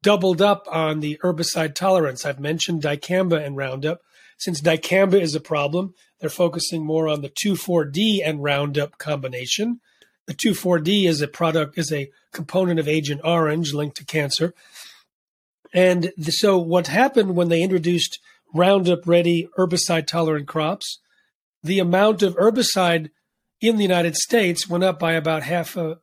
doubled 0.04 0.42
up 0.42 0.68
on 0.70 1.00
the 1.00 1.18
herbicide 1.24 1.76
tolerance. 1.76 2.26
I've 2.26 2.40
mentioned 2.40 2.84
dicamba 2.84 3.44
and 3.44 3.56
Roundup. 3.56 4.02
Since 4.38 4.62
dicamba 4.62 5.22
is 5.22 5.36
a 5.36 5.40
problem, 5.40 5.94
they're 6.20 6.30
focusing 6.30 6.86
more 6.86 7.08
on 7.08 7.22
the 7.22 7.30
2,4-D 7.30 8.22
and 8.24 8.44
Roundup 8.44 8.98
combination. 8.98 9.80
The 10.28 10.34
2,4-D 10.34 11.08
is 11.08 11.22
a 11.22 11.28
product, 11.28 11.78
is 11.78 11.92
a 11.92 12.10
component 12.34 12.80
of 12.80 12.88
Agent 12.88 13.22
Orange 13.24 13.74
linked 13.74 13.98
to 13.98 14.06
cancer. 14.06 14.54
And 15.76 16.12
so 16.22 16.58
what 16.58 16.88
happened 16.88 17.36
when 17.36 17.50
they 17.50 17.62
introduced 17.62 18.20
Roundup 18.54 19.06
Ready 19.06 19.50
herbicide 19.58 20.08
tolerant 20.08 20.48
crops, 20.48 21.00
the 21.62 21.80
amount 21.80 22.24
of 22.24 22.38
herbicide 22.38 23.10
in 23.60 23.76
the 23.76 23.84
United 23.84 24.16
States 24.16 24.70
went 24.70 24.86
up 24.86 24.98
by 24.98 25.14
about 25.14 25.44
half 25.44 25.76
a 25.76 25.98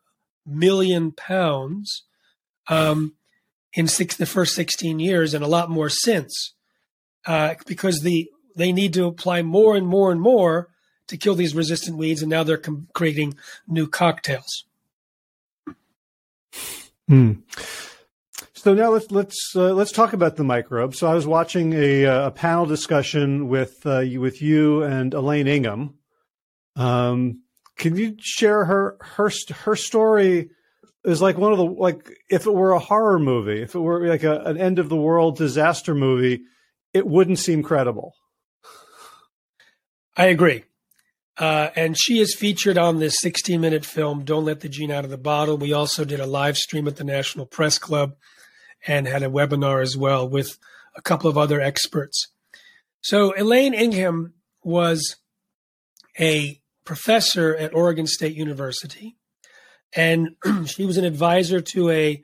million 0.45 1.11
pounds 1.11 2.03
um, 2.69 3.15
in 3.73 3.89
six, 3.89 4.15
the 4.15 4.27
first 4.27 4.55
16 4.55 4.99
years 4.99 5.33
and 5.33 5.43
a 5.43 5.49
lot 5.49 5.71
more 5.71 5.89
since 5.89 6.55
uh, 7.27 7.55
because 7.67 8.01
the 8.01 8.29
they 8.55 8.73
need 8.73 8.93
to 8.93 9.07
apply 9.07 9.41
more 9.41 9.77
and 9.77 9.87
more 9.87 10.13
and 10.13 10.21
more 10.21 10.69
to 11.09 11.17
kill 11.17 11.35
these 11.35 11.55
resistant 11.55 11.97
weeds, 11.97 12.21
and 12.21 12.31
now 12.31 12.43
they're 12.43 12.59
com- 12.59 12.89
creating 12.93 13.35
new 13.67 13.87
cocktails. 13.87 14.65
Hmm. 17.09 17.33
So 18.63 18.75
now 18.75 18.91
let's 18.91 19.11
let's 19.11 19.57
uh, 19.57 19.75
let's 19.75 19.91
talk 19.91 20.13
about 20.13 20.37
the 20.37 20.45
microbes. 20.45 20.97
So 20.97 21.09
I 21.09 21.15
was 21.15 21.27
watching 21.27 21.73
a, 21.73 22.07
uh, 22.07 22.29
a 22.29 22.31
panel 22.31 22.65
discussion 22.65 23.49
with 23.49 23.85
uh, 23.85 24.05
with 24.21 24.41
you 24.41 24.85
and 24.85 25.13
Elaine 25.13 25.49
Ingham. 25.49 25.95
Um, 26.77 27.43
can 27.77 27.97
you 27.97 28.15
share 28.21 28.65
her 28.65 28.99
her 29.01 29.33
her 29.51 29.75
story? 29.75 30.51
Is 31.05 31.21
like 31.21 31.39
one 31.39 31.51
of 31.51 31.59
the 31.59 31.65
like 31.65 32.09
if 32.31 32.47
it 32.47 32.55
were 32.55 32.71
a 32.71 32.79
horror 32.79 33.19
movie, 33.19 33.63
if 33.63 33.75
it 33.75 33.81
were 33.81 34.07
like 34.07 34.23
a, 34.23 34.43
an 34.43 34.59
end 34.59 34.79
of 34.79 34.89
the 34.89 34.95
world 34.97 35.37
disaster 35.37 35.93
movie, 35.93 36.43
it 36.95 37.05
wouldn't 37.05 37.41
seem 37.41 37.65
credible. 37.65 38.13
I 40.17 40.27
agree. 40.27 40.63
Uh, 41.37 41.71
and 41.75 41.99
she 41.99 42.21
is 42.21 42.37
featured 42.37 42.79
on 42.79 43.01
this 43.01 43.17
16 43.23 43.61
minute 43.61 43.85
film, 43.85 44.23
Don't 44.23 44.45
Let 44.45 44.61
the 44.61 44.69
Gene 44.69 44.93
Out 44.93 45.03
of 45.03 45.11
the 45.11 45.19
Bottle. 45.19 45.59
We 45.59 45.73
also 45.73 46.05
did 46.05 46.21
a 46.21 46.27
live 46.27 46.57
stream 46.57 46.87
at 46.87 46.95
the 46.95 47.03
National 47.03 47.45
Press 47.45 47.77
Club 47.77 48.15
and 48.87 49.07
had 49.07 49.23
a 49.23 49.31
webinar 49.31 49.83
as 49.83 49.97
well 49.97 50.29
with 50.29 50.59
a 50.97 51.03
couple 51.03 51.31
of 51.31 51.39
other 51.39 51.61
experts. 51.61 52.29
So 53.01 53.35
Elaine 53.37 53.75
Ingham 53.75 54.35
was 54.63 55.17
a 56.19 56.61
professor 56.85 57.57
at 57.57 57.75
Oregon 57.75 58.07
State 58.07 58.37
University, 58.37 59.17
and 59.95 60.37
she 60.67 60.87
was 60.87 60.97
an 60.97 61.05
advisor 61.05 61.61
to 61.61 61.91
a, 61.91 62.23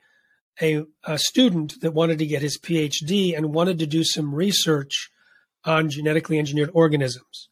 a, 0.61 0.85
a 1.05 1.19
student 1.19 1.81
that 1.81 1.95
wanted 1.95 2.19
to 2.19 2.27
get 2.27 2.43
his 2.43 2.59
PhD 2.59 3.37
and 3.37 3.55
wanted 3.55 3.79
to 3.79 3.87
do 3.87 4.05
some 4.05 4.35
research 4.35 5.11
on 5.65 5.91
genetically 5.91 6.39
engineered 6.39 6.71
organisms. 6.73 7.49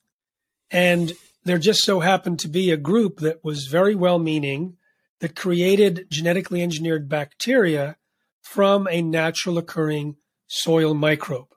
And 0.71 1.13
there 1.45 1.59
just 1.59 1.83
so 1.83 2.01
happened 2.01 2.41
to 2.41 2.49
be 2.49 2.71
a 2.71 2.77
group 2.77 3.21
that 3.21 3.45
was 3.45 3.67
very 3.67 3.95
well 3.95 4.19
meaning 4.19 4.77
that 5.21 5.37
created 5.37 6.07
genetically 6.11 6.63
engineered 6.63 7.09
bacteria 7.09 7.97
from 8.51 8.87
a 8.91 9.03
natural 9.03 9.59
occurring 9.59 10.17
soil 10.47 10.95
microbe. 10.95 11.49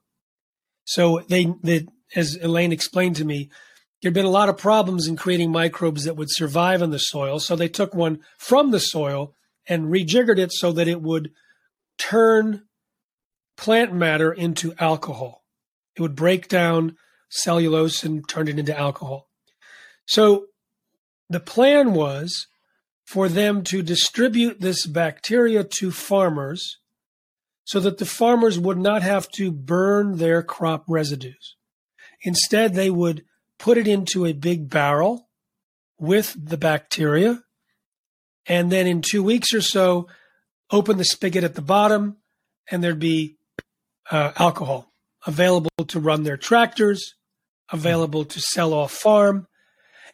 So 0.85 1.21
they, 1.29 1.53
they, 1.61 1.85
as 2.15 2.35
Elaine 2.35 2.71
explained 2.71 3.15
to 3.17 3.25
me, 3.25 3.49
there'd 4.01 4.13
been 4.13 4.25
a 4.25 4.29
lot 4.29 4.49
of 4.49 4.57
problems 4.57 5.07
in 5.07 5.15
creating 5.15 5.51
microbes 5.51 6.05
that 6.05 6.15
would 6.15 6.31
survive 6.31 6.81
in 6.81 6.89
the 6.89 6.97
soil. 6.97 7.39
So 7.39 7.55
they 7.55 7.67
took 7.67 7.93
one 7.93 8.19
from 8.39 8.71
the 8.71 8.79
soil 8.79 9.35
and 9.67 9.85
rejiggered 9.85 10.39
it 10.39 10.51
so 10.51 10.71
that 10.71 10.87
it 10.87 11.01
would 11.01 11.31
turn 11.99 12.63
plant 13.55 13.93
matter 13.93 14.33
into 14.33 14.73
alcohol. 14.79 15.43
It 15.95 16.01
would 16.01 16.15
break 16.15 16.47
down 16.47 16.95
cellulose 17.29 18.03
and 18.03 18.27
turn 18.27 18.47
it 18.47 18.57
into 18.57 18.77
alcohol. 18.77 19.29
So 20.07 20.45
the 21.29 21.39
plan 21.39 21.93
was 21.93 22.47
for 23.09 23.27
them 23.27 23.63
to 23.63 23.81
distribute 23.81 24.61
this 24.61 24.85
bacteria 24.85 25.63
to 25.63 25.89
farmers 25.89 26.77
so 27.63 27.79
that 27.79 27.97
the 27.97 28.05
farmers 28.05 28.59
would 28.59 28.77
not 28.77 29.01
have 29.01 29.27
to 29.29 29.51
burn 29.51 30.17
their 30.17 30.43
crop 30.43 30.83
residues. 30.87 31.55
Instead, 32.21 32.75
they 32.75 32.91
would 32.91 33.25
put 33.57 33.79
it 33.79 33.87
into 33.87 34.27
a 34.27 34.33
big 34.33 34.69
barrel 34.69 35.27
with 35.99 36.35
the 36.37 36.55
bacteria, 36.55 37.41
and 38.45 38.71
then 38.71 38.85
in 38.85 39.01
two 39.01 39.23
weeks 39.23 39.55
or 39.55 39.61
so, 39.61 40.07
open 40.69 40.99
the 40.99 41.03
spigot 41.03 41.43
at 41.43 41.55
the 41.55 41.63
bottom, 41.63 42.17
and 42.69 42.83
there'd 42.83 42.99
be 42.99 43.37
uh, 44.11 44.33
alcohol 44.37 44.93
available 45.25 45.71
to 45.87 45.99
run 45.99 46.21
their 46.21 46.37
tractors, 46.37 47.15
available 47.71 48.23
to 48.23 48.39
sell 48.39 48.71
off 48.71 48.91
farm, 48.91 49.47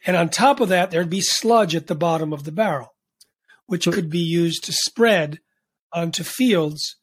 and 0.06 0.16
on 0.16 0.28
top 0.28 0.60
of 0.60 0.68
that, 0.70 0.90
there'd 0.90 1.10
be 1.10 1.20
sludge 1.20 1.74
at 1.74 1.88
the 1.88 1.94
bottom 1.94 2.32
of 2.32 2.44
the 2.44 2.52
barrel, 2.52 2.94
which 3.66 3.84
could 3.86 4.08
be 4.08 4.20
used 4.20 4.64
to 4.64 4.72
spread 4.72 5.40
onto 5.92 6.22
fields 6.22 6.96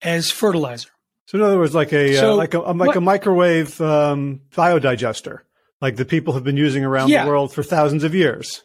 as 0.00 0.30
fertilizer. 0.30 0.90
So 1.26 1.38
in 1.38 1.44
other 1.44 1.58
words, 1.58 1.74
like 1.74 1.92
a 1.92 2.16
uh, 2.16 2.20
so, 2.20 2.32
uh, 2.32 2.36
like 2.36 2.54
a 2.54 2.58
like 2.60 2.88
what, 2.88 2.96
a 2.96 3.00
microwave 3.00 3.80
um, 3.80 4.40
biodigester. 4.52 5.40
like 5.80 5.96
the 5.96 6.04
people 6.04 6.34
have 6.34 6.44
been 6.44 6.56
using 6.56 6.84
around 6.84 7.10
Yeah. 7.10 7.24
the 7.24 7.30
world 7.30 7.52
for 7.52 7.62
thousands 7.62 8.04
of 8.04 8.14
years. 8.14 8.62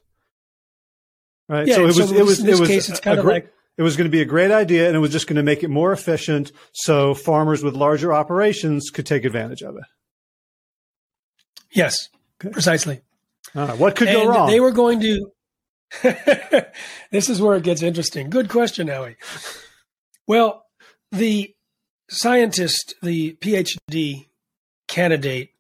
Right. 1.50 1.68
Yeah, 1.68 1.76
so 1.76 1.84
it 1.84 1.86
was 1.88 2.00
in 2.12 2.18
it 2.18 2.26
was 2.26 2.38
this- 2.38 2.40
in 2.40 2.46
this 2.46 2.58
it 2.58 2.62
was 2.62 2.70
case, 2.70 2.90
it's 2.90 3.00
kind 3.02 3.20
of 3.20 3.26
like- 3.26 3.52
it 3.76 3.82
was 3.82 3.98
going 3.98 4.06
to 4.06 4.12
be 4.12 4.22
a 4.22 4.26
great 4.26 4.52
idea 4.52 4.88
and 4.88 4.96
it 4.96 5.00
was 5.00 5.12
just 5.12 5.26
going 5.28 5.36
to 5.36 5.44
make 5.44 5.64
it 5.64 5.68
more 5.70 5.92
efficient 5.92 6.52
so 6.74 7.14
farmers 7.16 7.64
with 7.64 7.74
larger 7.74 8.14
operations 8.14 8.92
could 8.92 9.06
take 9.08 9.26
advantage 9.26 9.64
of 9.64 9.76
it. 9.76 9.84
Yes, 11.72 12.10
precisely. 12.40 13.02
Right, 13.54 13.78
what 13.78 13.96
could 13.96 14.08
and 14.08 14.18
go 14.18 14.28
wrong? 14.30 14.50
they 14.50 14.60
were 14.60 14.72
going 14.72 15.00
to. 15.02 15.32
this 17.12 17.30
is 17.30 17.42
where 17.42 17.56
it 17.56 17.64
gets 17.64 17.84
interesting. 17.84 18.30
Good 18.30 18.50
question, 18.50 18.88
Howie. 18.88 19.18
Well, 20.28 20.66
the 21.12 21.54
scientist, 22.10 22.96
the 23.02 23.34
PhD 23.36 24.28
candidate, 24.88 25.52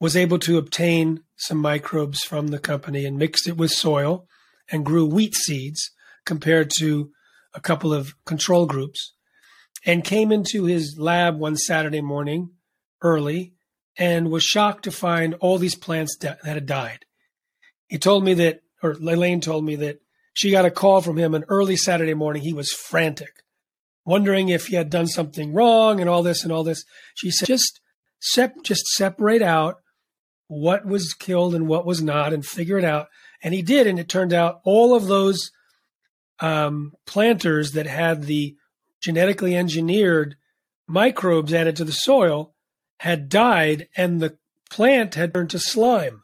was 0.00 0.16
able 0.16 0.40
to 0.40 0.58
obtain 0.58 1.22
some 1.36 1.58
microbes 1.58 2.24
from 2.24 2.48
the 2.48 2.58
company 2.58 3.04
and 3.04 3.18
mixed 3.18 3.46
it 3.46 3.56
with 3.56 3.70
soil 3.70 4.26
and 4.70 4.84
grew 4.84 5.06
wheat 5.06 5.34
seeds 5.34 5.92
compared 6.24 6.70
to 6.78 7.12
a 7.54 7.60
couple 7.60 7.92
of 7.92 8.14
control 8.24 8.66
groups 8.66 9.14
and 9.84 10.04
came 10.04 10.32
into 10.32 10.64
his 10.64 10.96
lab 10.98 11.38
one 11.38 11.56
Saturday 11.56 12.00
morning 12.00 12.50
early 13.00 13.54
and 13.96 14.30
was 14.30 14.42
shocked 14.42 14.84
to 14.84 14.90
find 14.90 15.34
all 15.34 15.58
these 15.58 15.74
plants 15.74 16.16
that 16.20 16.44
had 16.44 16.66
died. 16.66 17.04
He 17.88 17.98
told 17.98 18.24
me 18.24 18.34
that, 18.34 18.62
or 18.82 18.92
Elaine 18.92 19.40
told 19.40 19.64
me 19.64 19.76
that 19.76 20.00
she 20.32 20.50
got 20.50 20.64
a 20.64 20.70
call 20.70 21.02
from 21.02 21.18
him 21.18 21.34
an 21.34 21.44
early 21.48 21.76
Saturday 21.76 22.14
morning. 22.14 22.42
He 22.42 22.54
was 22.54 22.72
frantic, 22.72 23.42
wondering 24.04 24.48
if 24.48 24.68
he 24.68 24.76
had 24.76 24.88
done 24.88 25.06
something 25.06 25.52
wrong 25.52 26.00
and 26.00 26.08
all 26.08 26.22
this 26.22 26.42
and 26.42 26.52
all 26.52 26.64
this. 26.64 26.84
She 27.14 27.30
said, 27.30 27.46
just 27.46 27.80
sep- 28.20 28.62
just 28.62 28.86
separate 28.86 29.42
out 29.42 29.80
what 30.48 30.86
was 30.86 31.14
killed 31.14 31.54
and 31.54 31.68
what 31.68 31.86
was 31.86 32.02
not 32.02 32.32
and 32.32 32.44
figure 32.44 32.78
it 32.78 32.84
out. 32.84 33.08
And 33.42 33.52
he 33.52 33.62
did. 33.62 33.86
And 33.86 33.98
it 33.98 34.08
turned 34.08 34.32
out 34.32 34.60
all 34.64 34.94
of 34.94 35.06
those 35.06 35.50
um, 36.40 36.92
planters 37.06 37.72
that 37.72 37.86
had 37.86 38.24
the 38.24 38.56
genetically 39.02 39.54
engineered 39.54 40.36
microbes 40.86 41.52
added 41.52 41.76
to 41.76 41.84
the 41.84 41.92
soil 41.92 42.51
had 43.02 43.28
died 43.28 43.88
and 43.96 44.20
the 44.20 44.38
plant 44.70 45.16
had 45.16 45.34
turned 45.34 45.50
to 45.50 45.58
slime. 45.58 46.22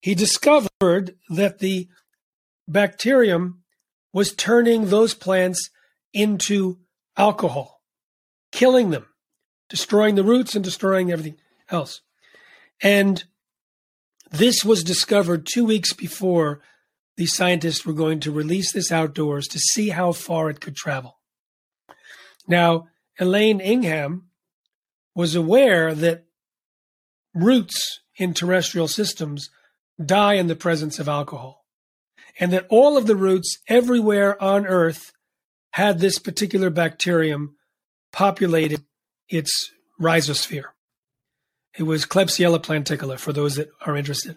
He 0.00 0.12
discovered 0.12 1.14
that 1.28 1.60
the 1.60 1.88
bacterium 2.66 3.62
was 4.12 4.34
turning 4.34 4.86
those 4.86 5.14
plants 5.14 5.70
into 6.12 6.80
alcohol, 7.16 7.80
killing 8.50 8.90
them, 8.90 9.06
destroying 9.68 10.16
the 10.16 10.24
roots 10.24 10.56
and 10.56 10.64
destroying 10.64 11.12
everything 11.12 11.36
else. 11.70 12.00
And 12.82 13.22
this 14.32 14.64
was 14.64 14.82
discovered 14.82 15.46
two 15.46 15.64
weeks 15.64 15.92
before 15.92 16.60
the 17.16 17.26
scientists 17.26 17.86
were 17.86 17.92
going 17.92 18.18
to 18.18 18.32
release 18.32 18.72
this 18.72 18.90
outdoors 18.90 19.46
to 19.46 19.60
see 19.60 19.90
how 19.90 20.10
far 20.10 20.50
it 20.50 20.60
could 20.60 20.74
travel. 20.74 21.20
Now, 22.48 22.88
Elaine 23.20 23.60
Ingham 23.60 24.31
was 25.14 25.34
aware 25.34 25.94
that 25.94 26.24
roots 27.34 28.00
in 28.16 28.34
terrestrial 28.34 28.88
systems 28.88 29.50
die 30.02 30.34
in 30.34 30.46
the 30.46 30.56
presence 30.56 30.98
of 30.98 31.08
alcohol, 31.08 31.64
and 32.38 32.52
that 32.52 32.66
all 32.68 32.96
of 32.96 33.06
the 33.06 33.16
roots 33.16 33.58
everywhere 33.68 34.40
on 34.42 34.66
Earth 34.66 35.12
had 35.72 35.98
this 35.98 36.18
particular 36.18 36.70
bacterium 36.70 37.56
populated 38.12 38.84
its 39.28 39.72
rhizosphere. 40.00 40.66
It 41.78 41.84
was 41.84 42.04
Klebsiella 42.04 42.62
planticola 42.62 43.18
for 43.18 43.32
those 43.32 43.56
that 43.56 43.70
are 43.86 43.96
interested. 43.96 44.36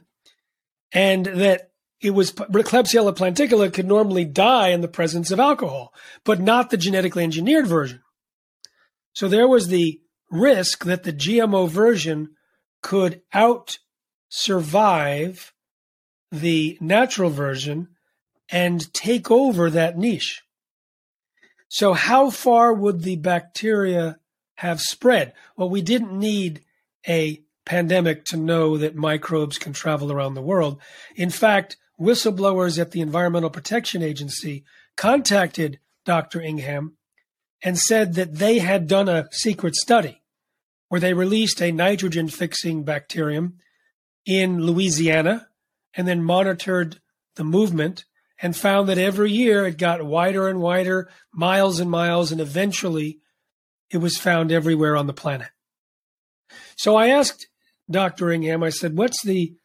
And 0.94 1.26
that 1.26 1.72
it 2.00 2.12
was 2.12 2.32
Klebsiella 2.32 3.16
planticola 3.16 3.74
could 3.74 3.88
normally 3.88 4.24
die 4.24 4.70
in 4.70 4.82
the 4.82 4.88
presence 4.88 5.32
of 5.32 5.40
alcohol, 5.40 5.94
but 6.24 6.40
not 6.40 6.70
the 6.70 6.78
genetically 6.78 7.24
engineered 7.24 7.68
version. 7.68 8.02
So 9.14 9.28
there 9.28 9.48
was 9.48 9.68
the 9.68 10.00
risk 10.30 10.86
that 10.86 11.04
the 11.04 11.14
GMO 11.14 11.70
version 11.70 12.32
could 12.82 13.22
out 13.34 13.78
survive 14.30 15.54
the 16.32 16.78
natural 16.82 17.30
version 17.30 17.90
and 18.50 18.94
take 18.94 19.32
over 19.32 19.70
that 19.70 19.98
niche. 19.98 20.44
So, 21.68 21.94
how 21.94 22.30
far 22.30 22.74
would 22.74 23.02
the 23.02 23.16
bacteria 23.16 24.20
have 24.56 24.82
spread? 24.82 25.34
Well, 25.58 25.70
we 25.70 25.82
didn't 25.82 26.18
need 26.18 26.64
a 27.08 27.42
pandemic 27.66 28.26
to 28.26 28.38
know 28.38 28.78
that 28.78 28.96
microbes 28.96 29.58
can 29.58 29.74
travel 29.74 30.12
around 30.12 30.36
the 30.36 30.42
world. 30.42 30.80
In 31.16 31.30
fact, 31.30 31.78
whistleblowers 32.00 32.80
at 32.80 32.92
the 32.92 33.02
Environmental 33.02 33.50
Protection 33.50 34.04
Agency 34.04 34.64
contacted 34.96 35.80
Dr. 36.06 36.42
Ingham 36.42 36.95
and 37.66 37.80
said 37.80 38.14
that 38.14 38.36
they 38.36 38.60
had 38.60 38.88
done 38.88 39.10
a 39.10 39.28
secret 39.32 39.76
study 39.76 40.22
where 40.88 41.02
they 41.02 41.16
released 41.16 41.60
a 41.62 41.72
nitrogen 41.72 42.28
fixing 42.28 42.84
bacterium 42.84 43.58
in 44.24 44.62
Louisiana 44.62 45.48
and 45.96 46.08
then 46.08 46.24
monitored 46.24 47.00
the 47.36 47.44
movement 47.44 48.06
and 48.40 48.56
found 48.56 48.88
that 48.88 49.00
every 49.00 49.32
year 49.32 49.66
it 49.66 49.80
got 49.80 50.06
wider 50.06 50.48
and 50.48 50.60
wider, 50.60 51.10
miles 51.34 51.80
and 51.80 51.90
miles, 51.90 52.32
and 52.32 52.40
eventually 52.40 53.20
it 53.90 53.98
was 53.98 54.16
found 54.16 54.52
everywhere 54.52 54.96
on 54.96 55.08
the 55.08 55.14
planet. 55.14 55.50
So 56.76 56.96
I 56.96 57.08
asked 57.08 57.48
Dr. 57.90 58.32
Ingham, 58.32 58.62
I 58.62 58.70
said, 58.70 58.96
what's 58.96 59.24
the 59.24 59.56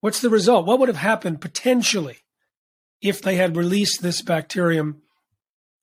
what's 0.00 0.20
the 0.20 0.30
result? 0.30 0.66
What 0.66 0.80
would 0.80 0.88
have 0.88 0.96
happened 0.96 1.40
potentially 1.40 2.18
if 3.00 3.22
they 3.22 3.36
had 3.36 3.56
released 3.56 4.02
this 4.02 4.20
bacterium 4.20 5.02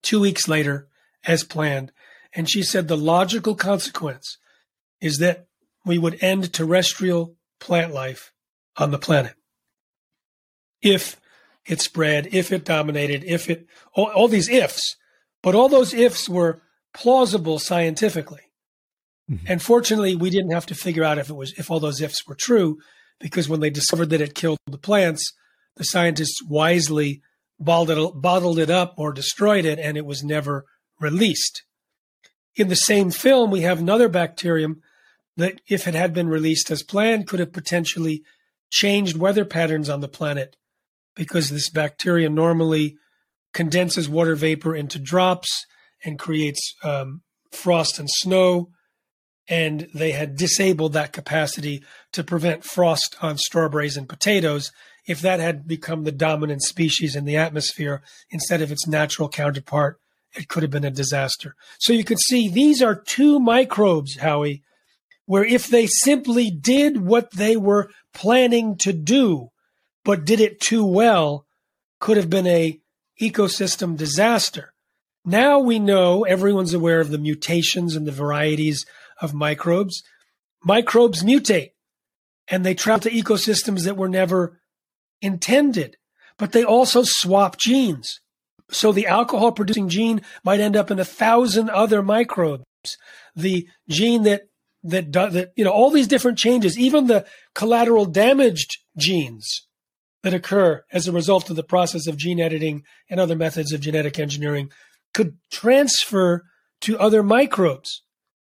two 0.01 0.19
weeks 0.19 0.49
later 0.49 0.89
as 1.25 1.43
planned? 1.43 1.91
And 2.33 2.49
she 2.49 2.63
said 2.63 2.87
the 2.87 2.97
logical 2.97 3.55
consequence 3.55 4.37
is 5.01 5.17
that 5.19 5.47
we 5.85 5.97
would 5.97 6.21
end 6.21 6.51
terrestrial 6.51 7.35
plant 7.59 7.93
life 7.93 8.33
on 8.77 8.91
the 8.91 8.97
planet. 8.97 9.35
If 10.81 11.19
it 11.65 11.81
spread, 11.81 12.27
if 12.33 12.51
it 12.51 12.65
dominated, 12.65 13.23
if 13.23 13.49
it, 13.49 13.67
all, 13.93 14.11
all 14.11 14.27
these 14.27 14.49
ifs, 14.49 14.95
but 15.41 15.55
all 15.55 15.69
those 15.69 15.93
ifs 15.93 16.27
were 16.27 16.61
plausible 16.93 17.59
scientifically. 17.59 18.41
Mm-hmm. 19.29 19.45
And 19.47 19.61
fortunately, 19.61 20.15
we 20.15 20.29
didn't 20.29 20.51
have 20.51 20.65
to 20.67 20.75
figure 20.75 21.03
out 21.03 21.17
if 21.17 21.29
it 21.29 21.35
was, 21.35 21.53
if 21.57 21.71
all 21.71 21.79
those 21.79 22.01
ifs 22.01 22.27
were 22.27 22.35
true, 22.35 22.77
because 23.19 23.49
when 23.49 23.59
they 23.59 23.69
discovered 23.69 24.09
that 24.11 24.21
it 24.21 24.35
killed 24.35 24.59
the 24.67 24.77
plants, 24.77 25.33
the 25.77 25.83
scientists 25.83 26.41
wisely 26.47 27.21
bottled 27.59 27.89
it, 27.89 28.21
bottled 28.21 28.59
it 28.59 28.69
up 28.69 28.93
or 28.97 29.13
destroyed 29.13 29.65
it, 29.65 29.79
and 29.79 29.97
it 29.97 30.05
was 30.05 30.23
never 30.23 30.65
released. 30.99 31.63
In 32.55 32.69
the 32.69 32.75
same 32.75 33.11
film, 33.11 33.51
we 33.51 33.61
have 33.61 33.79
another 33.79 34.07
bacterium 34.07 34.81
that, 35.37 35.59
if 35.67 35.87
it 35.87 35.93
had 35.93 36.13
been 36.13 36.29
released 36.29 36.71
as 36.71 36.83
planned, 36.83 37.27
could 37.27 37.39
have 37.39 37.51
potentially 37.51 38.23
changed 38.69 39.17
weather 39.17 39.45
patterns 39.45 39.89
on 39.89 40.01
the 40.01 40.07
planet 40.07 40.55
because 41.15 41.49
this 41.49 41.69
bacteria 41.69 42.29
normally 42.29 42.97
condenses 43.53 44.09
water 44.09 44.35
vapor 44.35 44.75
into 44.75 44.99
drops 44.99 45.65
and 46.03 46.19
creates 46.19 46.73
um, 46.83 47.21
frost 47.51 47.99
and 47.99 48.09
snow. 48.09 48.69
And 49.47 49.87
they 49.93 50.11
had 50.11 50.35
disabled 50.35 50.93
that 50.93 51.13
capacity 51.13 51.83
to 52.13 52.23
prevent 52.23 52.63
frost 52.63 53.15
on 53.21 53.37
strawberries 53.37 53.95
and 53.95 54.09
potatoes. 54.09 54.71
If 55.07 55.21
that 55.21 55.39
had 55.39 55.67
become 55.67 56.03
the 56.03 56.11
dominant 56.11 56.63
species 56.63 57.15
in 57.15 57.25
the 57.25 57.37
atmosphere 57.37 58.01
instead 58.31 58.61
of 58.61 58.71
its 58.71 58.87
natural 58.87 59.29
counterpart, 59.29 59.99
it 60.35 60.47
could 60.47 60.63
have 60.63 60.71
been 60.71 60.85
a 60.85 60.91
disaster. 60.91 61.55
So 61.79 61.93
you 61.93 62.03
could 62.03 62.19
see 62.19 62.49
these 62.49 62.81
are 62.81 62.95
two 62.95 63.39
microbes, 63.39 64.17
Howie, 64.17 64.63
where 65.25 65.45
if 65.45 65.67
they 65.67 65.87
simply 65.87 66.51
did 66.51 67.01
what 67.01 67.31
they 67.31 67.57
were 67.57 67.89
planning 68.13 68.77
to 68.77 68.93
do, 68.93 69.49
but 70.03 70.25
did 70.25 70.39
it 70.39 70.59
too 70.59 70.85
well, 70.85 71.45
could 71.99 72.17
have 72.17 72.29
been 72.29 72.47
a 72.47 72.79
ecosystem 73.21 73.97
disaster. 73.97 74.73
Now 75.23 75.59
we 75.59 75.79
know 75.79 76.23
everyone's 76.23 76.73
aware 76.73 76.99
of 76.99 77.09
the 77.09 77.17
mutations 77.17 77.95
and 77.95 78.05
the 78.05 78.11
varieties 78.11 78.85
of 79.21 79.33
microbes. 79.33 80.03
Microbes 80.63 81.23
mutate 81.23 81.71
and 82.47 82.65
they 82.65 82.75
travel 82.75 83.09
to 83.09 83.09
ecosystems 83.09 83.85
that 83.85 83.97
were 83.97 84.09
never 84.09 84.59
intended, 85.21 85.97
but 86.37 86.51
they 86.51 86.63
also 86.63 87.01
swap 87.03 87.57
genes. 87.57 88.19
So 88.69 88.91
the 88.91 89.07
alcohol 89.07 89.51
producing 89.51 89.89
gene 89.89 90.21
might 90.43 90.59
end 90.59 90.75
up 90.75 90.89
in 90.89 90.99
a 90.99 91.05
thousand 91.05 91.69
other 91.69 92.01
microbes. 92.01 92.65
The 93.35 93.67
gene 93.87 94.23
that 94.23 94.43
that 94.83 95.11
that 95.11 95.51
you 95.55 95.63
know 95.63 95.71
all 95.71 95.91
these 95.91 96.07
different 96.07 96.37
changes, 96.37 96.77
even 96.77 97.07
the 97.07 97.25
collateral 97.53 98.05
damaged 98.05 98.77
genes 98.97 99.67
that 100.23 100.33
occur 100.33 100.83
as 100.91 101.07
a 101.07 101.11
result 101.11 101.49
of 101.49 101.55
the 101.55 101.63
process 101.63 102.07
of 102.07 102.17
gene 102.17 102.39
editing 102.39 102.83
and 103.09 103.19
other 103.19 103.35
methods 103.35 103.71
of 103.71 103.81
genetic 103.81 104.19
engineering 104.19 104.69
could 105.13 105.37
transfer 105.51 106.43
to 106.81 106.99
other 106.99 107.23
microbes, 107.23 108.03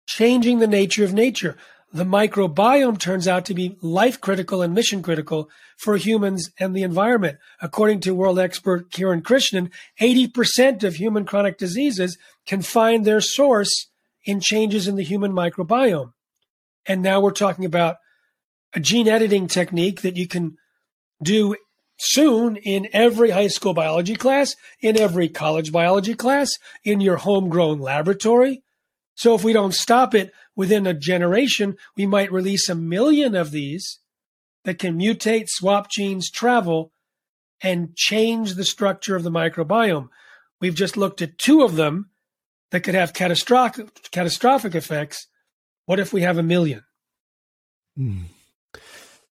changing 0.07 0.59
the 0.59 0.66
nature 0.66 1.05
of 1.05 1.12
nature. 1.12 1.57
The 1.92 2.05
microbiome 2.05 2.99
turns 2.99 3.29
out 3.29 3.44
to 3.46 3.55
be 3.55 3.77
life 3.81 4.20
critical 4.20 4.61
and 4.61 4.75
mission 4.75 5.03
critical 5.03 5.49
for 5.77 5.96
humans 5.96 6.51
and 6.59 6.75
the 6.75 6.83
environment. 6.83 7.38
According 7.61 8.01
to 8.01 8.14
world 8.14 8.38
expert 8.38 8.90
Kiran 8.90 9.22
Krishnan, 9.22 9.70
80% 10.01 10.83
of 10.83 10.96
human 10.96 11.25
chronic 11.25 11.59
diseases 11.59 12.18
can 12.46 12.62
find 12.62 13.05
their 13.05 13.20
source 13.20 13.88
in 14.25 14.40
changes 14.40 14.88
in 14.88 14.96
the 14.96 15.05
human 15.05 15.33
microbiome. 15.33 16.12
And 16.87 17.03
now 17.03 17.20
we're 17.20 17.31
talking 17.31 17.64
about 17.64 17.96
a 18.75 18.81
gene 18.81 19.09
editing 19.09 19.46
technique 19.46 20.03
that 20.03 20.16
you 20.16 20.27
can 20.27 20.57
do 21.22 21.57
soon 21.99 22.57
in 22.57 22.88
every 22.92 23.31
high 23.31 23.46
school 23.49 23.72
biology 23.72 24.16
class, 24.16 24.55
in 24.81 25.01
every 25.01 25.29
college 25.29 25.72
biology 25.72 26.14
class, 26.14 26.53
in 26.85 27.01
your 27.01 27.16
homegrown 27.16 27.79
laboratory. 27.79 28.62
So 29.14 29.35
if 29.35 29.42
we 29.42 29.53
don't 29.53 29.75
stop 29.75 30.14
it 30.14 30.33
within 30.57 30.87
a 30.87 30.95
generation, 30.95 31.77
we 31.97 32.07
might 32.07 32.33
release 32.33 32.69
a 32.69 32.75
million 32.75 33.37
of 33.37 33.51
these 33.51 34.01
that 34.64 34.79
can 34.79 34.99
mutate, 34.99 35.49
swap 35.49 35.90
genes, 35.90 36.31
travel, 36.31 36.90
and 37.62 37.95
change 37.95 38.55
the 38.55 38.64
structure 38.64 39.14
of 39.14 39.23
the 39.23 39.31
microbiome. 39.31 40.09
We've 40.61 40.75
just 40.75 40.97
looked 40.97 41.23
at 41.23 41.38
two 41.38 41.62
of 41.62 41.77
them 41.77 42.11
that 42.71 42.81
could 42.81 42.95
have 42.95 43.12
catastrophic 43.12 44.11
catastrophic 44.11 44.75
effects. 44.75 45.29
What 45.85 46.01
if 46.01 46.12
we 46.12 46.23
have 46.23 46.38
a 46.38 46.42
million? 46.42 46.83
Hmm. 47.97 48.23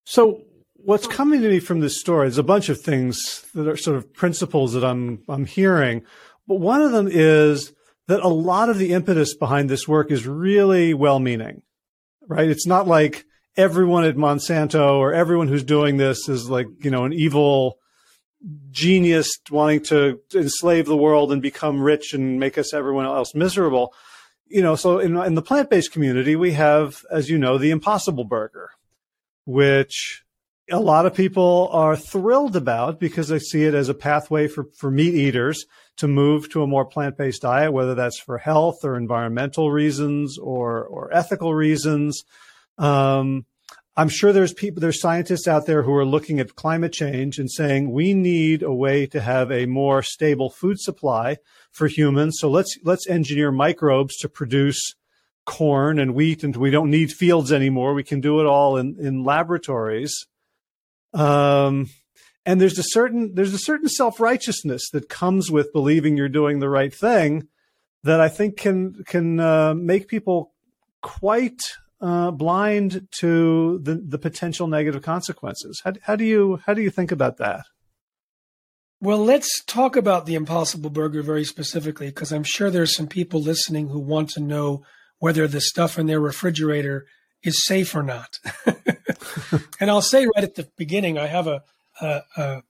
So 0.06 0.44
what's 0.74 1.08
coming 1.08 1.42
to 1.42 1.50
me 1.50 1.60
from 1.60 1.80
this 1.80 2.00
story 2.00 2.28
is 2.28 2.38
a 2.38 2.44
bunch 2.44 2.70
of 2.70 2.80
things 2.80 3.44
that 3.54 3.68
are 3.68 3.78
sort 3.78 3.98
of 3.98 4.14
principles 4.14 4.74
that 4.74 4.84
I'm 4.84 5.24
I'm 5.28 5.46
hearing. 5.46 6.04
But 6.48 6.60
one 6.60 6.82
of 6.82 6.92
them 6.92 7.08
is 7.12 7.74
that 8.08 8.22
a 8.22 8.28
lot 8.28 8.70
of 8.70 8.78
the 8.78 8.94
impetus 8.94 9.36
behind 9.36 9.70
this 9.70 9.88
work 9.88 10.12
is 10.12 10.28
really 10.28 10.94
well 10.94 11.20
meaning, 11.20 11.62
right? 12.28 12.50
It's 12.50 12.68
not 12.68 12.88
like 12.88 13.26
everyone 13.58 14.04
at 14.04 14.16
Monsanto 14.16 14.98
or 14.98 15.14
everyone 15.14 15.48
who's 15.48 15.64
doing 15.64 15.98
this 15.98 16.30
is 16.30 16.50
like, 16.50 16.68
you 16.80 16.92
know, 16.92 17.06
an 17.06 17.14
evil 17.14 17.80
genius 18.70 19.30
wanting 19.50 19.82
to 19.82 20.20
enslave 20.36 20.86
the 20.86 20.98
world 20.98 21.32
and 21.32 21.42
become 21.42 21.82
rich 21.82 22.14
and 22.14 22.40
make 22.40 22.58
us 22.58 22.74
everyone 22.74 23.06
else 23.06 23.34
miserable. 23.34 23.94
You 24.48 24.62
know, 24.62 24.76
so 24.76 25.00
in, 25.00 25.18
in 25.18 25.36
the 25.36 25.42
plant 25.42 25.70
based 25.70 25.92
community, 25.92 26.36
we 26.36 26.52
have, 26.52 27.04
as 27.10 27.30
you 27.30 27.38
know, 27.38 27.58
the 27.58 27.72
impossible 27.72 28.26
burger, 28.26 28.70
which 29.46 30.24
a 30.70 30.80
lot 30.80 31.06
of 31.06 31.16
people 31.16 31.70
are 31.72 31.96
thrilled 31.96 32.56
about 32.56 33.00
because 33.00 33.30
they 33.30 33.40
see 33.40 33.64
it 33.64 33.74
as 33.74 33.90
a 33.90 33.94
pathway 33.94 34.48
for, 34.48 34.66
for 34.78 34.92
meat 34.92 35.14
eaters 35.16 35.66
to 35.98 36.08
move 36.08 36.50
to 36.50 36.62
a 36.62 36.68
more 36.68 36.86
plant-based 36.86 37.42
diet, 37.42 37.72
whether 37.72 37.96
that's 37.96 38.20
for 38.20 38.38
health 38.38 38.84
or 38.84 38.98
environmental 38.98 39.72
reasons 39.72 40.38
or, 40.38 40.84
or 40.84 41.14
ethical 41.14 41.54
reasons. 41.54 42.24
Um, 42.78 43.46
I'm 43.98 44.10
sure 44.10 44.34
there's 44.34 44.54
people, 44.54 44.82
there's 44.82 45.00
scientists 45.00 45.48
out 45.48 45.66
there 45.66 45.84
who 45.84 45.94
are 45.94 46.06
looking 46.06 46.40
at 46.42 46.56
climate 46.56 46.92
change 46.92 47.40
and 47.40 47.50
saying 47.50 47.92
we 47.92 48.14
need 48.14 48.62
a 48.62 48.74
way 48.74 49.06
to 49.08 49.22
have 49.22 49.52
a 49.52 49.66
more 49.68 50.04
stable 50.04 50.50
food 50.50 50.82
supply 50.82 51.38
for 51.72 51.88
humans. 51.88 52.38
So 52.40 52.50
let's, 52.50 52.78
let's 52.84 53.08
engineer 53.08 53.52
microbes 53.52 54.18
to 54.18 54.28
produce 54.28 54.96
corn 55.46 55.98
and 55.98 56.14
wheat 56.14 56.44
and 56.44 56.56
we 56.58 56.72
don't 56.72 56.90
need 56.90 57.12
fields 57.12 57.54
anymore. 57.54 57.94
We 57.94 58.04
can 58.04 58.20
do 58.20 58.42
it 58.42 58.46
all 58.46 58.76
in, 58.76 58.98
in 59.00 59.24
laboratories. 59.24 60.26
Um, 61.14 61.90
and 62.46 62.62
there's 62.62 62.78
a 62.78 62.84
certain 62.84 63.34
there's 63.36 63.54
a 63.54 63.60
certain 63.60 63.90
self 63.90 64.20
righteousness 64.20 64.90
that 64.92 65.10
comes 65.10 65.50
with 65.50 65.74
believing 65.74 66.18
you're 66.18 66.30
doing 66.30 66.60
the 66.60 66.70
right 66.70 66.94
thing 66.94 67.48
that 68.04 68.20
I 68.20 68.30
think 68.30 68.58
can 68.58 69.04
can 69.06 69.40
uh, 69.40 69.74
make 69.74 70.08
people 70.08 70.54
quite 71.02 71.62
uh, 72.02 72.32
blind 72.32 73.08
to 73.20 73.80
the 73.80 73.96
the 73.96 74.20
potential 74.20 74.68
negative 74.68 75.02
consequences. 75.02 75.82
How, 75.84 75.94
how 76.04 76.16
do 76.16 76.24
you 76.24 76.60
how 76.66 76.74
do 76.74 76.82
you 76.82 76.90
think 76.90 77.12
about 77.12 77.38
that? 77.38 77.66
Well, 79.02 79.24
let's 79.24 79.64
talk 79.66 79.96
about 79.96 80.26
the 80.26 80.36
Impossible 80.36 80.90
Burger 80.90 81.22
very 81.22 81.44
specifically 81.44 82.08
because 82.08 82.32
I'm 82.32 82.44
sure 82.44 82.72
there's 82.72 82.96
some 82.96 83.08
people 83.08 83.42
listening 83.42 83.90
who 83.90 84.00
want 84.00 84.30
to 84.32 84.40
know 84.40 84.84
whether 85.20 85.48
the 85.48 85.62
stuff 85.62 86.00
in 86.00 86.06
their 86.06 86.20
refrigerator 86.20 87.06
is 87.44 87.66
safe 87.66 87.94
or 87.94 88.04
not. 88.04 88.40
and 89.80 89.92
I'll 89.92 90.02
say 90.02 90.26
right 90.26 90.44
at 90.44 90.56
the 90.56 90.70
beginning, 90.78 91.18
I 91.18 91.28
have 91.28 91.46
a, 91.46 91.64
a, 92.02 92.22
a, 92.38 92.64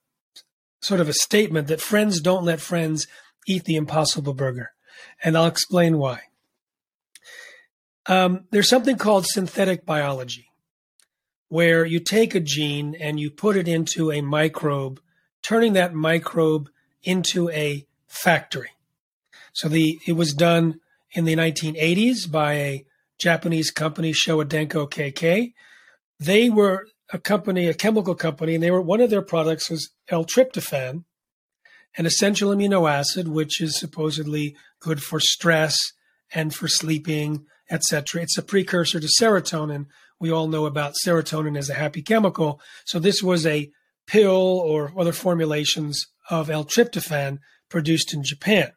sort 0.82 1.00
of 1.00 1.10
a 1.10 1.14
statement 1.14 1.68
that 1.68 1.82
friends 1.82 2.22
don't 2.22 2.46
let 2.46 2.60
friends 2.60 3.08
eat 3.48 3.66
the 3.66 3.76
impossible 3.76 4.34
burger. 4.34 4.72
And 5.24 5.38
I'll 5.38 5.48
explain 5.48 5.98
why. 5.98 6.22
Um, 8.08 8.46
there's 8.52 8.70
something 8.70 8.98
called 8.98 9.26
synthetic 9.26 9.86
biology, 9.86 10.52
where 11.48 11.86
you 11.86 12.00
take 12.00 12.36
a 12.36 12.40
gene 12.40 12.96
and 13.00 13.20
you 13.20 13.32
put 13.32 13.58
it 13.58 13.68
into 13.68 14.12
a 14.12 14.22
microbe, 14.22 15.00
turning 15.42 15.74
that 15.74 15.94
microbe 15.94 16.70
into 17.04 17.50
a 17.50 17.88
factory. 18.08 18.72
So 19.54 19.70
the 19.70 20.00
it 20.06 20.14
was 20.14 20.34
done 20.34 20.82
in 21.14 21.26
the 21.26 21.36
1980s 21.36 22.30
by 22.30 22.54
a 22.54 22.86
Japanese 23.18 23.72
company, 23.72 24.12
Showa 24.12 24.46
Denko 24.46 24.90
KK. 24.90 25.54
They 26.20 26.50
were 26.50 26.88
a 27.16 27.20
company, 27.20 27.68
a 27.68 27.74
chemical 27.74 28.14
company, 28.14 28.56
and 28.56 28.64
they 28.64 28.70
were 28.70 28.82
one 28.82 29.00
of 29.00 29.10
their 29.10 29.22
products 29.22 29.70
was 29.70 29.90
L-tryptophan, 30.10 31.06
an 31.98 32.06
essential 32.06 32.54
amino 32.54 32.92
acid 32.92 33.30
which 33.30 33.62
is 33.62 33.80
supposedly 33.80 34.56
good 34.82 35.02
for 35.02 35.22
stress 35.22 35.78
and 36.34 36.54
for 36.54 36.68
sleeping, 36.68 37.46
etc. 37.72 38.22
It's 38.22 38.38
a 38.38 38.44
precursor 38.44 39.00
to 39.00 39.08
serotonin. 39.08 39.86
We 40.20 40.30
all 40.30 40.50
know 40.50 40.66
about 40.66 40.96
serotonin 41.06 41.58
as 41.58 41.70
a 41.70 41.76
happy 41.76 42.02
chemical. 42.02 42.60
So 42.84 43.00
this 43.00 43.24
was 43.24 43.46
a 43.46 43.72
pill 44.08 44.60
or 44.60 44.92
other 45.00 45.14
formulations 45.14 46.06
of 46.30 46.50
L-tryptophan 46.50 47.40
produced 47.70 48.14
in 48.14 48.24
Japan. 48.24 48.74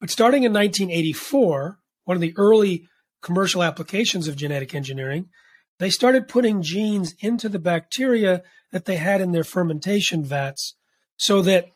But 0.00 0.10
starting 0.10 0.44
in 0.44 0.52
1984, 0.52 1.80
one 2.04 2.16
of 2.16 2.20
the 2.20 2.34
early 2.36 2.86
commercial 3.22 3.64
applications 3.64 4.28
of 4.28 4.36
genetic 4.36 4.72
engineering, 4.72 5.30
they 5.78 5.90
started 5.90 6.28
putting 6.28 6.62
genes 6.62 7.14
into 7.20 7.48
the 7.48 7.58
bacteria 7.58 8.42
that 8.72 8.84
they 8.84 8.96
had 8.96 9.20
in 9.20 9.32
their 9.32 9.44
fermentation 9.44 10.24
vats 10.24 10.74
so 11.16 11.42
that 11.42 11.70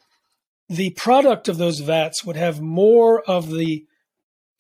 the 0.69 0.91
product 0.91 1.49
of 1.49 1.59
those 1.59 1.81
vats 1.81 2.25
would 2.25 2.37
have 2.37 2.61
more 2.61 3.23
of 3.23 3.51
the 3.51 3.85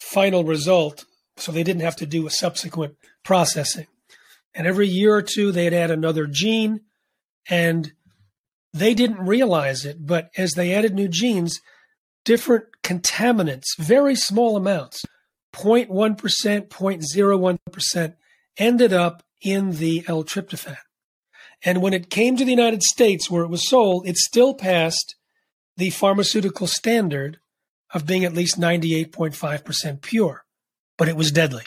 final 0.00 0.44
result 0.44 1.04
so 1.36 1.52
they 1.52 1.62
didn't 1.62 1.82
have 1.82 1.96
to 1.96 2.06
do 2.06 2.26
a 2.26 2.30
subsequent 2.30 2.96
processing. 3.24 3.86
And 4.54 4.66
every 4.66 4.88
year 4.88 5.14
or 5.14 5.22
two, 5.22 5.52
they'd 5.52 5.72
add 5.72 5.90
another 5.90 6.26
gene, 6.26 6.80
and 7.48 7.92
they 8.72 8.94
didn't 8.94 9.24
realize 9.24 9.84
it. 9.84 10.04
But 10.04 10.30
as 10.36 10.54
they 10.54 10.74
added 10.74 10.94
new 10.94 11.08
genes, 11.08 11.60
different 12.24 12.64
contaminants, 12.82 13.76
very 13.78 14.16
small 14.16 14.56
amounts, 14.56 15.04
0.1%, 15.54 16.68
0.01%, 16.68 18.14
ended 18.58 18.92
up 18.92 19.22
in 19.40 19.72
the 19.72 20.04
L-tryptophan. 20.06 20.76
And 21.64 21.82
when 21.82 21.92
it 21.92 22.10
came 22.10 22.36
to 22.36 22.44
the 22.44 22.50
United 22.50 22.82
States 22.82 23.30
where 23.30 23.42
it 23.42 23.50
was 23.50 23.68
sold, 23.68 24.06
it 24.06 24.16
still 24.16 24.54
passed 24.54 25.16
the 25.76 25.90
pharmaceutical 25.90 26.66
standard 26.66 27.38
of 27.92 28.06
being 28.06 28.24
at 28.24 28.34
least 28.34 28.58
98.5% 28.58 30.00
pure, 30.02 30.44
but 30.96 31.08
it 31.08 31.16
was 31.16 31.32
deadly. 31.32 31.64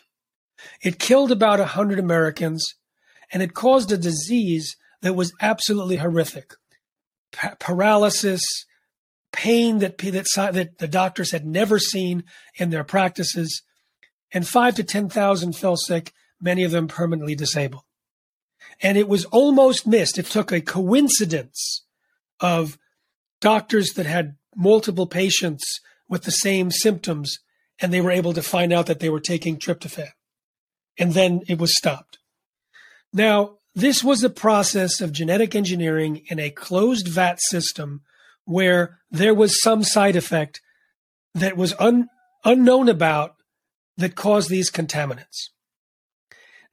It 0.82 1.00
killed 1.00 1.32
about 1.32 1.60
100 1.60 2.00
Americans 2.00 2.76
and 3.32 3.44
it 3.44 3.54
caused 3.54 3.92
a 3.92 3.98
disease 3.98 4.76
that 5.02 5.16
was 5.16 5.34
absolutely 5.42 5.98
horrific. 5.98 6.54
Pa- 7.32 7.56
paralysis, 7.60 8.42
pain 9.32 9.80
that, 9.80 9.98
that, 9.98 10.28
that 10.54 10.78
the 10.78 10.88
doctors 10.88 11.32
had 11.32 11.46
never 11.46 11.80
seen 11.80 12.24
in 12.56 12.70
their 12.70 12.84
practices, 12.84 13.64
and 14.32 14.48
five 14.48 14.76
to 14.76 14.84
10,000 14.84 15.54
fell 15.54 15.76
sick, 15.76 16.14
many 16.44 16.64
of 16.64 16.72
them 16.72 16.88
permanently 16.88 17.36
disabled. 17.36 17.84
And 18.82 18.98
it 18.98 19.08
was 19.08 19.26
almost 19.26 19.88
missed. 19.88 20.20
It 20.20 20.26
took 20.26 20.52
a 20.52 20.62
coincidence 20.62 21.84
of 22.40 22.78
doctors 23.42 23.94
that 23.94 24.06
had 24.06 24.36
multiple 24.56 25.08
patients 25.08 25.64
with 26.10 26.24
the 26.24 26.32
same 26.32 26.70
symptoms, 26.70 27.40
and 27.80 27.92
they 27.92 28.02
were 28.02 28.12
able 28.12 28.34
to 28.34 28.42
find 28.42 28.72
out 28.74 28.86
that 28.88 29.00
they 29.00 29.10
were 29.10 29.20
taking 29.20 29.58
tryptophan. 29.58 30.10
And 30.98 31.14
then 31.14 31.42
it 31.48 31.58
was 31.58 31.76
stopped. 31.76 32.20
Now, 33.12 33.58
this 33.74 34.04
was 34.04 34.24
a 34.24 34.30
process 34.30 35.02
of 35.02 35.12
genetic 35.12 35.56
engineering 35.56 36.24
in 36.28 36.40
a 36.40 36.52
closed 36.52 37.08
vat 37.08 37.40
system 37.42 38.02
where 38.46 39.00
there 39.10 39.34
was 39.34 39.62
some 39.62 39.84
side 39.84 40.16
effect 40.16 40.62
that 41.34 41.58
was 41.58 41.74
un, 41.80 42.10
unknown 42.44 42.90
about 42.90 43.36
that 43.98 44.16
caused 44.16 44.50
these 44.50 44.70
contaminants. 44.70 45.50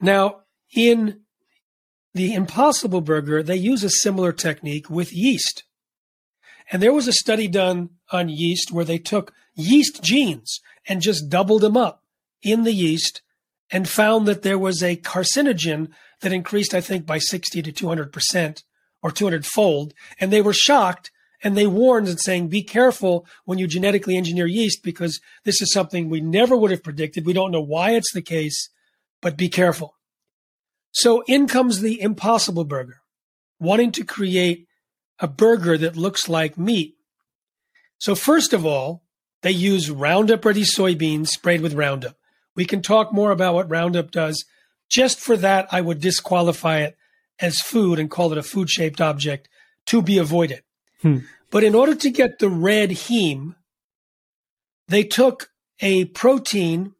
Now, 0.01 0.42
in 0.74 1.20
the 2.14 2.34
Impossible 2.34 3.01
Burger, 3.01 3.42
they 3.42 3.57
use 3.57 3.84
a 3.84 3.90
similar 3.90 4.32
technique 4.32 4.90
with 4.90 5.12
yeast. 5.12 5.64
And 6.70 6.82
there 6.82 6.92
was 6.92 7.09
a 7.09 7.12
study 7.12 7.48
done 7.48 7.90
on 8.12 8.28
yeast 8.28 8.72
where 8.72 8.84
they 8.84 8.98
took 8.98 9.32
yeast 9.55 10.03
genes 10.03 10.61
and 10.88 11.01
just 11.01 11.28
doubled 11.28 11.62
them 11.62 11.76
up 11.76 12.05
in 12.42 12.62
the 12.64 12.72
yeast 12.72 13.22
and 13.70 13.88
found 13.88 14.26
that 14.26 14.42
there 14.42 14.59
was 14.59 14.82
a 14.82 14.96
carcinogen 14.96 15.88
that 16.20 16.32
increased, 16.32 16.74
I 16.74 16.80
think, 16.80 17.07
by 17.07 17.18
60 17.18 17.62
to 17.62 17.72
200% 17.72 18.62
or 19.03 19.11
200 19.11 19.46
fold. 19.46 19.94
And 20.18 20.32
they 20.32 20.42
were 20.42 20.53
shocked 20.53 21.11
and 21.42 21.57
they 21.57 21.66
warned 21.66 22.09
and 22.09 22.20
saying, 22.20 22.48
be 22.48 22.62
careful 22.62 23.26
when 23.44 23.59
you 23.59 23.66
genetically 23.66 24.16
engineer 24.16 24.46
yeast 24.46 24.82
because 24.82 25.20
this 25.44 25.62
is 25.62 25.72
something 25.72 26.09
we 26.09 26.20
never 26.20 26.57
would 26.57 26.70
have 26.70 26.84
predicted. 26.84 27.26
We 27.26 27.32
don't 27.32 27.53
know 27.53 27.62
why 27.62 27.92
it's 27.92 28.12
the 28.12 28.22
case, 28.22 28.68
but 29.21 29.37
be 29.37 29.49
careful. 29.49 29.95
So 30.93 31.23
in 31.27 31.47
comes 31.47 31.81
the 31.81 32.01
impossible 32.01 32.64
burger, 32.64 33.01
wanting 33.59 33.93
to 33.93 34.05
create 34.05 34.66
a 35.18 35.29
burger 35.29 35.79
that 35.79 35.97
looks 35.97 36.29
like 36.29 36.59
meat. 36.59 36.97
So 37.99 38.14
first 38.14 38.53
of 38.53 38.64
all, 38.66 39.03
they 39.43 39.51
use 39.51 39.91
Roundup 39.91 40.45
Ready 40.45 40.62
soybeans 40.62 41.29
sprayed 41.29 41.61
with 41.61 41.75
Roundup. 41.75 42.16
We 42.57 42.64
can 42.64 42.83
talk 42.83 43.12
more 43.12 43.31
about 43.31 43.55
what 43.55 43.71
Roundup 43.71 44.11
does. 44.11 44.45
Just 44.89 45.21
for 45.21 45.37
that, 45.37 45.68
I 45.71 45.81
would 45.81 46.01
disqualify 46.01 46.81
it 46.81 46.97
as 47.39 47.61
food 47.61 47.99
and 47.99 48.11
call 48.11 48.33
it 48.33 48.39
a 48.39 48.43
food 48.43 48.68
shaped 48.68 49.01
object 49.01 49.49
to 49.87 50.03
be 50.03 50.18
avoided. 50.18 50.62
Hmm. 51.03 51.18
But 51.51 51.64
in 51.64 51.75
order 51.75 51.95
to 51.95 52.11
get 52.11 52.39
the 52.39 52.51
red 52.51 52.91
heme, 52.91 53.55
they 54.89 55.05
took 55.05 55.51
a 55.81 56.07
protein 56.07 56.95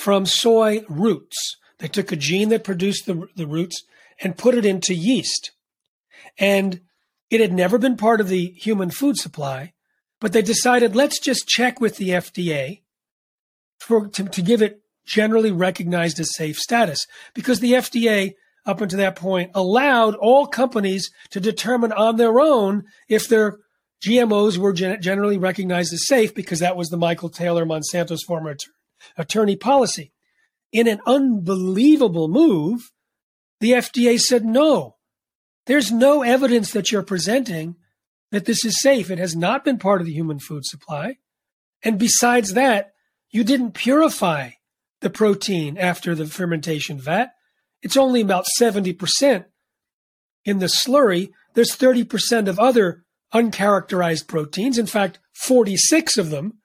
from 0.00 0.24
soy 0.24 0.82
roots. 0.88 1.56
They 1.78 1.88
took 1.88 2.10
a 2.10 2.16
gene 2.16 2.48
that 2.48 2.64
produced 2.64 3.04
the, 3.04 3.26
the 3.36 3.46
roots 3.46 3.82
and 4.22 4.38
put 4.38 4.54
it 4.54 4.64
into 4.64 4.94
yeast. 4.94 5.50
And 6.38 6.80
it 7.28 7.40
had 7.40 7.52
never 7.52 7.76
been 7.76 7.98
part 7.98 8.20
of 8.20 8.28
the 8.28 8.46
human 8.56 8.90
food 8.90 9.18
supply, 9.18 9.74
but 10.18 10.32
they 10.32 10.40
decided 10.40 10.96
let's 10.96 11.18
just 11.18 11.46
check 11.46 11.82
with 11.82 11.96
the 11.96 12.10
FDA 12.10 12.80
for, 13.78 14.08
to, 14.08 14.24
to 14.24 14.40
give 14.40 14.62
it 14.62 14.80
generally 15.06 15.52
recognized 15.52 16.18
as 16.18 16.34
safe 16.34 16.56
status 16.56 17.06
because 17.34 17.60
the 17.60 17.72
FDA 17.72 18.32
up 18.64 18.80
until 18.80 18.98
that 18.98 19.16
point 19.16 19.50
allowed 19.54 20.14
all 20.14 20.46
companies 20.46 21.10
to 21.28 21.40
determine 21.40 21.92
on 21.92 22.16
their 22.16 22.40
own 22.40 22.84
if 23.08 23.28
their 23.28 23.58
GMOs 24.02 24.56
were 24.56 24.72
gen- 24.72 25.02
generally 25.02 25.36
recognized 25.36 25.92
as 25.92 26.06
safe 26.06 26.34
because 26.34 26.60
that 26.60 26.76
was 26.76 26.88
the 26.88 26.96
Michael 26.96 27.28
Taylor 27.28 27.66
Monsanto's 27.66 28.24
former 28.26 28.52
att- 28.52 28.64
attorney 29.16 29.56
policy. 29.56 30.12
In 30.72 30.86
an 30.86 31.00
unbelievable 31.06 32.28
move, 32.28 32.92
the 33.60 33.72
FDA 33.72 34.18
said 34.18 34.44
no. 34.44 34.96
There's 35.66 35.92
no 35.92 36.22
evidence 36.22 36.72
that 36.72 36.90
you're 36.90 37.02
presenting 37.02 37.76
that 38.30 38.44
this 38.44 38.64
is 38.64 38.80
safe. 38.80 39.10
It 39.10 39.18
has 39.18 39.36
not 39.36 39.64
been 39.64 39.78
part 39.78 40.00
of 40.00 40.06
the 40.06 40.12
human 40.12 40.38
food 40.38 40.64
supply. 40.64 41.18
And 41.82 41.98
besides 41.98 42.54
that, 42.54 42.92
you 43.30 43.44
didn't 43.44 43.72
purify 43.72 44.50
the 45.00 45.10
protein 45.10 45.78
after 45.78 46.14
the 46.14 46.26
fermentation 46.26 46.98
vat. 47.00 47.30
It's 47.82 47.96
only 47.96 48.20
about 48.20 48.46
70% 48.60 49.44
in 50.44 50.58
the 50.58 50.66
slurry. 50.66 51.30
There's 51.54 51.76
30% 51.76 52.48
of 52.48 52.58
other 52.58 53.04
uncharacterized 53.32 54.26
proteins. 54.28 54.78
In 54.78 54.86
fact, 54.86 55.18
46 55.34 56.18
of 56.18 56.30
them. 56.30 56.59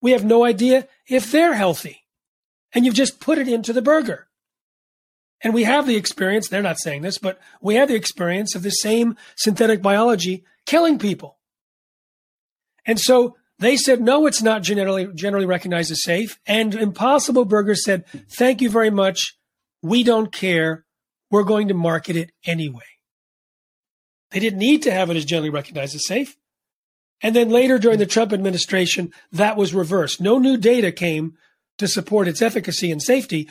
We 0.00 0.12
have 0.12 0.24
no 0.24 0.44
idea 0.44 0.88
if 1.06 1.30
they're 1.30 1.54
healthy. 1.54 2.04
And 2.72 2.84
you've 2.84 2.94
just 2.94 3.20
put 3.20 3.38
it 3.38 3.48
into 3.48 3.72
the 3.72 3.82
burger. 3.82 4.28
And 5.40 5.54
we 5.54 5.64
have 5.64 5.86
the 5.86 5.96
experience, 5.96 6.48
they're 6.48 6.62
not 6.62 6.80
saying 6.80 7.02
this, 7.02 7.18
but 7.18 7.38
we 7.60 7.76
have 7.76 7.88
the 7.88 7.94
experience 7.94 8.54
of 8.54 8.62
the 8.62 8.70
same 8.70 9.16
synthetic 9.36 9.80
biology 9.80 10.44
killing 10.66 10.98
people. 10.98 11.38
And 12.84 12.98
so 12.98 13.36
they 13.58 13.76
said, 13.76 14.00
no, 14.00 14.26
it's 14.26 14.42
not 14.42 14.62
generally, 14.62 15.08
generally 15.14 15.46
recognized 15.46 15.90
as 15.90 16.02
safe. 16.02 16.38
And 16.46 16.74
Impossible 16.74 17.44
Burger 17.44 17.74
said, 17.74 18.04
thank 18.28 18.60
you 18.60 18.70
very 18.70 18.90
much. 18.90 19.38
We 19.82 20.02
don't 20.02 20.32
care. 20.32 20.84
We're 21.30 21.44
going 21.44 21.68
to 21.68 21.74
market 21.74 22.16
it 22.16 22.32
anyway. 22.44 22.82
They 24.30 24.40
didn't 24.40 24.58
need 24.58 24.82
to 24.82 24.90
have 24.90 25.10
it 25.10 25.16
as 25.16 25.24
generally 25.24 25.50
recognized 25.50 25.94
as 25.94 26.06
safe. 26.06 26.36
And 27.22 27.34
then 27.34 27.48
later 27.50 27.78
during 27.78 27.98
the 27.98 28.06
Trump 28.06 28.32
administration, 28.32 29.12
that 29.32 29.56
was 29.56 29.74
reversed. 29.74 30.20
No 30.20 30.38
new 30.38 30.56
data 30.56 30.92
came 30.92 31.34
to 31.78 31.88
support 31.88 32.28
its 32.28 32.42
efficacy 32.42 32.90
and 32.90 33.02
safety, 33.02 33.48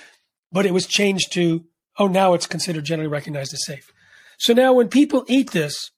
but 0.51 0.65
it 0.65 0.73
was 0.73 0.87
changed 0.87 1.33
to, 1.33 1.65
oh, 1.97 2.07
now 2.07 2.33
it's 2.33 2.47
considered 2.47 2.85
generally 2.85 3.09
recognized 3.09 3.53
as 3.53 3.65
safe. 3.65 3.91
So 4.37 4.53
now 4.53 4.73
when 4.73 4.87
people 4.87 5.25
eat 5.27 5.51
this, 5.51 5.91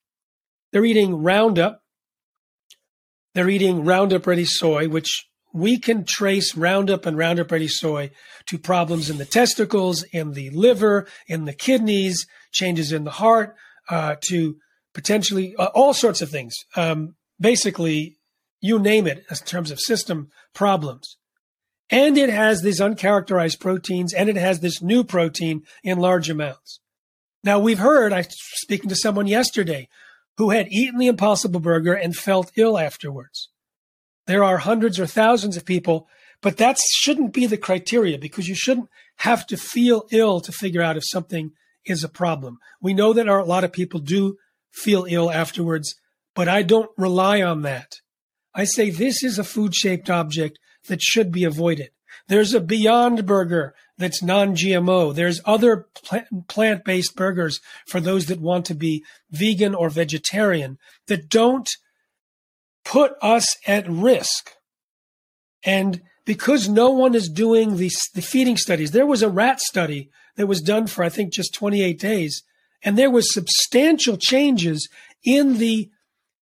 they're 0.72 0.86
eating 0.86 1.22
Roundup. 1.22 1.82
They're 3.36 3.50
eating 3.50 3.86
Roundup 3.86 4.26
Ready 4.26 4.46
soy, 4.46 4.88
which 4.88 5.26
we 5.54 5.78
can 5.80 6.06
trace 6.06 6.56
Roundup 6.56 7.06
and 7.06 7.18
Roundup 7.18 7.52
Ready 7.52 7.68
soy 7.68 8.12
to 8.48 8.58
problems 8.58 9.10
in 9.10 9.18
the 9.18 9.26
testicles, 9.26 10.04
in 10.04 10.34
the 10.34 10.50
liver, 10.52 11.08
in 11.28 11.46
the 11.46 11.54
kidneys, 11.54 12.28
changes 12.52 12.92
in 12.92 13.04
the 13.04 13.12
heart, 13.12 13.56
uh, 13.90 14.16
to 14.30 14.58
potentially 14.94 15.56
uh, 15.58 15.66
all 15.74 15.94
sorts 15.94 16.22
of 16.22 16.30
things. 16.30 16.54
Um, 16.76 17.16
basically, 17.40 18.18
you 18.62 18.80
name 18.80 19.08
it 19.08 19.26
in 19.30 19.36
terms 19.38 19.72
of 19.72 19.80
system 19.80 20.30
problems. 20.54 21.18
And 21.90 22.18
it 22.18 22.30
has 22.30 22.62
these 22.62 22.80
uncharacterized 22.80 23.60
proteins 23.60 24.14
and 24.14 24.30
it 24.30 24.36
has 24.36 24.60
this 24.60 24.82
new 24.82 25.04
protein 25.04 25.64
in 25.84 25.98
large 25.98 26.30
amounts. 26.30 26.80
Now 27.44 27.58
we've 27.60 27.80
heard, 27.80 28.14
I 28.14 28.18
was 28.18 28.36
speaking 28.62 28.90
to 28.90 28.96
someone 28.96 29.28
yesterday 29.28 29.88
who 30.38 30.52
had 30.52 30.72
eaten 30.72 31.00
the 31.00 31.08
impossible 31.08 31.60
burger 31.60 31.94
and 31.94 32.16
felt 32.16 32.52
ill 32.56 32.78
afterwards. 32.78 33.50
There 34.28 34.44
are 34.44 34.60
hundreds 34.60 35.00
or 35.00 35.08
thousands 35.08 35.58
of 35.58 35.66
people, 35.66 36.08
but 36.42 36.58
that 36.58 36.78
shouldn't 36.80 37.34
be 37.34 37.46
the 37.46 37.58
criteria 37.58 38.18
because 38.20 38.48
you 38.48 38.56
shouldn't 38.56 38.90
have 39.18 39.48
to 39.48 39.58
feel 39.58 40.06
ill 40.12 40.40
to 40.42 40.52
figure 40.52 40.82
out 40.82 40.98
if 40.98 41.04
something 41.06 41.52
is 41.86 42.04
a 42.04 42.10
problem. 42.10 42.60
We 42.82 42.94
know 42.94 43.14
that 43.14 43.28
a 43.28 43.44
lot 43.44 43.64
of 43.64 43.74
people 43.74 44.00
do 44.00 44.38
feel 44.72 45.06
ill 45.10 45.32
afterwards, 45.32 45.96
but 46.40 46.48
I 46.48 46.62
don't 46.64 46.90
rely 46.96 47.42
on 47.42 47.64
that. 47.64 47.96
I 48.56 48.64
say 48.64 48.90
this 48.90 49.26
is 49.26 49.38
a 49.38 49.44
food 49.44 49.76
shaped 49.76 50.10
object 50.10 50.58
that 50.88 51.02
should 51.02 51.34
be 51.34 51.44
avoided. 51.44 51.90
There's 52.30 52.54
a 52.54 52.62
Beyond 52.62 53.26
Burger 53.26 53.76
that's 53.98 54.24
non 54.24 54.56
GMO. 54.56 55.14
There's 55.14 55.42
other 55.44 55.90
plant 56.48 56.86
based 56.86 57.18
burgers 57.18 57.60
for 57.88 58.00
those 58.00 58.28
that 58.28 58.40
want 58.40 58.66
to 58.68 58.74
be 58.74 59.04
vegan 59.30 59.76
or 59.76 59.90
vegetarian 59.90 60.78
that 61.08 61.28
don't 61.28 61.68
put 62.86 63.16
us 63.22 63.58
at 63.68 63.90
risk. 63.90 64.52
And 65.66 66.02
because 66.24 66.70
no 66.70 66.90
one 66.90 67.16
is 67.16 67.28
doing 67.28 67.76
the, 67.76 67.92
the 68.16 68.22
feeding 68.22 68.56
studies, 68.56 68.92
there 68.92 69.06
was 69.06 69.22
a 69.22 69.30
rat 69.30 69.60
study 69.60 70.10
that 70.38 70.48
was 70.48 70.62
done 70.62 70.88
for, 70.88 71.04
I 71.04 71.10
think, 71.10 71.34
just 71.34 71.54
28 71.54 72.00
days. 72.00 72.44
And 72.82 72.98
there 72.98 73.12
was 73.12 73.34
substantial 73.34 74.16
changes 74.16 74.88
in 75.26 75.58
the 75.58 75.90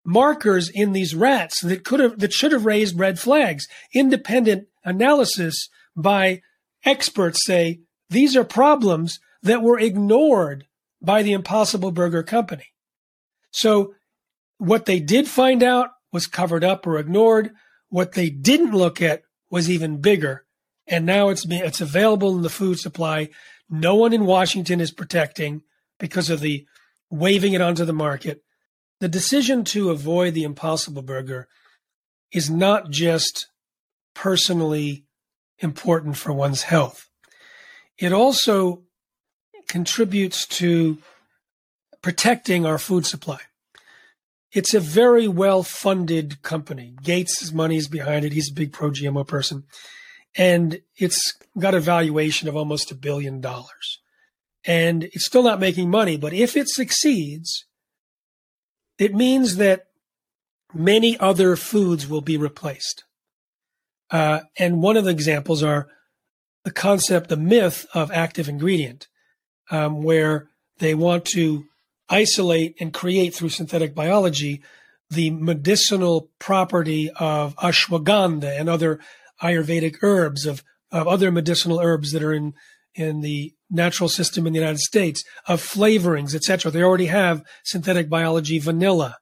markers 0.05 0.69
in 0.69 0.91
these 0.91 1.15
rats 1.15 1.61
that 1.61 1.83
could 1.83 1.99
have 1.99 2.19
that 2.19 2.33
should 2.33 2.51
have 2.51 2.65
raised 2.65 2.99
red 2.99 3.19
flags. 3.19 3.67
Independent 3.93 4.67
analysis 4.83 5.69
by 5.95 6.41
experts 6.85 7.45
say 7.45 7.79
these 8.09 8.35
are 8.35 8.43
problems 8.43 9.19
that 9.41 9.61
were 9.61 9.79
ignored 9.79 10.65
by 11.01 11.23
the 11.23 11.33
Impossible 11.33 11.91
Burger 11.91 12.23
Company. 12.23 12.67
So 13.51 13.93
what 14.57 14.85
they 14.85 14.99
did 14.99 15.27
find 15.27 15.61
out 15.61 15.89
was 16.11 16.27
covered 16.27 16.63
up 16.63 16.87
or 16.87 16.97
ignored. 16.97 17.51
What 17.89 18.13
they 18.13 18.29
didn't 18.29 18.71
look 18.71 19.01
at 19.01 19.23
was 19.49 19.69
even 19.69 20.01
bigger. 20.01 20.45
And 20.87 21.05
now 21.05 21.29
it's 21.29 21.45
it's 21.49 21.81
available 21.81 22.35
in 22.35 22.41
the 22.41 22.49
food 22.49 22.79
supply. 22.79 23.29
No 23.69 23.95
one 23.95 24.13
in 24.13 24.25
Washington 24.25 24.81
is 24.81 24.91
protecting 24.91 25.61
because 25.99 26.29
of 26.29 26.39
the 26.39 26.65
waving 27.09 27.53
it 27.53 27.61
onto 27.61 27.85
the 27.85 27.93
market. 27.93 28.43
The 29.03 29.09
decision 29.09 29.65
to 29.65 29.89
avoid 29.89 30.33
the 30.33 30.45
Impossible 30.45 31.01
Burger 31.01 31.49
is 32.31 32.49
not 32.49 32.89
just 32.89 33.49
personally 34.13 35.03
important 35.59 36.15
for 36.15 36.31
one's 36.31 36.61
health. 36.61 37.09
It 37.97 38.13
also 38.13 38.83
contributes 39.67 40.47
to 40.59 40.99
protecting 42.01 42.65
our 42.65 42.77
food 42.77 43.05
supply. 43.05 43.39
It's 44.53 44.73
a 44.73 44.79
very 44.79 45.27
well 45.27 45.63
funded 45.63 46.41
company. 46.41 46.95
Gates' 47.03 47.51
money 47.51 47.75
is 47.75 47.89
behind 47.89 48.23
it. 48.23 48.31
He's 48.31 48.51
a 48.51 48.55
big 48.55 48.71
pro 48.71 48.91
GMO 48.91 49.27
person. 49.27 49.65
And 50.37 50.79
it's 50.95 51.33
got 51.59 51.75
a 51.75 51.81
valuation 51.81 52.47
of 52.47 52.55
almost 52.55 52.89
a 52.89 52.95
billion 52.95 53.41
dollars. 53.41 53.99
And 54.63 55.03
it's 55.03 55.25
still 55.25 55.43
not 55.43 55.59
making 55.59 55.89
money, 55.89 56.15
but 56.15 56.31
if 56.31 56.55
it 56.55 56.69
succeeds, 56.69 57.65
it 59.03 59.13
means 59.13 59.57
that 59.57 59.87
many 60.73 61.19
other 61.19 61.57
foods 61.57 62.07
will 62.07 62.21
be 62.21 62.37
replaced. 62.37 63.03
Uh, 64.09 64.39
and 64.57 64.81
one 64.81 64.95
of 64.95 65.03
the 65.03 65.11
examples 65.11 65.61
are 65.61 65.89
the 66.63 66.71
concept, 66.71 67.27
the 67.27 67.35
myth 67.35 67.85
of 67.93 68.11
active 68.11 68.47
ingredient, 68.47 69.07
um, 69.71 70.03
where 70.03 70.47
they 70.77 70.95
want 70.95 71.25
to 71.25 71.65
isolate 72.07 72.77
and 72.79 72.93
create 72.93 73.35
through 73.35 73.49
synthetic 73.49 73.93
biology 73.93 74.61
the 75.09 75.29
medicinal 75.31 76.29
property 76.39 77.11
of 77.19 77.57
ashwagandha 77.57 78.57
and 78.57 78.69
other 78.69 79.01
Ayurvedic 79.41 79.97
herbs, 80.01 80.45
of, 80.45 80.63
of 80.93 81.09
other 81.09 81.29
medicinal 81.29 81.81
herbs 81.81 82.13
that 82.13 82.23
are 82.23 82.33
in 82.33 82.53
in 82.95 83.19
the 83.19 83.53
natural 83.73 84.09
system 84.09 84.47
in 84.47 84.53
the 84.53 84.59
United 84.59 84.79
States 84.79 85.23
of 85.47 85.61
flavorings, 85.61 86.35
etc. 86.35 86.71
They 86.71 86.83
already 86.83 87.07
have 87.07 87.43
synthetic 87.63 88.09
biology 88.09 88.59
vanilla. 88.59 89.17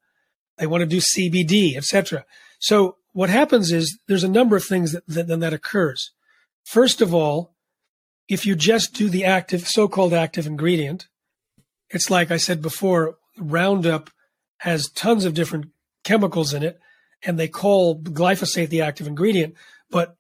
They 0.58 0.68
want 0.68 0.82
to 0.82 0.86
do 0.86 1.00
CBD, 1.00 1.76
etc. 1.76 2.26
So 2.60 2.98
what 3.14 3.30
happens 3.30 3.72
is 3.72 3.98
there's 4.08 4.24
a 4.24 4.30
number 4.30 4.56
of 4.56 4.64
things 4.64 4.92
that, 4.92 5.08
that, 5.08 5.28
that 5.28 5.54
occurs. 5.54 6.12
First 6.64 7.02
of 7.02 7.14
all, 7.14 7.56
if 8.28 8.46
you 8.46 8.56
just 8.56 8.94
do 8.94 9.10
the 9.10 9.26
active, 9.26 9.68
so-called 9.68 10.14
active 10.14 10.48
ingredient, 10.48 11.08
it's 11.90 12.10
like 12.10 12.32
I 12.32 12.38
said 12.38 12.62
before, 12.62 13.16
Roundup 13.38 14.10
has 14.60 14.90
tons 14.92 15.26
of 15.26 15.34
different 15.34 15.66
chemicals 16.04 16.54
in 16.54 16.64
it, 16.64 16.80
and 17.24 17.38
they 17.38 17.48
call 17.48 18.00
glyphosate 18.00 18.70
the 18.70 18.82
active 18.82 19.08
ingredient, 19.08 19.56
but 19.90 20.16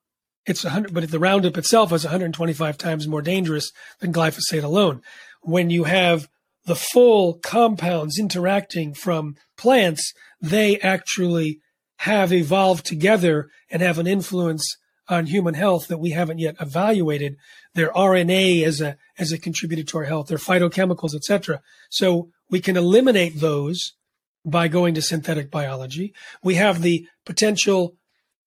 it's 0.45 0.63
100, 0.63 0.93
but 0.93 1.09
the 1.09 1.19
Roundup 1.19 1.57
itself 1.57 1.91
is 1.93 2.03
125 2.03 2.77
times 2.77 3.07
more 3.07 3.21
dangerous 3.21 3.71
than 3.99 4.13
glyphosate 4.13 4.63
alone. 4.63 5.01
When 5.41 5.69
you 5.69 5.85
have 5.85 6.27
the 6.65 6.75
full 6.75 7.35
compounds 7.35 8.19
interacting 8.19 8.93
from 8.93 9.35
plants, 9.57 10.13
they 10.41 10.79
actually 10.79 11.59
have 11.97 12.33
evolved 12.33 12.85
together 12.85 13.49
and 13.69 13.81
have 13.81 13.99
an 13.99 14.07
influence 14.07 14.77
on 15.07 15.27
human 15.27 15.53
health 15.53 15.87
that 15.87 15.99
we 15.99 16.11
haven't 16.11 16.39
yet 16.39 16.55
evaluated. 16.59 17.35
Their 17.73 17.91
RNA 17.91 18.63
as 18.63 18.81
a 18.81 18.97
as 19.17 19.31
a 19.31 19.37
contributor 19.37 19.83
to 19.83 19.97
our 19.99 20.03
health, 20.05 20.27
their 20.27 20.37
phytochemicals, 20.37 21.13
etc. 21.15 21.61
So 21.89 22.29
we 22.49 22.59
can 22.59 22.77
eliminate 22.77 23.39
those 23.39 23.93
by 24.43 24.67
going 24.67 24.95
to 24.95 25.01
synthetic 25.01 25.51
biology. 25.51 26.13
We 26.43 26.55
have 26.55 26.81
the 26.81 27.05
potential 27.25 27.95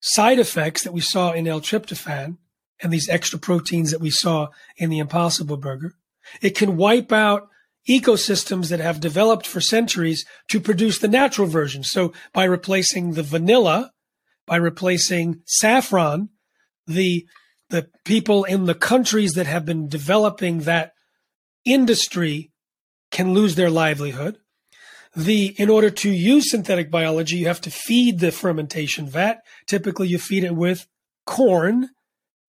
side 0.05 0.37
effects 0.39 0.83
that 0.83 0.93
we 0.93 1.01
saw 1.01 1.31
in 1.31 1.47
L-tryptophan 1.47 2.37
and 2.81 2.93
these 2.93 3.09
extra 3.09 3.39
proteins 3.39 3.91
that 3.91 4.01
we 4.01 4.11
saw 4.11 4.49
in 4.77 4.89
the 4.89 4.99
Impossible 4.99 5.57
Burger. 5.57 5.95
It 6.41 6.55
can 6.55 6.77
wipe 6.77 7.11
out 7.11 7.49
ecosystems 7.89 8.69
that 8.69 8.79
have 8.79 8.99
developed 8.99 9.47
for 9.47 9.59
centuries 9.59 10.25
to 10.49 10.59
produce 10.59 10.99
the 10.99 11.07
natural 11.07 11.47
version. 11.47 11.83
So 11.83 12.13
by 12.33 12.43
replacing 12.43 13.13
the 13.13 13.23
vanilla, 13.23 13.91
by 14.45 14.57
replacing 14.57 15.41
saffron, 15.45 16.29
the 16.87 17.25
the 17.71 17.89
people 18.03 18.43
in 18.43 18.65
the 18.65 18.75
countries 18.75 19.33
that 19.33 19.47
have 19.47 19.65
been 19.65 19.87
developing 19.87 20.61
that 20.61 20.91
industry 21.65 22.51
can 23.09 23.33
lose 23.33 23.55
their 23.55 23.71
livelihood. 23.71 24.37
The 25.15 25.55
in 25.57 25.69
order 25.69 25.89
to 25.89 26.11
use 26.11 26.51
synthetic 26.51 26.91
biology, 26.91 27.37
you 27.37 27.47
have 27.47 27.61
to 27.61 27.71
feed 27.71 28.19
the 28.19 28.31
fermentation 28.31 29.07
vat. 29.07 29.41
Typically, 29.65 30.07
you 30.07 30.19
feed 30.19 30.43
it 30.43 30.55
with 30.55 30.87
corn. 31.25 31.89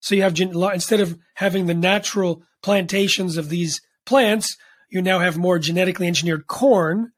So 0.01 0.15
you 0.15 0.23
have 0.23 0.39
instead 0.39 1.01
of 1.01 1.19
having 1.35 1.67
the 1.67 1.75
natural 1.75 2.43
plantations 2.63 3.37
of 3.37 3.49
these 3.49 3.81
plants, 4.05 4.57
you 4.91 5.01
now 5.01 5.21
have 5.21 5.37
more 5.37 5.59
genetically 5.59 6.07
engineered 6.07 6.47
corn 6.47 7.13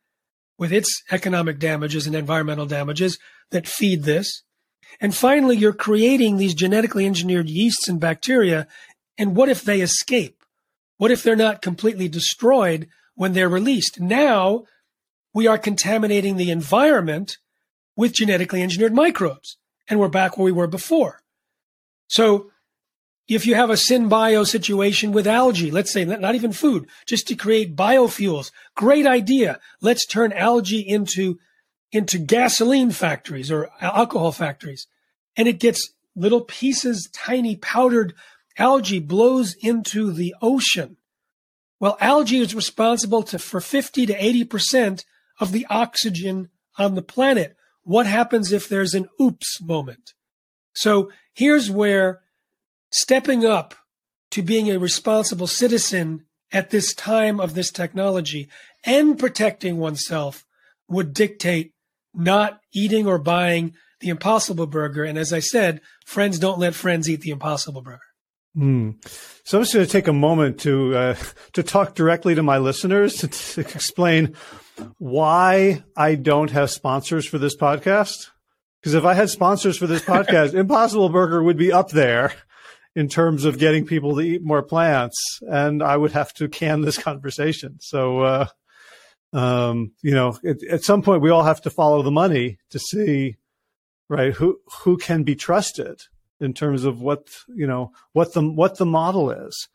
with 0.58 0.72
its 0.72 1.02
economic 1.10 1.58
damages 1.58 2.06
and 2.06 2.14
environmental 2.14 2.66
damages 2.66 3.18
that 3.50 3.66
feed 3.66 4.02
this. 4.02 4.42
And 5.00 5.14
finally, 5.14 5.56
you're 5.56 5.72
creating 5.72 6.36
these 6.36 6.54
genetically 6.54 7.06
engineered 7.06 7.48
yeasts 7.48 7.88
and 7.88 8.00
bacteria. 8.00 8.66
And 9.16 9.36
what 9.36 9.48
if 9.48 9.62
they 9.62 9.80
escape? 9.80 10.42
What 10.96 11.10
if 11.10 11.22
they're 11.22 11.36
not 11.36 11.62
completely 11.62 12.08
destroyed 12.08 12.88
when 13.14 13.32
they're 13.32 13.48
released? 13.48 14.00
Now 14.00 14.64
we 15.34 15.46
are 15.46 15.58
contaminating 15.58 16.36
the 16.36 16.50
environment 16.50 17.38
with 17.96 18.12
genetically 18.12 18.62
engineered 18.62 18.94
microbes. 18.94 19.56
And 19.88 19.98
we're 19.98 20.08
back 20.08 20.36
where 20.36 20.44
we 20.44 20.52
were 20.52 20.66
before. 20.66 21.22
So 22.08 22.50
if 23.28 23.46
you 23.46 23.54
have 23.54 23.70
a 23.70 23.74
synbio 23.74 24.46
situation 24.46 25.12
with 25.12 25.26
algae, 25.26 25.70
let's 25.70 25.92
say 25.92 26.04
not 26.04 26.34
even 26.34 26.52
food, 26.52 26.88
just 27.06 27.28
to 27.28 27.34
create 27.34 27.76
biofuels, 27.76 28.50
great 28.74 29.06
idea. 29.06 29.60
Let's 29.80 30.06
turn 30.06 30.32
algae 30.32 30.80
into 30.80 31.38
into 31.90 32.18
gasoline 32.18 32.90
factories 32.90 33.50
or 33.50 33.70
alcohol 33.80 34.32
factories. 34.32 34.86
And 35.36 35.48
it 35.48 35.58
gets 35.58 35.90
little 36.14 36.42
pieces, 36.42 37.08
tiny 37.14 37.56
powdered 37.56 38.14
algae 38.58 38.98
blows 38.98 39.54
into 39.54 40.12
the 40.12 40.34
ocean. 40.42 40.96
Well, 41.80 41.96
algae 42.00 42.40
is 42.40 42.54
responsible 42.54 43.22
to, 43.24 43.38
for 43.38 43.60
50 43.60 44.06
to 44.06 44.14
80% 44.14 45.04
of 45.40 45.52
the 45.52 45.66
oxygen 45.70 46.50
on 46.76 46.94
the 46.94 47.02
planet. 47.02 47.56
What 47.82 48.06
happens 48.06 48.52
if 48.52 48.68
there's 48.68 48.94
an 48.94 49.08
oops 49.20 49.60
moment? 49.60 50.12
So 50.74 51.10
here's 51.34 51.70
where 51.70 52.20
stepping 52.90 53.44
up 53.44 53.74
to 54.30 54.42
being 54.42 54.70
a 54.70 54.78
responsible 54.78 55.46
citizen 55.46 56.26
at 56.52 56.70
this 56.70 56.94
time 56.94 57.40
of 57.40 57.54
this 57.54 57.70
technology 57.70 58.48
and 58.84 59.18
protecting 59.18 59.78
oneself 59.78 60.44
would 60.88 61.12
dictate 61.12 61.72
not 62.14 62.60
eating 62.74 63.06
or 63.06 63.18
buying 63.18 63.74
the 64.00 64.08
Impossible 64.08 64.66
Burger. 64.66 65.04
And 65.04 65.18
as 65.18 65.32
I 65.32 65.40
said, 65.40 65.80
friends 66.06 66.38
don't 66.38 66.58
let 66.58 66.74
friends 66.74 67.08
eat 67.08 67.20
the 67.20 67.30
Impossible 67.30 67.82
Burger. 67.82 68.00
Mm. 68.56 68.96
So 69.44 69.58
I'm 69.58 69.64
just 69.64 69.74
going 69.74 69.86
to 69.86 69.92
take 69.92 70.08
a 70.08 70.12
moment 70.12 70.60
to 70.60 70.96
uh, 70.96 71.16
to 71.52 71.62
talk 71.62 71.94
directly 71.94 72.34
to 72.34 72.42
my 72.42 72.58
listeners 72.58 73.16
to, 73.16 73.28
to 73.28 73.60
explain 73.60 74.34
why 74.98 75.82
I 75.96 76.14
don't 76.14 76.50
have 76.50 76.70
sponsors 76.70 77.26
for 77.26 77.38
this 77.38 77.56
podcast. 77.56 78.30
Because 78.80 78.94
if 78.94 79.04
I 79.04 79.14
had 79.14 79.30
sponsors 79.30 79.76
for 79.76 79.86
this 79.86 80.02
podcast, 80.02 80.54
Impossible 80.54 81.08
Burger 81.08 81.42
would 81.42 81.56
be 81.56 81.72
up 81.72 81.90
there 81.90 82.32
in 82.94 83.08
terms 83.08 83.44
of 83.44 83.58
getting 83.58 83.86
people 83.86 84.16
to 84.16 84.20
eat 84.20 84.42
more 84.42 84.62
plants, 84.62 85.40
and 85.42 85.82
I 85.82 85.96
would 85.96 86.12
have 86.12 86.32
to 86.34 86.48
can 86.48 86.80
this 86.82 86.98
conversation. 86.98 87.78
So, 87.80 88.20
uh, 88.20 88.46
um, 89.32 89.92
you 90.02 90.12
know, 90.12 90.38
at, 90.44 90.62
at, 90.64 90.82
some 90.82 91.02
point 91.02 91.22
we 91.22 91.30
all 91.30 91.42
have 91.42 91.60
to 91.62 91.70
follow 91.70 92.02
the 92.02 92.10
money 92.10 92.58
to 92.70 92.78
see, 92.78 93.36
right, 94.08 94.32
who 94.32 94.58
who 94.82 94.96
can 94.96 95.22
be 95.22 95.36
trusted 95.36 96.00
in 96.40 96.54
terms 96.54 96.84
of 96.84 97.00
what 97.00 97.28
you 97.54 97.66
know 97.66 97.92
what 98.12 98.32
the 98.32 98.42
what 98.42 98.78
the 98.78 98.86
model 98.86 99.30
is. 99.30 99.68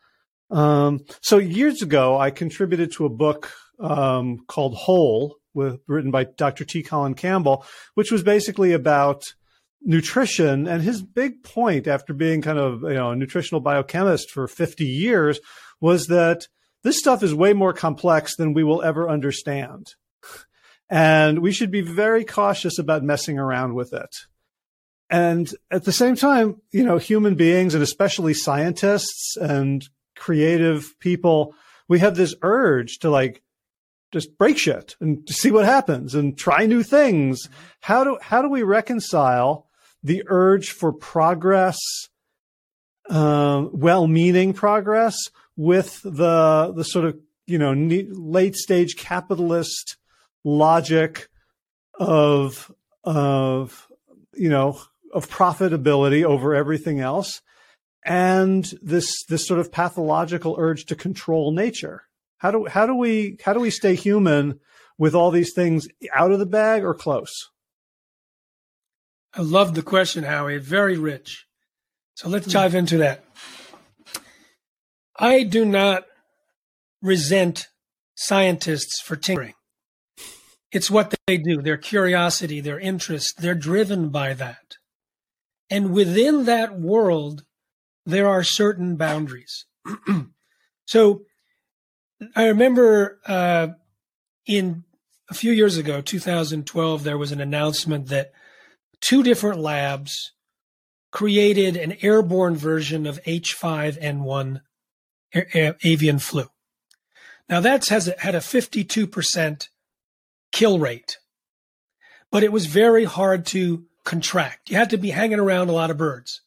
Um, 0.49 1.01
so 1.21 1.37
years 1.37 1.81
ago, 1.81 2.17
I 2.17 2.29
contributed 2.29 2.91
to 2.93 3.05
a 3.05 3.09
book 3.09 3.53
um, 3.79 4.45
called 4.47 4.75
Whole, 4.75 5.37
with 5.53 5.79
written 5.87 6.11
by 6.11 6.23
Dr. 6.23 6.65
T. 6.65 6.83
Colin 6.83 7.13
Campbell, 7.13 7.65
which 7.93 8.11
was 8.11 8.23
basically 8.23 8.73
about 8.73 9.23
nutrition. 9.81 10.67
And 10.67 10.81
his 10.81 11.01
big 11.01 11.43
point 11.43 11.87
after 11.87 12.13
being 12.13 12.41
kind 12.41 12.57
of, 12.57 12.83
you 12.83 12.93
know, 12.93 13.11
a 13.11 13.15
nutritional 13.15 13.61
biochemist 13.61 14.31
for 14.31 14.47
50 14.47 14.85
years 14.85 15.39
was 15.79 16.07
that 16.07 16.47
this 16.83 16.97
stuff 16.97 17.23
is 17.23 17.33
way 17.33 17.53
more 17.53 17.73
complex 17.73 18.35
than 18.35 18.53
we 18.53 18.63
will 18.63 18.81
ever 18.81 19.09
understand. 19.09 19.93
And 20.89 21.39
we 21.39 21.51
should 21.51 21.71
be 21.71 21.81
very 21.81 22.23
cautious 22.23 22.77
about 22.77 23.03
messing 23.03 23.39
around 23.39 23.73
with 23.73 23.93
it. 23.93 24.15
And 25.09 25.49
at 25.71 25.85
the 25.85 25.91
same 25.91 26.15
time, 26.15 26.61
you 26.71 26.83
know, 26.83 26.97
human 26.97 27.35
beings 27.35 27.73
and 27.73 27.83
especially 27.83 28.33
scientists 28.33 29.37
and 29.37 29.87
creative 30.15 30.93
people, 30.99 31.55
we 31.87 31.99
have 31.99 32.15
this 32.15 32.35
urge 32.41 32.99
to 32.99 33.09
like 33.09 33.43
just 34.13 34.37
break 34.37 34.57
shit 34.57 34.95
and 35.01 35.27
see 35.29 35.51
what 35.51 35.65
happens 35.65 36.15
and 36.15 36.37
try 36.37 36.65
new 36.65 36.83
things. 36.83 37.49
How 37.81 38.03
do, 38.03 38.17
how 38.21 38.41
do 38.41 38.49
we 38.49 38.63
reconcile 38.63 39.67
the 40.03 40.23
urge 40.27 40.69
for 40.69 40.93
progress, 40.93 41.77
uh, 43.09 43.65
well-meaning 43.71 44.53
progress, 44.53 45.17
with 45.55 46.01
the 46.03 46.73
the 46.75 46.83
sort 46.83 47.05
of 47.05 47.17
you 47.45 47.57
know 47.57 47.73
late 47.73 48.55
stage 48.55 48.95
capitalist 48.95 49.97
logic 50.43 51.29
of 51.99 52.71
of 53.03 53.87
you 54.33 54.49
know 54.49 54.79
of 55.13 55.29
profitability 55.29 56.23
over 56.23 56.55
everything 56.55 56.99
else 56.99 57.41
and 58.03 58.73
this 58.81 59.23
this 59.25 59.45
sort 59.45 59.59
of 59.59 59.71
pathological 59.71 60.55
urge 60.57 60.85
to 60.85 60.95
control 60.95 61.51
nature 61.51 62.03
how 62.43 62.51
do 62.51 62.65
how 62.65 62.85
do 62.85 62.93
we 62.93 63.37
how 63.43 63.53
do 63.53 63.59
we 63.59 63.71
stay 63.71 63.95
human 63.95 64.59
with 64.99 65.15
all 65.15 65.31
these 65.31 65.53
things 65.53 65.87
out 66.13 66.31
of 66.31 66.37
the 66.37 66.45
bag 66.45 66.83
or 66.83 66.93
close 66.93 67.49
I 69.35 69.41
love 69.41 69.73
the 69.73 69.81
question, 69.81 70.23
Howie. 70.23 70.59
Very 70.59 70.97
rich. 70.97 71.47
So 72.15 72.29
let's 72.29 72.45
hmm. 72.45 72.51
dive 72.51 72.75
into 72.75 72.97
that. 72.97 73.23
I 75.17 75.43
do 75.43 75.65
not 75.65 76.05
resent 77.01 77.67
scientists 78.15 79.01
for 79.01 79.15
tinkering. 79.15 79.53
It's 80.71 80.89
what 80.89 81.13
they 81.27 81.37
do, 81.37 81.61
their 81.61 81.77
curiosity, 81.77 82.59
their 82.59 82.79
interest, 82.79 83.35
they're 83.39 83.53
driven 83.53 84.09
by 84.09 84.33
that. 84.33 84.75
And 85.69 85.93
within 85.93 86.45
that 86.45 86.79
world, 86.79 87.43
there 88.05 88.27
are 88.27 88.43
certain 88.43 88.95
boundaries. 88.95 89.65
so 90.85 91.21
I 92.35 92.47
remember 92.47 93.19
uh, 93.25 93.69
in 94.45 94.83
a 95.29 95.33
few 95.33 95.51
years 95.51 95.77
ago, 95.77 96.01
2012, 96.01 97.03
there 97.03 97.17
was 97.17 97.31
an 97.31 97.41
announcement 97.41 98.07
that 98.07 98.33
two 98.99 99.23
different 99.23 99.59
labs 99.59 100.33
created 101.11 101.77
an 101.77 101.97
airborne 102.01 102.55
version 102.55 103.05
of 103.05 103.21
H5N1 103.23 104.61
avian 105.33 106.19
flu. 106.19 106.45
Now 107.49 107.59
that's 107.59 107.89
has 107.89 108.07
a, 108.07 108.15
had 108.19 108.35
a 108.35 108.39
52% 108.39 109.67
kill 110.51 110.79
rate, 110.79 111.17
but 112.31 112.43
it 112.43 112.51
was 112.51 112.65
very 112.65 113.03
hard 113.03 113.45
to 113.47 113.85
contract. 114.03 114.69
You 114.69 114.77
had 114.77 114.89
to 114.91 114.97
be 114.97 115.11
hanging 115.11 115.39
around 115.39 115.69
a 115.69 115.73
lot 115.73 115.91
of 115.91 115.97
birds. 115.97 116.41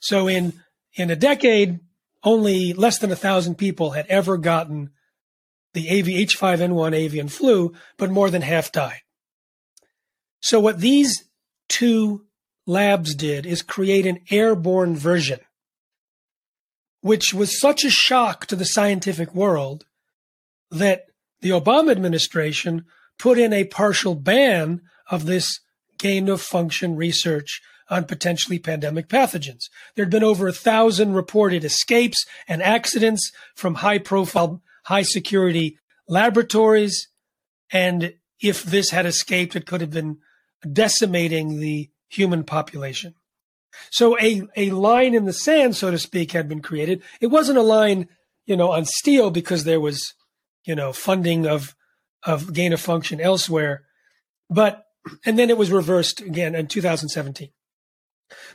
So 0.00 0.28
in 0.28 0.52
in 0.94 1.10
a 1.10 1.16
decade, 1.16 1.80
only 2.24 2.72
less 2.72 2.98
than 2.98 3.12
a 3.12 3.16
thousand 3.16 3.56
people 3.56 3.90
had 3.90 4.06
ever 4.06 4.36
gotten 4.36 4.90
the 5.74 5.88
AV 5.88 6.06
H5N1 6.06 6.94
avian 6.94 7.28
flu, 7.28 7.72
but 7.96 8.10
more 8.10 8.30
than 8.30 8.42
half 8.42 8.72
died. 8.72 9.00
So 10.40 10.60
what 10.60 10.80
these 10.80 11.24
two 11.68 12.24
labs 12.66 13.14
did 13.14 13.46
is 13.46 13.62
create 13.62 14.06
an 14.06 14.20
airborne 14.30 14.96
version, 14.96 15.40
which 17.00 17.34
was 17.34 17.60
such 17.60 17.84
a 17.84 17.90
shock 17.90 18.46
to 18.46 18.56
the 18.56 18.64
scientific 18.64 19.34
world 19.34 19.84
that 20.70 21.06
the 21.40 21.50
Obama 21.50 21.90
administration 21.90 22.84
put 23.18 23.38
in 23.38 23.52
a 23.52 23.64
partial 23.64 24.14
ban 24.14 24.80
of 25.10 25.26
this 25.26 25.60
gain 25.98 26.28
of 26.28 26.40
function 26.40 26.96
research 26.96 27.60
on 27.90 28.04
potentially 28.04 28.58
pandemic 28.58 29.08
pathogens. 29.08 29.64
There 29.94 30.04
had 30.04 30.12
been 30.12 30.24
over 30.24 30.46
a 30.46 30.52
thousand 30.52 31.14
reported 31.14 31.64
escapes 31.64 32.24
and 32.46 32.62
accidents 32.62 33.32
from 33.54 33.76
high 33.76 33.98
profile, 33.98 34.62
high 34.88 35.02
security 35.02 35.78
laboratories. 36.08 37.08
And 37.70 38.14
if 38.40 38.62
this 38.62 38.88
had 38.88 39.04
escaped, 39.04 39.54
it 39.54 39.66
could 39.66 39.82
have 39.82 39.90
been 39.90 40.16
decimating 40.72 41.60
the 41.60 41.90
human 42.08 42.42
population. 42.42 43.14
So 43.90 44.18
a, 44.18 44.42
a 44.56 44.70
line 44.70 45.14
in 45.14 45.26
the 45.26 45.34
sand, 45.34 45.76
so 45.76 45.90
to 45.90 45.98
speak, 45.98 46.32
had 46.32 46.48
been 46.48 46.62
created. 46.62 47.02
It 47.20 47.26
wasn't 47.26 47.58
a 47.58 47.62
line, 47.62 48.08
you 48.46 48.56
know, 48.56 48.70
on 48.70 48.86
steel 48.86 49.30
because 49.30 49.64
there 49.64 49.78
was, 49.78 50.14
you 50.64 50.74
know, 50.74 50.94
funding 50.94 51.46
of, 51.46 51.76
of 52.22 52.54
gain 52.54 52.72
of 52.72 52.80
function 52.80 53.20
elsewhere. 53.20 53.84
But, 54.48 54.86
and 55.26 55.38
then 55.38 55.50
it 55.50 55.58
was 55.58 55.70
reversed 55.70 56.22
again 56.22 56.54
in 56.54 56.66
2017. 56.66 57.50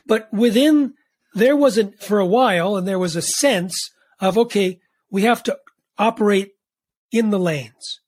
But 0.04 0.32
within, 0.32 0.94
there 1.34 1.56
was 1.56 1.78
a, 1.78 1.92
for 1.92 2.18
a 2.18 2.26
while, 2.26 2.76
and 2.76 2.88
there 2.88 2.98
was 2.98 3.14
a 3.14 3.22
sense 3.22 3.76
of, 4.18 4.36
okay, 4.36 4.80
we 5.12 5.22
have 5.22 5.44
to 5.44 5.56
operate 5.98 6.52
in 7.12 7.30
the 7.30 7.38
lanes. 7.38 8.00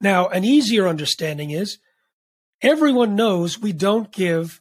Now, 0.00 0.28
an 0.28 0.44
easier 0.44 0.86
understanding 0.88 1.50
is 1.50 1.78
everyone 2.62 3.16
knows 3.16 3.58
we 3.58 3.72
don't 3.72 4.12
give 4.12 4.60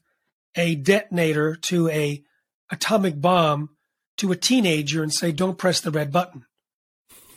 a 0.56 0.76
detonator 0.76 1.56
to 1.56 1.88
a 1.90 2.24
atomic 2.72 3.22
bomb 3.22 3.70
to 4.18 4.32
a 4.32 4.36
teenager 4.36 5.04
and 5.04 5.14
say, 5.14 5.32
don't 5.32 5.58
press 5.58 5.80
the 5.80 5.92
red 5.92 6.12
button. 6.12 6.46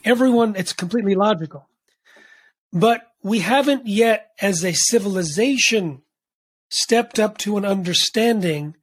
Everyone, 0.03 0.55
it's 0.55 0.73
completely 0.73 1.13
logical. 1.13 1.69
But 2.73 3.07
we 3.21 3.39
haven't 3.39 3.85
yet, 3.85 4.31
as 4.41 4.65
a 4.65 4.73
civilization, 4.73 6.01
stepped 6.69 7.19
up 7.19 7.37
to 7.39 7.57
an 7.57 7.65
understanding 7.65 8.75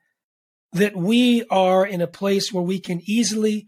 that 0.73 0.97
we 0.97 1.45
are 1.51 1.85
in 1.85 2.01
a 2.01 2.07
place 2.07 2.53
where 2.53 2.63
we 2.63 2.79
can 2.79 3.01
easily 3.07 3.67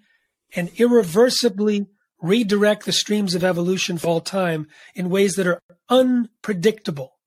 and 0.54 0.70
irreversibly 0.76 1.86
redirect 2.22 2.84
the 2.84 2.92
streams 2.92 3.34
of 3.34 3.44
evolution 3.44 3.98
for 3.98 4.08
all 4.08 4.20
time 4.20 4.66
in 4.94 5.10
ways 5.10 5.34
that 5.34 5.46
are 5.46 5.60
unpredictable 5.88 7.18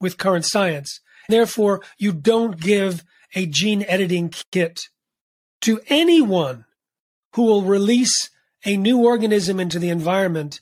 with 0.00 0.18
current 0.18 0.44
science. 0.44 1.00
Therefore, 1.28 1.82
you 1.98 2.12
don't 2.12 2.60
give 2.60 3.04
a 3.34 3.46
gene 3.46 3.84
editing 3.88 4.32
kit 4.50 4.82
to 5.62 5.80
anyone 5.88 6.64
who 7.34 7.44
will 7.44 7.62
release 7.62 8.30
a 8.64 8.76
new 8.76 9.04
organism 9.04 9.60
into 9.60 9.78
the 9.78 9.90
environment 9.90 10.60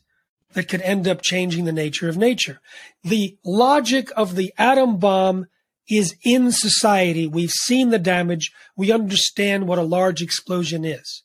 that 0.53 0.69
could 0.69 0.83
end 0.83 1.07
up 1.07 1.23
changing 1.23 1.65
the 1.65 1.73
nature 1.73 2.09
of 2.09 2.17
nature. 2.17 2.61
The 3.03 3.37
logic 3.45 4.11
of 4.17 4.37
the 4.37 4.53
atom 4.57 4.99
bomb 4.99 5.47
is 5.89 6.15
in 6.25 6.53
society. 6.53 7.27
We've 7.27 7.51
seen 7.51 7.91
the 7.91 7.99
damage. 7.99 8.53
We 8.77 8.93
understand 8.93 9.69
what 9.69 9.79
a 9.79 9.83
large 9.83 10.23
explosion 10.23 10.85
is. 10.85 11.23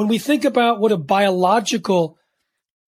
When 0.00 0.08
we 0.08 0.16
think 0.16 0.46
about 0.46 0.80
what 0.80 0.92
a 0.92 0.96
biological 0.96 2.16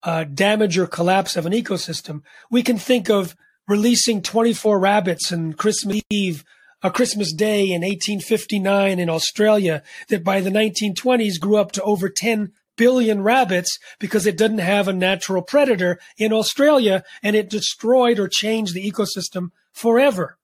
uh, 0.03 0.25
damage 0.25 0.79
or 0.79 0.87
collapse 0.87 1.37
of 1.37 1.45
an 1.45 1.53
ecosystem, 1.53 2.23
we 2.51 2.63
can 2.63 2.79
think 2.79 3.11
of 3.11 3.37
releasing 3.69 4.23
24 4.23 4.81
rabbits 4.81 5.31
on 5.31 5.53
Christmas 5.53 6.01
Eve, 6.09 6.43
a 6.83 6.91
Christmas 6.91 7.35
Day 7.35 7.65
in 7.65 7.83
1859 7.83 8.99
in 8.99 9.11
Australia 9.11 9.83
that 10.09 10.25
by 10.25 10.41
the 10.41 10.49
1920s 10.49 11.39
grew 11.39 11.59
up 11.59 11.73
to 11.73 11.83
over 11.83 12.09
10 12.09 12.53
billion 12.79 13.23
rabbits 13.23 13.79
because 13.99 14.25
it 14.25 14.39
didn't 14.39 14.61
have 14.61 14.89
a 14.89 14.95
natural 14.95 15.43
predator 15.43 16.01
in 16.17 16.33
Australia 16.33 17.05
and 17.23 17.37
it 17.37 17.51
destroyed 17.51 18.19
or 18.19 18.27
changed 18.27 18.73
the 18.73 18.91
ecosystem 18.91 19.51
forever. 19.71 20.39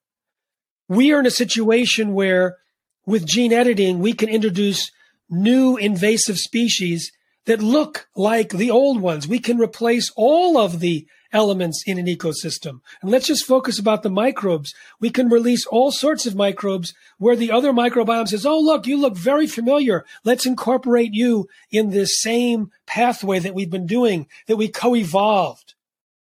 We 0.86 1.12
are 1.12 1.20
in 1.20 1.24
a 1.24 1.30
situation 1.30 2.12
where 2.12 2.58
with 3.06 3.24
gene 3.24 3.54
editing, 3.54 4.00
we 4.00 4.12
can 4.12 4.28
introduce 4.28 4.90
new 5.30 5.76
invasive 5.76 6.38
species 6.38 7.12
that 7.46 7.62
look 7.62 8.08
like 8.14 8.50
the 8.50 8.70
old 8.70 9.00
ones. 9.00 9.26
We 9.26 9.38
can 9.38 9.58
replace 9.58 10.12
all 10.16 10.58
of 10.58 10.80
the 10.80 11.06
elements 11.32 11.82
in 11.86 11.98
an 11.98 12.06
ecosystem. 12.06 12.80
And 13.02 13.10
let's 13.10 13.26
just 13.26 13.46
focus 13.46 13.78
about 13.78 14.02
the 14.02 14.10
microbes. 14.10 14.74
We 15.00 15.10
can 15.10 15.28
release 15.28 15.66
all 15.66 15.90
sorts 15.90 16.26
of 16.26 16.34
microbes 16.34 16.94
where 17.18 17.36
the 17.36 17.50
other 17.50 17.72
microbiome 17.72 18.28
says, 18.28 18.46
Oh, 18.46 18.58
look, 18.58 18.86
you 18.86 18.98
look 18.98 19.16
very 19.16 19.46
familiar. 19.46 20.04
Let's 20.24 20.46
incorporate 20.46 21.12
you 21.12 21.48
in 21.70 21.90
this 21.90 22.20
same 22.20 22.70
pathway 22.86 23.38
that 23.40 23.54
we've 23.54 23.70
been 23.70 23.86
doing, 23.86 24.26
that 24.46 24.56
we 24.56 24.68
co-evolved, 24.68 25.74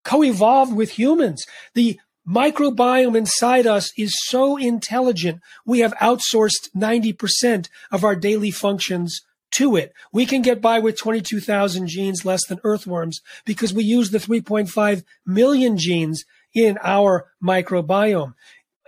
co-evolved 0.04 0.76
with 0.76 0.92
humans. 0.92 1.46
The 1.74 2.00
microbiome 2.30 3.18
inside 3.18 3.66
us 3.66 3.92
is 3.98 4.14
so 4.26 4.58
intelligent. 4.58 5.42
We 5.66 5.80
have 5.80 5.94
outsourced 5.96 6.70
90% 6.76 7.70
of 7.92 8.04
our 8.04 8.16
daily 8.16 8.52
functions 8.52 9.22
to 9.52 9.76
it. 9.76 9.94
We 10.14 10.26
can 10.26 10.42
get 10.42 10.62
by 10.62 10.80
with 10.80 11.00
22,000 11.00 11.88
genes 11.88 12.24
less 12.24 12.46
than 12.48 12.60
earthworms 12.64 13.22
because 13.46 13.74
we 13.74 13.84
use 13.84 14.12
the 14.12 14.20
3.5 14.20 15.04
million 15.26 15.78
genes 15.78 16.24
in 16.54 16.78
our 16.84 17.28
microbiome. 17.44 18.36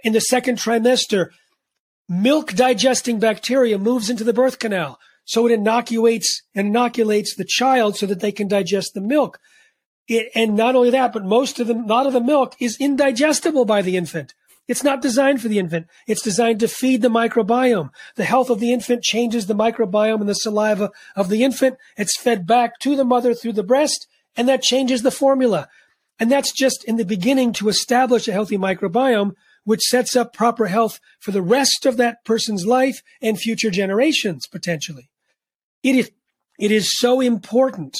In 0.03 0.13
the 0.13 0.21
second 0.21 0.57
trimester, 0.57 1.29
milk 2.07 2.53
digesting 2.53 3.19
bacteria 3.19 3.77
moves 3.77 4.09
into 4.09 4.23
the 4.23 4.33
birth 4.33 4.59
canal. 4.59 4.99
So 5.25 5.47
it 5.47 5.51
inoculates 5.51 6.41
inoculates 6.53 7.35
the 7.35 7.45
child 7.47 7.95
so 7.95 8.05
that 8.07 8.19
they 8.19 8.31
can 8.31 8.47
digest 8.47 8.93
the 8.93 9.01
milk. 9.01 9.39
It, 10.11 10.29
and 10.35 10.57
not 10.57 10.75
only 10.75 10.89
that, 10.89 11.13
but 11.13 11.23
most 11.23 11.61
of 11.61 11.67
the, 11.67 11.73
lot 11.73 12.05
of 12.05 12.11
the 12.11 12.19
milk 12.19 12.57
is 12.59 12.75
indigestible 12.81 13.63
by 13.63 13.81
the 13.81 13.95
infant. 13.95 14.33
It's 14.67 14.83
not 14.83 15.01
designed 15.01 15.41
for 15.41 15.47
the 15.47 15.57
infant. 15.57 15.87
It's 16.05 16.21
designed 16.21 16.59
to 16.59 16.67
feed 16.67 17.01
the 17.01 17.07
microbiome. 17.07 17.91
The 18.17 18.25
health 18.25 18.49
of 18.49 18.59
the 18.59 18.73
infant 18.73 19.03
changes 19.03 19.47
the 19.47 19.55
microbiome 19.55 20.19
in 20.19 20.27
the 20.27 20.33
saliva 20.33 20.91
of 21.15 21.29
the 21.29 21.45
infant. 21.45 21.77
It's 21.95 22.19
fed 22.19 22.45
back 22.45 22.77
to 22.79 22.97
the 22.97 23.05
mother 23.05 23.33
through 23.33 23.53
the 23.53 23.63
breast, 23.63 24.05
and 24.35 24.49
that 24.49 24.61
changes 24.61 25.01
the 25.01 25.11
formula. 25.11 25.69
And 26.19 26.29
that's 26.29 26.51
just 26.51 26.83
in 26.83 26.97
the 26.97 27.05
beginning 27.05 27.53
to 27.53 27.69
establish 27.69 28.27
a 28.27 28.33
healthy 28.33 28.57
microbiome, 28.57 29.31
which 29.63 29.79
sets 29.79 30.17
up 30.17 30.33
proper 30.33 30.67
health 30.67 30.99
for 31.21 31.31
the 31.31 31.41
rest 31.41 31.85
of 31.85 31.95
that 31.95 32.25
person's 32.25 32.65
life 32.65 33.01
and 33.21 33.39
future 33.39 33.71
generations, 33.71 34.45
potentially. 34.45 35.09
It 35.83 35.95
is, 35.95 36.11
it 36.59 36.69
is 36.69 36.91
so 36.99 37.21
important. 37.21 37.97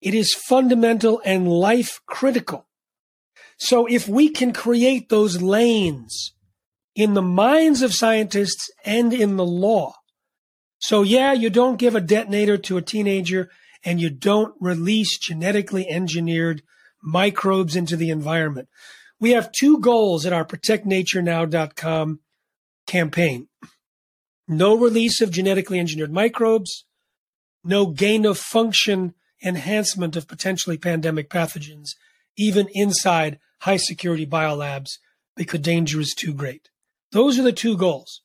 It 0.00 0.14
is 0.14 0.34
fundamental 0.34 1.20
and 1.24 1.48
life 1.48 2.00
critical 2.06 2.68
so 3.58 3.86
if 3.86 4.08
we 4.08 4.28
can 4.30 4.52
create 4.52 5.08
those 5.08 5.42
lanes 5.42 6.32
in 6.94 7.14
the 7.14 7.22
minds 7.22 7.82
of 7.82 7.92
scientists 7.92 8.70
and 8.84 9.12
in 9.12 9.36
the 9.36 9.44
law, 9.44 9.94
so 10.78 11.02
yeah, 11.02 11.32
you 11.32 11.50
don't 11.50 11.76
give 11.76 11.96
a 11.96 12.00
detonator 12.00 12.56
to 12.56 12.76
a 12.76 12.82
teenager 12.82 13.50
and 13.84 14.00
you 14.00 14.10
don't 14.10 14.54
release 14.60 15.18
genetically 15.18 15.88
engineered 15.88 16.62
microbes 17.02 17.74
into 17.74 17.96
the 17.96 18.10
environment. 18.10 18.68
We 19.20 19.32
have 19.32 19.50
two 19.50 19.80
goals 19.80 20.24
at 20.24 20.32
our 20.32 20.44
protectnaturenow.com 20.44 22.20
campaign. 22.86 23.48
No 24.46 24.76
release 24.76 25.20
of 25.20 25.32
genetically 25.32 25.80
engineered 25.80 26.12
microbes, 26.12 26.84
no 27.64 27.86
gain 27.86 28.24
of 28.24 28.38
function 28.38 29.14
enhancement 29.42 30.16
of 30.16 30.28
potentially 30.28 30.78
pandemic 30.78 31.30
pathogens, 31.30 31.90
even 32.36 32.68
inside 32.72 33.38
high 33.60 33.76
security 33.76 34.26
biolabs 34.26 34.98
because 35.36 35.60
danger 35.60 36.00
is 36.00 36.14
too 36.14 36.34
great. 36.34 36.68
Those 37.12 37.38
are 37.38 37.42
the 37.42 37.52
two 37.52 37.76
goals. 37.76 38.22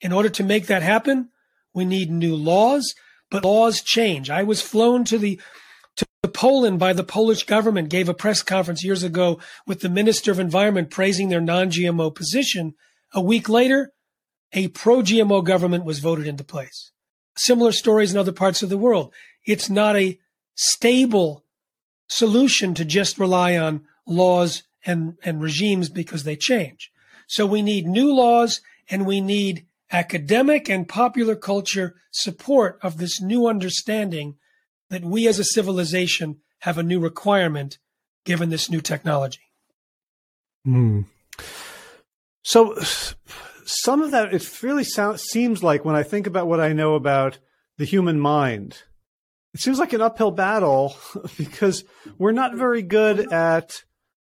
In 0.00 0.12
order 0.12 0.28
to 0.30 0.42
make 0.42 0.66
that 0.66 0.82
happen, 0.82 1.30
we 1.72 1.84
need 1.84 2.10
new 2.10 2.34
laws, 2.34 2.94
but 3.30 3.44
laws 3.44 3.82
change. 3.82 4.30
I 4.30 4.42
was 4.42 4.62
flown 4.62 5.04
to 5.04 5.18
the 5.18 5.40
to 5.96 6.06
Poland 6.28 6.78
by 6.80 6.92
the 6.92 7.04
Polish 7.04 7.44
government, 7.44 7.88
gave 7.88 8.08
a 8.08 8.14
press 8.14 8.42
conference 8.42 8.82
years 8.82 9.04
ago 9.04 9.38
with 9.66 9.80
the 9.80 9.88
Minister 9.88 10.32
of 10.32 10.40
Environment 10.40 10.90
praising 10.90 11.28
their 11.28 11.40
non-GMO 11.40 12.14
position. 12.14 12.74
A 13.12 13.20
week 13.20 13.48
later, 13.48 13.92
a 14.52 14.68
pro-GMO 14.68 15.44
government 15.44 15.84
was 15.84 16.00
voted 16.00 16.26
into 16.26 16.42
place. 16.42 16.90
Similar 17.36 17.72
stories 17.72 18.12
in 18.12 18.18
other 18.18 18.32
parts 18.32 18.62
of 18.62 18.70
the 18.70 18.78
world. 18.78 19.12
it's 19.46 19.68
not 19.68 19.96
a 19.96 20.18
stable 20.54 21.44
solution 22.08 22.74
to 22.74 22.84
just 22.84 23.18
rely 23.18 23.56
on 23.56 23.84
laws 24.06 24.62
and, 24.84 25.16
and 25.24 25.42
regimes 25.42 25.88
because 25.88 26.24
they 26.24 26.36
change. 26.36 26.90
So 27.26 27.46
we 27.46 27.62
need 27.62 27.86
new 27.86 28.14
laws 28.14 28.60
and 28.88 29.06
we 29.06 29.20
need 29.20 29.66
academic 29.90 30.68
and 30.68 30.88
popular 30.88 31.36
culture 31.36 31.94
support 32.10 32.78
of 32.82 32.98
this 32.98 33.20
new 33.20 33.46
understanding 33.46 34.36
that 34.90 35.04
we 35.04 35.26
as 35.26 35.38
a 35.38 35.44
civilization 35.44 36.38
have 36.60 36.78
a 36.78 36.82
new 36.82 37.00
requirement 37.00 37.78
given 38.24 38.50
this 38.50 38.70
new 38.70 38.80
technology. 38.80 39.40
Hmm. 40.64 41.02
So, 42.42 42.78
some 43.64 44.02
of 44.02 44.10
that 44.10 44.32
it 44.34 44.62
really 44.62 44.84
sounds, 44.84 45.22
seems 45.22 45.62
like 45.62 45.84
when 45.84 45.96
I 45.96 46.02
think 46.02 46.26
about 46.26 46.46
what 46.46 46.60
I 46.60 46.72
know 46.72 46.94
about 46.94 47.38
the 47.78 47.84
human 47.84 48.20
mind, 48.20 48.82
it 49.54 49.60
seems 49.60 49.78
like 49.78 49.92
an 49.92 50.02
uphill 50.02 50.32
battle 50.32 50.96
because 51.38 51.84
we're 52.18 52.32
not 52.32 52.56
very 52.56 52.82
good 52.82 53.32
at, 53.32 53.82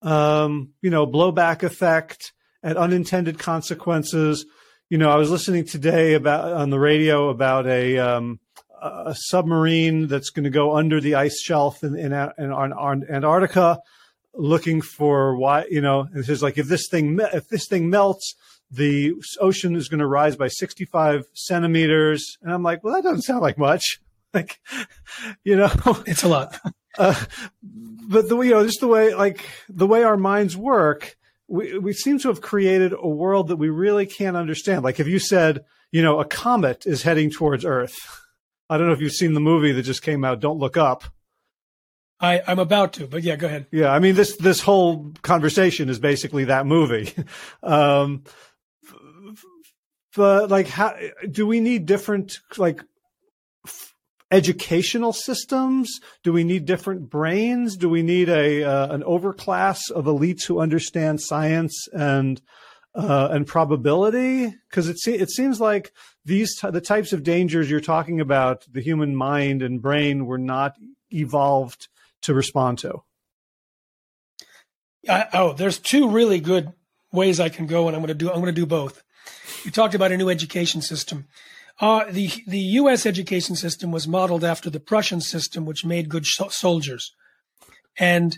um, 0.01 0.70
you 0.82 0.89
know, 0.89 1.05
blowback 1.05 1.61
effect, 1.61 2.34
at 2.63 2.78
unintended 2.78 3.38
consequences. 3.38 4.45
You 4.89 4.97
know, 4.97 5.09
I 5.09 5.17
was 5.17 5.30
listening 5.30 5.65
today 5.65 6.13
about 6.13 6.51
on 6.53 6.70
the 6.70 6.80
radio 6.80 7.30
about 7.30 7.67
a 7.67 7.97
um, 7.97 8.39
a 8.82 9.13
submarine 9.15 10.07
that's 10.07 10.30
going 10.30 10.45
to 10.45 10.49
go 10.49 10.76
under 10.76 11.01
the 11.01 11.15
ice 11.15 11.39
shelf 11.41 11.84
in 11.84 11.95
in, 11.95 12.13
in, 12.13 12.30
in 12.38 13.05
Antarctica, 13.09 13.80
looking 14.34 14.82
for 14.82 15.36
why. 15.36 15.65
You 15.70 15.82
know, 15.82 16.07
it 16.15 16.26
says 16.26 16.41
like 16.41 16.57
if 16.57 16.67
this 16.67 16.88
thing 16.89 17.20
if 17.34 17.47
this 17.49 17.67
thing 17.67 17.89
melts, 17.89 18.36
the 18.72 19.13
ocean 19.39 19.76
is 19.76 19.89
going 19.89 19.99
to 19.99 20.07
rise 20.07 20.36
by 20.36 20.47
65 20.47 21.26
centimeters. 21.34 22.38
And 22.41 22.51
I'm 22.51 22.63
like, 22.63 22.84
well, 22.84 22.95
that 22.95 23.03
doesn't 23.03 23.24
sound 23.24 23.41
like 23.41 23.57
much. 23.57 23.99
Like, 24.34 24.59
you 25.43 25.55
know, 25.55 25.71
it's 26.05 26.23
a 26.23 26.27
lot. 26.27 26.59
Uh, 26.97 27.15
but 28.09 28.27
the 28.27 28.38
you 28.41 28.49
know, 28.49 28.65
just 28.65 28.82
the 28.82 28.88
way 28.88 29.13
like 29.13 29.45
the 29.69 29.86
way 29.86 30.03
our 30.03 30.17
minds 30.17 30.57
work, 30.57 31.15
we 31.47 31.77
we 31.77 31.93
seem 31.93 32.17
to 32.19 32.27
have 32.27 32.41
created 32.41 32.93
a 32.93 33.07
world 33.07 33.49
that 33.49 33.55
we 33.57 33.69
really 33.69 34.07
can't 34.07 34.36
understand. 34.36 34.84
Like 34.84 34.99
if 34.99 35.07
you 35.07 35.19
said, 35.19 35.63
you 35.91 36.01
know, 36.01 36.19
a 36.19 36.25
comet 36.25 36.86
is 36.88 37.03
heading 37.03 37.30
towards 37.30 37.63
Earth. 37.63 37.95
I 38.69 38.77
don't 38.77 38.88
know 38.88 38.93
if 38.93 39.01
you've 39.01 39.13
seen 39.13 39.34
the 39.34 39.39
movie 39.39 39.71
that 39.71 39.84
just 39.84 40.01
came 40.01 40.25
out. 40.25 40.41
Don't 40.41 40.57
look 40.57 40.77
up. 40.77 41.03
I, 42.19 42.41
I'm 42.45 42.59
about 42.59 42.93
to, 42.93 43.07
but 43.07 43.23
yeah, 43.23 43.36
go 43.36 43.47
ahead. 43.47 43.67
Yeah, 43.71 43.91
I 43.91 43.99
mean 43.99 44.15
this 44.15 44.36
this 44.38 44.59
whole 44.59 45.13
conversation 45.21 45.89
is 45.89 45.99
basically 45.99 46.45
that 46.45 46.65
movie. 46.65 47.13
Um, 47.63 48.23
but 50.15 50.49
like, 50.49 50.67
how 50.67 50.95
do 51.30 51.45
we 51.45 51.59
need 51.59 51.86
different 51.86 52.39
like 52.57 52.84
educational 54.32 55.13
systems? 55.13 55.99
Do 56.23 56.34
we 56.34 56.43
need 56.43 56.65
different 56.65 57.09
brains? 57.09 57.75
Do 57.75 57.89
we 57.89 58.03
need 58.03 58.30
a 58.30 58.63
uh, 58.63 58.93
an 58.93 59.03
overclass 59.03 59.89
of 59.91 60.05
elites 60.05 60.45
who 60.45 60.59
understand 60.59 61.21
science 61.21 61.88
and 61.93 62.41
uh, 62.95 63.30
and 63.32 63.47
probability? 63.47 64.53
Because 64.69 64.88
it 64.88 64.99
se- 64.99 65.19
it 65.19 65.30
seems 65.30 65.59
like 65.59 65.91
these 66.25 66.59
t- 66.59 66.69
the 66.69 66.82
types 66.82 67.13
of 67.13 67.23
dangers 67.23 67.69
you're 67.69 67.80
talking 67.80 68.19
about, 68.19 68.65
the 68.71 68.82
human 68.82 69.15
mind 69.15 69.61
and 69.61 69.82
brain, 69.82 70.25
were 70.25 70.38
not 70.38 70.75
evolved 71.11 71.88
to 72.21 72.34
respond 72.34 72.77
to. 72.80 73.03
I, 75.07 75.27
oh, 75.34 75.53
there's 75.53 75.80
two 75.80 76.09
really 76.09 76.39
good 76.39 76.73
ways 77.11 77.39
I 77.39 77.49
can 77.49 77.65
go, 77.65 77.88
and 77.88 77.95
I'm 77.95 78.01
going 78.01 78.09
to 78.09 78.13
do 78.13 78.30
I'm 78.30 78.41
going 78.41 78.53
to 78.53 78.61
do 78.61 78.65
both. 78.65 79.03
You 79.63 79.71
talked 79.71 79.95
about 79.95 80.11
a 80.11 80.17
new 80.17 80.30
education 80.30 80.82
system. 80.82 81.27
Uh, 81.80 82.05
the 82.09 82.30
the 82.45 82.59
U.S. 82.59 83.05
education 83.05 83.55
system 83.55 83.91
was 83.91 84.07
modeled 84.07 84.43
after 84.43 84.69
the 84.69 84.80
Prussian 84.80 85.21
system, 85.21 85.65
which 85.65 85.86
made 85.86 86.09
good 86.09 86.25
soldiers, 86.25 87.13
and 87.97 88.38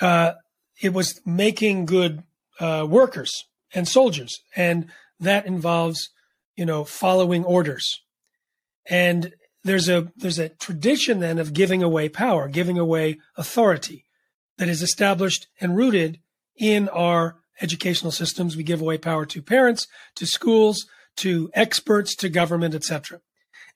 uh, 0.00 0.32
it 0.80 0.92
was 0.92 1.20
making 1.26 1.86
good 1.86 2.22
uh, 2.60 2.86
workers 2.88 3.32
and 3.74 3.88
soldiers, 3.88 4.40
and 4.54 4.86
that 5.18 5.46
involves, 5.46 6.10
you 6.56 6.64
know, 6.64 6.84
following 6.84 7.44
orders. 7.44 8.02
And 8.86 9.34
there's 9.64 9.88
a 9.88 10.12
there's 10.16 10.38
a 10.38 10.50
tradition 10.50 11.18
then 11.18 11.38
of 11.38 11.52
giving 11.52 11.82
away 11.82 12.08
power, 12.08 12.48
giving 12.48 12.78
away 12.78 13.18
authority, 13.36 14.04
that 14.60 14.68
is 14.68 14.82
established 14.82 15.48
and 15.60 15.76
rooted 15.76 16.20
in 16.54 16.88
our 16.90 17.36
educational 17.60 18.12
systems. 18.12 18.56
We 18.56 18.62
give 18.62 18.80
away 18.80 18.98
power 18.98 19.26
to 19.26 19.42
parents, 19.42 19.88
to 20.16 20.26
schools, 20.26 20.86
to 21.20 21.50
experts, 21.54 22.14
to 22.16 22.28
government, 22.28 22.74
etc. 22.74 23.20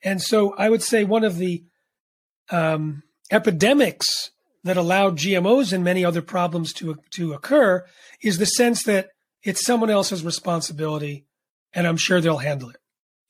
And 0.03 0.20
so 0.20 0.55
I 0.57 0.68
would 0.68 0.82
say 0.82 1.05
one 1.05 1.24
of 1.24 1.38
the 1.38 1.64
um, 2.51 3.03
epidemics 3.30 4.30
that 4.64 4.76
allowed 4.76 5.18
GMOs 5.18 5.72
and 5.72 5.84
many 5.84 6.05
other 6.05 6.22
problems 6.22 6.72
to, 6.74 6.99
to 7.14 7.32
occur 7.32 7.84
is 8.22 8.38
the 8.38 8.47
sense 8.47 8.82
that 8.84 9.09
it's 9.42 9.64
someone 9.64 9.90
else's 9.90 10.24
responsibility 10.24 11.26
and 11.72 11.86
I'm 11.86 11.97
sure 11.97 12.20
they'll 12.20 12.38
handle 12.38 12.70
it. 12.70 12.76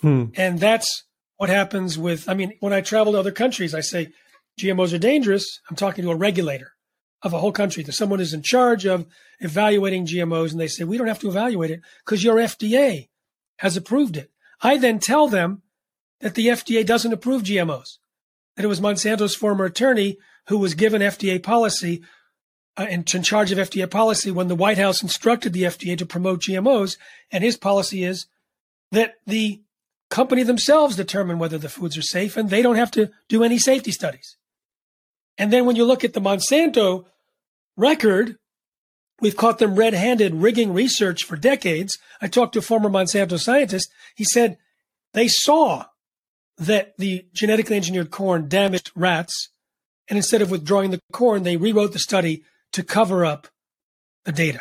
Hmm. 0.01 0.27
And 0.37 0.61
that's 0.61 1.05
what 1.37 1.49
happens 1.49 1.99
with, 1.99 2.29
I 2.29 2.35
mean, 2.35 2.55
when 2.61 2.73
I 2.73 2.81
travel 2.81 3.15
to 3.15 3.19
other 3.19 3.33
countries, 3.33 3.75
I 3.75 3.81
say 3.81 4.13
GMOs 4.61 4.95
are 4.95 4.99
dangerous. 4.99 5.61
I'm 5.69 5.77
talking 5.77 6.05
to 6.05 6.11
a 6.11 6.17
regulator 6.17 6.73
of 7.23 7.33
a 7.33 7.39
whole 7.39 7.53
country. 7.53 7.83
That 7.83 7.95
someone 7.95 8.21
is 8.21 8.33
in 8.33 8.43
charge 8.43 8.87
of 8.87 9.07
evaluating 9.41 10.07
GMOs 10.07 10.53
and 10.53 10.61
they 10.61 10.69
say, 10.69 10.85
we 10.85 10.99
don't 10.99 11.09
have 11.09 11.21
to 11.21 11.29
evaluate 11.29 11.71
it 11.71 11.81
because 12.05 12.23
your 12.23 12.37
FDA 12.37 13.09
has 13.59 13.77
approved 13.77 14.17
it. 14.17 14.31
I 14.61 14.79
then 14.79 14.99
tell 14.99 15.29
them 15.29 15.63
that 16.21 16.35
the 16.35 16.49
FDA 16.49 16.85
doesn't 16.85 17.13
approve 17.13 17.43
GMOs, 17.43 17.99
that 18.57 18.65
it 18.65 18.69
was 18.69 18.81
Monsanto's 18.81 19.35
former 19.35 19.65
attorney 19.65 20.19
who 20.49 20.59
was 20.59 20.75
given 20.75 21.03
FDA 21.03 21.43
policy 21.43 22.03
uh, 22.77 22.87
in, 22.89 23.05
in 23.15 23.23
charge 23.23 23.53
of 23.53 23.59
FDA 23.59 23.89
policy 23.89 24.31
when 24.31 24.49
the 24.49 24.55
White 24.55 24.79
House 24.79 25.03
instructed 25.03 25.53
the 25.53 25.63
FDA 25.63 25.97
to 25.99 26.07
promote 26.07 26.43
GMOs. 26.43 26.97
And 27.31 27.45
his 27.45 27.57
policy 27.57 28.05
is 28.05 28.27
that 28.91 29.15
the 29.27 29.63
company 30.11 30.43
themselves 30.43 30.97
determine 30.97 31.39
whether 31.39 31.59
the 31.59 31.69
foods 31.69 31.97
are 31.97 32.03
safe 32.03 32.37
and 32.37 32.51
they 32.51 32.63
don't 32.63 32.77
have 32.77 32.91
to 32.93 33.11
do 33.29 33.45
any 33.45 33.59
safety 33.59 33.93
studies. 33.93 34.37
And 35.39 35.53
then 35.53 35.67
when 35.67 35.77
you 35.77 35.85
look 35.85 36.05
at 36.05 36.13
the 36.13 36.21
Monsanto 36.21 37.07
record, 37.77 38.39
we've 39.25 39.39
caught 39.39 39.59
them 39.59 39.75
red 39.75 39.95
handed 39.95 40.35
rigging 40.35 40.75
research 40.75 41.25
for 41.25 41.35
decades. 41.35 41.99
I 42.21 42.29
talked 42.29 42.53
to 42.53 42.59
a 42.59 42.63
former 42.63 42.91
Monsanto 42.91 43.41
scientist. 43.41 43.91
He 44.15 44.25
said 44.25 44.59
they 45.15 45.29
saw 45.29 45.87
that 46.59 46.93
the 46.99 47.25
genetically 47.33 47.75
engineered 47.75 48.11
corn 48.11 48.51
damaged 48.51 48.93
rats. 48.95 49.49
And 50.09 50.19
instead 50.19 50.43
of 50.43 50.51
withdrawing 50.51 50.91
the 50.91 51.01
corn, 51.11 51.43
they 51.43 51.57
rewrote 51.57 51.95
the 51.95 51.99
study 51.99 52.45
to 52.73 52.83
cover 52.83 53.25
up 53.25 53.49
the 54.27 54.33
data. 54.33 54.61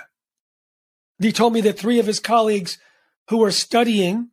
He 1.20 1.34
told 1.34 1.52
me 1.52 1.60
that 1.60 1.78
three 1.78 2.00
of 2.00 2.08
his 2.08 2.22
colleagues 2.22 2.78
who 3.30 3.40
were 3.40 3.52
studying 3.52 4.30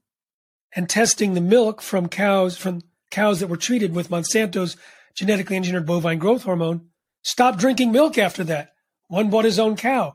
and 0.77 0.89
testing 0.89 1.35
the 1.35 1.41
milk 1.41 1.83
from 1.83 2.09
cows 2.09 2.57
from 2.57 2.83
cows 3.11 3.41
that 3.41 3.49
were 3.49 3.57
treated 3.57 3.97
with 3.97 4.11
Monsanto's 4.11 4.77
genetically 5.17 5.57
engineered 5.57 5.87
bovine 5.87 6.21
growth 6.21 6.45
hormone 6.45 6.83
stopped 7.23 7.59
drinking 7.59 7.91
milk 7.91 8.17
after 8.17 8.45
that. 8.45 8.75
One 9.09 9.29
bought 9.29 9.45
his 9.45 9.59
own 9.59 9.75
cow 9.75 10.15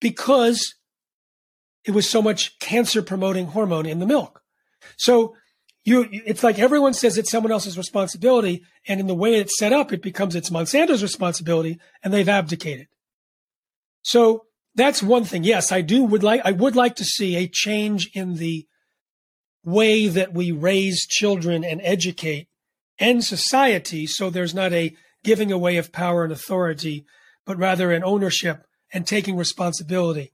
because 0.00 0.74
it 1.84 1.92
was 1.92 2.08
so 2.08 2.20
much 2.20 2.58
cancer 2.58 3.02
promoting 3.02 3.46
hormone 3.46 3.86
in 3.86 3.98
the 3.98 4.06
milk. 4.06 4.42
So 4.98 5.34
you, 5.84 6.08
it's 6.10 6.42
like 6.42 6.58
everyone 6.58 6.94
says 6.94 7.16
it's 7.16 7.30
someone 7.30 7.52
else's 7.52 7.78
responsibility. 7.78 8.62
And 8.86 9.00
in 9.00 9.06
the 9.06 9.14
way 9.14 9.34
it's 9.34 9.58
set 9.58 9.72
up, 9.72 9.92
it 9.92 10.02
becomes 10.02 10.34
it's 10.34 10.50
Monsanto's 10.50 11.02
responsibility 11.02 11.78
and 12.02 12.12
they've 12.12 12.28
abdicated. 12.28 12.88
So 14.02 14.44
that's 14.74 15.02
one 15.02 15.24
thing. 15.24 15.44
Yes, 15.44 15.72
I 15.72 15.80
do 15.80 16.04
would 16.04 16.22
like, 16.22 16.42
I 16.44 16.52
would 16.52 16.76
like 16.76 16.96
to 16.96 17.04
see 17.04 17.36
a 17.36 17.48
change 17.48 18.10
in 18.14 18.36
the 18.36 18.66
way 19.64 20.08
that 20.08 20.32
we 20.32 20.52
raise 20.52 21.06
children 21.06 21.64
and 21.64 21.80
educate 21.82 22.48
and 22.98 23.24
society. 23.24 24.06
So 24.06 24.30
there's 24.30 24.54
not 24.54 24.72
a 24.72 24.94
giving 25.24 25.52
away 25.52 25.76
of 25.76 25.92
power 25.92 26.24
and 26.24 26.32
authority, 26.32 27.04
but 27.44 27.58
rather 27.58 27.90
an 27.90 28.04
ownership 28.04 28.66
and 28.92 29.06
taking 29.06 29.36
responsibility. 29.36 30.32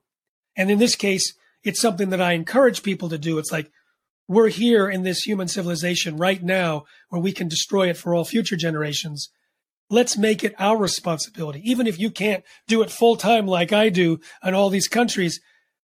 And 0.56 0.70
in 0.70 0.78
this 0.78 0.96
case, 0.96 1.34
it's 1.62 1.80
something 1.80 2.10
that 2.10 2.20
I 2.20 2.32
encourage 2.32 2.82
people 2.82 3.08
to 3.08 3.18
do. 3.18 3.38
It's 3.38 3.52
like, 3.52 3.70
we're 4.28 4.48
here 4.48 4.88
in 4.88 5.02
this 5.02 5.22
human 5.22 5.48
civilization 5.48 6.16
right 6.16 6.42
now 6.42 6.84
where 7.10 7.20
we 7.20 7.32
can 7.32 7.48
destroy 7.48 7.88
it 7.88 7.96
for 7.96 8.14
all 8.14 8.24
future 8.24 8.56
generations. 8.56 9.30
Let's 9.88 10.16
make 10.16 10.42
it 10.42 10.54
our 10.58 10.76
responsibility. 10.76 11.60
Even 11.64 11.86
if 11.86 11.98
you 11.98 12.10
can't 12.10 12.42
do 12.66 12.82
it 12.82 12.90
full 12.90 13.16
time 13.16 13.46
like 13.46 13.72
I 13.72 13.88
do 13.88 14.18
in 14.42 14.54
all 14.54 14.68
these 14.68 14.88
countries, 14.88 15.40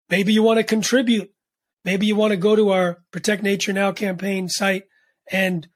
maybe 0.10 0.34
you 0.34 0.42
want 0.42 0.58
to 0.58 0.64
contribute. 0.64 1.32
Maybe 1.86 2.08
you 2.08 2.16
want 2.16 2.32
to 2.32 2.38
go 2.38 2.56
to 2.56 2.72
our 2.72 3.04
Protect 3.12 3.44
Nature 3.44 3.74
Now 3.74 3.92
campaign 3.92 4.50
site 4.50 4.84
and 5.32 5.68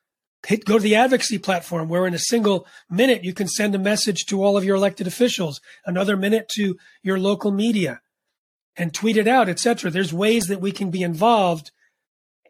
hit 0.47 0.63
go 0.63 0.77
to 0.77 0.83
the 0.83 0.95
advocacy 0.95 1.37
platform 1.37 1.89
where 1.89 2.07
in 2.07 2.13
a 2.13 2.19
single 2.19 2.65
minute 2.89 3.21
you 3.21 3.33
can 3.33 3.49
send 3.49 3.75
a 3.75 3.79
message 3.79 4.25
to 4.25 4.41
all 4.41 4.55
of 4.55 4.63
your 4.63 4.77
elected 4.77 5.05
officials, 5.05 5.59
another 5.85 6.15
minute 6.15 6.47
to 6.47 6.77
your 7.03 7.19
local 7.19 7.51
media 7.51 7.99
and 8.77 8.93
tweet 8.93 9.17
it 9.17 9.27
out, 9.27 9.49
etc. 9.49 9.91
There's 9.91 10.13
ways 10.13 10.47
that 10.47 10.61
we 10.61 10.71
can 10.71 10.89
be 10.89 11.03
involved 11.03 11.71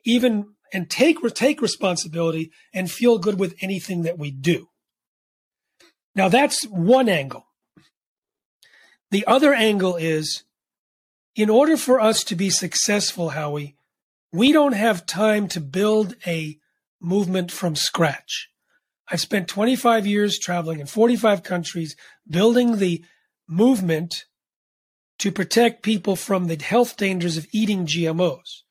even 0.05 0.53
and 0.71 0.87
take 0.91 1.17
take 1.33 1.59
responsibility 1.59 2.51
and 2.71 2.91
feel 2.91 3.17
good 3.17 3.39
with 3.39 3.55
anything 3.61 4.03
that 4.03 4.19
we 4.19 4.29
do. 4.29 4.69
Now 6.13 6.29
that's 6.29 6.65
one 6.65 7.09
angle. 7.09 7.47
The 9.09 9.25
other 9.25 9.55
angle 9.55 9.95
is 9.95 10.43
in 11.35 11.49
order 11.49 11.77
for 11.77 11.99
us 11.99 12.23
to 12.25 12.35
be 12.35 12.51
successful, 12.51 13.29
Howie, 13.29 13.75
we 14.31 14.51
don't 14.51 14.73
have 14.73 15.07
time 15.07 15.47
to 15.47 15.59
build 15.59 16.15
a 16.27 16.59
movement 16.99 17.51
from 17.51 17.75
scratch. 17.75 18.49
I've 19.09 19.21
spent 19.21 19.47
25 19.47 20.05
years 20.05 20.37
traveling 20.37 20.79
in 20.79 20.87
45 20.87 21.43
countries 21.43 21.95
building 22.29 22.77
the 22.77 23.03
movement 23.47 24.25
to 25.19 25.31
protect 25.31 25.83
people 25.83 26.15
from 26.15 26.47
the 26.47 26.61
health 26.61 26.97
dangers 26.97 27.37
of 27.37 27.47
eating 27.53 27.85
GMOs. 27.85 28.63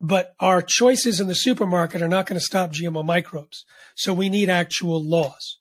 But 0.00 0.34
our 0.40 0.62
choices 0.62 1.20
in 1.20 1.28
the 1.28 1.34
supermarket 1.34 2.02
are 2.02 2.08
not 2.08 2.26
going 2.26 2.38
to 2.38 2.44
stop 2.44 2.72
GMO 2.72 3.04
microbes. 3.04 3.64
So 3.94 4.12
we 4.12 4.28
need 4.28 4.48
actual 4.48 5.02
laws. 5.02 5.58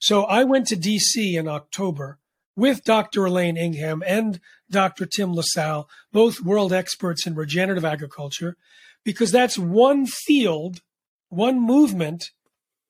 So 0.00 0.24
I 0.24 0.44
went 0.44 0.66
to 0.68 0.76
DC 0.76 1.34
in 1.34 1.48
October 1.48 2.18
with 2.56 2.84
Dr. 2.84 3.24
Elaine 3.26 3.56
Ingham 3.56 4.02
and 4.06 4.40
Dr. 4.70 5.06
Tim 5.06 5.32
LaSalle, 5.32 5.88
both 6.12 6.40
world 6.40 6.72
experts 6.72 7.26
in 7.26 7.34
regenerative 7.34 7.84
agriculture, 7.84 8.56
because 9.04 9.30
that's 9.30 9.58
one 9.58 10.06
field, 10.06 10.80
one 11.28 11.60
movement 11.60 12.30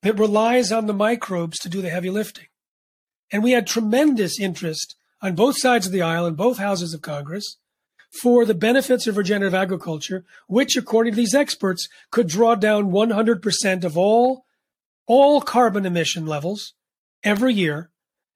that 0.02 0.18
relies 0.18 0.70
on 0.70 0.86
the 0.86 0.92
microbes 0.92 1.58
to 1.58 1.68
do 1.68 1.80
the 1.80 1.90
heavy 1.90 2.10
lifting. 2.10 2.46
And 3.32 3.42
we 3.42 3.52
had 3.52 3.66
tremendous 3.66 4.38
interest 4.38 4.96
on 5.22 5.34
both 5.34 5.58
sides 5.58 5.86
of 5.86 5.92
the 5.92 6.02
aisle 6.02 6.26
in 6.26 6.34
both 6.34 6.58
houses 6.58 6.92
of 6.92 7.02
Congress 7.02 7.56
for 8.22 8.44
the 8.44 8.54
benefits 8.54 9.06
of 9.06 9.16
regenerative 9.16 9.54
agriculture, 9.54 10.24
which, 10.46 10.76
according 10.76 11.12
to 11.12 11.16
these 11.16 11.34
experts, 11.34 11.88
could 12.10 12.28
draw 12.28 12.54
down 12.54 12.92
100% 12.92 13.84
of 13.84 13.98
all, 13.98 14.44
all 15.06 15.40
carbon 15.40 15.84
emission 15.84 16.26
levels 16.26 16.74
every 17.24 17.54
year. 17.54 17.90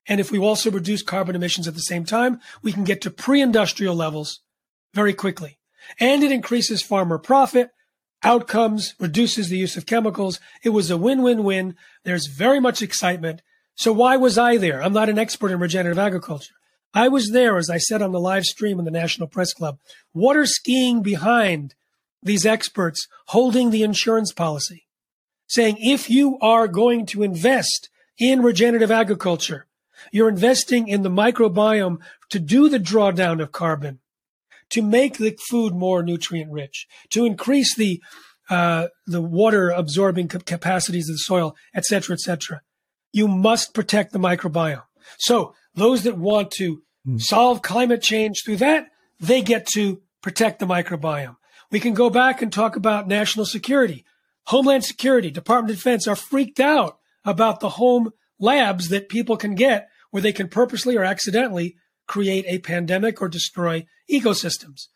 And 0.09 0.20
if 0.20 0.32
we 0.32 0.38
also 0.38 0.70
reduce 0.70 1.03
carbon 1.03 1.36
emissions 1.36 1.68
at 1.68 1.74
the 1.74 1.80
same 1.80 2.05
time, 2.05 2.40
we 2.62 2.72
can 2.72 2.84
get 2.84 3.03
to 3.03 3.11
pre 3.11 3.40
industrial 3.40 3.94
levels 3.94 4.40
very 4.94 5.12
quickly. 5.12 5.59
And 6.01 6.22
it 6.24 6.32
increases 6.32 6.82
farmer 6.82 7.18
profit, 7.18 7.70
outcomes, 8.22 8.94
reduces 8.98 9.48
the 9.48 9.58
use 9.58 9.76
of 9.76 9.86
chemicals. 9.86 10.40
It 10.62 10.70
was 10.70 10.90
a 10.90 10.96
win 10.96 11.22
win 11.22 11.44
win. 11.44 11.76
There's 12.04 12.26
very 12.26 12.60
much 12.60 12.82
excitement. 12.82 13.42
So 13.74 13.92
why 13.92 14.16
was 14.16 14.36
I 14.36 14.56
there? 14.56 14.82
I'm 14.82 14.92
not 14.92 15.08
an 15.08 15.18
expert 15.18 15.52
in 15.52 15.60
regenerative 15.60 15.98
agriculture. 15.98 16.54
I 16.94 17.08
was 17.08 17.30
there, 17.30 17.58
as 17.58 17.70
I 17.70 17.78
said 17.78 18.02
on 18.02 18.12
the 18.12 18.20
live 18.20 18.44
stream 18.44 18.78
in 18.78 18.84
the 18.84 18.90
National 18.90 19.28
Press 19.28 19.52
Club, 19.52 19.78
water 20.14 20.46
skiing 20.46 21.02
behind 21.02 21.74
these 22.22 22.46
experts 22.46 23.06
holding 23.26 23.70
the 23.70 23.82
insurance 23.82 24.32
policy, 24.32 24.86
saying 25.46 25.76
if 25.78 26.10
you 26.10 26.38
are 26.40 26.66
going 26.66 27.06
to 27.06 27.22
invest 27.22 27.90
in 28.18 28.42
regenerative 28.42 28.90
agriculture, 28.90 29.66
you're 30.10 30.28
investing 30.28 30.88
in 30.88 31.02
the 31.02 31.10
microbiome 31.10 31.98
to 32.30 32.38
do 32.38 32.68
the 32.68 32.80
drawdown 32.80 33.40
of 33.40 33.52
carbon, 33.52 34.00
to 34.70 34.82
make 34.82 35.18
the 35.18 35.36
food 35.48 35.74
more 35.74 36.02
nutrient 36.02 36.50
rich, 36.50 36.86
to 37.10 37.24
increase 37.24 37.74
the 37.76 38.02
uh, 38.50 38.88
the 39.06 39.20
water 39.20 39.68
absorbing 39.70 40.28
capacities 40.28 41.08
of 41.08 41.14
the 41.14 41.18
soil, 41.18 41.54
et 41.74 41.84
cetera, 41.84 42.14
et 42.14 42.20
cetera. 42.20 42.62
You 43.12 43.28
must 43.28 43.74
protect 43.74 44.12
the 44.12 44.18
microbiome. 44.18 44.84
So 45.18 45.54
those 45.74 46.02
that 46.04 46.16
want 46.16 46.50
to 46.52 46.82
mm. 47.06 47.20
solve 47.20 47.60
climate 47.60 48.02
change 48.02 48.36
through 48.44 48.56
that, 48.56 48.86
they 49.20 49.42
get 49.42 49.66
to 49.74 50.00
protect 50.22 50.60
the 50.60 50.66
microbiome. 50.66 51.36
We 51.70 51.80
can 51.80 51.92
go 51.92 52.08
back 52.08 52.40
and 52.40 52.50
talk 52.50 52.76
about 52.76 53.06
national 53.06 53.44
security. 53.44 54.04
Homeland 54.44 54.84
Security, 54.84 55.30
Department 55.30 55.72
of 55.72 55.76
Defense 55.76 56.08
are 56.08 56.16
freaked 56.16 56.58
out 56.58 56.98
about 57.26 57.60
the 57.60 57.68
home 57.70 58.12
labs 58.40 58.88
that 58.88 59.10
people 59.10 59.36
can 59.36 59.54
get 59.54 59.90
where 60.10 60.22
they 60.22 60.32
can 60.32 60.48
purposely 60.48 60.96
or 60.96 61.04
accidentally 61.04 61.76
create 62.09 62.44
a 62.48 62.59
pandemic 62.59 63.22
or 63.22 63.28
destroy 63.28 63.86
ecosystems. 64.11 64.88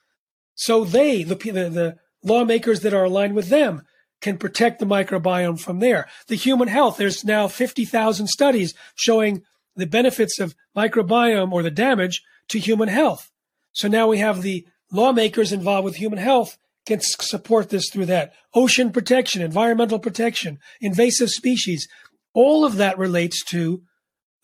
So 0.54 0.84
they, 0.84 1.22
the, 1.22 1.36
the, 1.36 1.70
the 1.70 1.96
lawmakers 2.24 2.80
that 2.80 2.94
are 2.94 3.04
aligned 3.04 3.34
with 3.34 3.48
them, 3.48 3.82
can 4.22 4.38
protect 4.38 4.78
the 4.78 4.86
microbiome 4.86 5.60
from 5.60 5.80
there. 5.80 6.08
The 6.28 6.36
human 6.36 6.68
health, 6.68 6.96
there's 6.96 7.24
now 7.24 7.48
50,000 7.48 8.28
studies 8.28 8.72
showing 8.94 9.42
the 9.76 9.86
benefits 9.86 10.38
of 10.38 10.54
microbiome 10.76 11.52
or 11.52 11.62
the 11.62 11.70
damage 11.70 12.22
to 12.48 12.58
human 12.58 12.88
health. 12.88 13.30
So 13.72 13.88
now 13.88 14.06
we 14.06 14.18
have 14.18 14.42
the 14.42 14.66
lawmakers 14.92 15.52
involved 15.52 15.84
with 15.84 15.96
human 15.96 16.18
health 16.18 16.56
can 16.86 17.00
support 17.00 17.68
this 17.68 17.90
through 17.90 18.06
that. 18.06 18.32
Ocean 18.54 18.90
protection, 18.90 19.42
environmental 19.42 19.98
protection, 19.98 20.58
invasive 20.80 21.30
species, 21.30 21.88
all 22.34 22.64
of 22.64 22.76
that 22.76 22.98
relates 22.98 23.44
to 23.46 23.82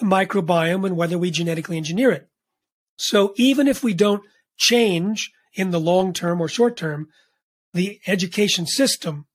microbiome 0.00 0.86
and 0.86 0.96
whether 0.96 1.18
we 1.18 1.30
genetically 1.30 1.76
engineer 1.76 2.10
it. 2.10 2.28
So 2.98 3.32
even 3.36 3.68
if 3.68 3.82
we 3.82 3.94
don't 3.94 4.22
change 4.56 5.30
in 5.54 5.70
the 5.70 5.80
long 5.80 6.12
term 6.12 6.40
or 6.40 6.48
short 6.48 6.76
term 6.76 7.08
the 7.72 8.00
education 8.06 8.66
system, 8.66 9.26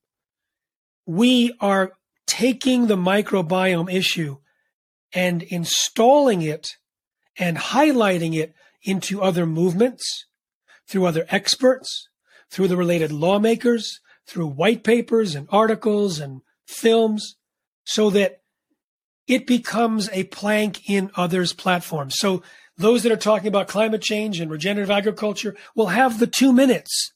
we 1.06 1.54
are 1.60 1.92
taking 2.26 2.86
the 2.86 2.96
microbiome 2.96 3.92
issue 3.92 4.36
and 5.12 5.42
installing 5.42 6.42
it 6.42 6.68
and 7.38 7.56
highlighting 7.56 8.34
it 8.34 8.54
into 8.82 9.22
other 9.22 9.46
movements, 9.46 10.26
through 10.88 11.06
other 11.06 11.24
experts, 11.30 12.08
through 12.50 12.68
the 12.68 12.76
related 12.76 13.10
lawmakers, 13.10 14.00
through 14.26 14.46
white 14.46 14.84
papers 14.84 15.34
and 15.34 15.48
articles 15.50 16.18
and 16.18 16.42
films, 16.66 17.36
so 17.84 18.10
that 18.10 18.40
it 19.26 19.46
becomes 19.46 20.10
a 20.12 20.24
plank 20.24 20.88
in 20.88 21.10
others' 21.16 21.52
platforms. 21.52 22.14
So 22.18 22.42
those 22.76 23.02
that 23.02 23.12
are 23.12 23.16
talking 23.16 23.48
about 23.48 23.68
climate 23.68 24.02
change 24.02 24.40
and 24.40 24.50
regenerative 24.50 24.90
agriculture 24.90 25.54
will 25.74 25.86
have 25.86 26.18
the 26.18 26.26
two 26.26 26.52
minutes 26.52 27.12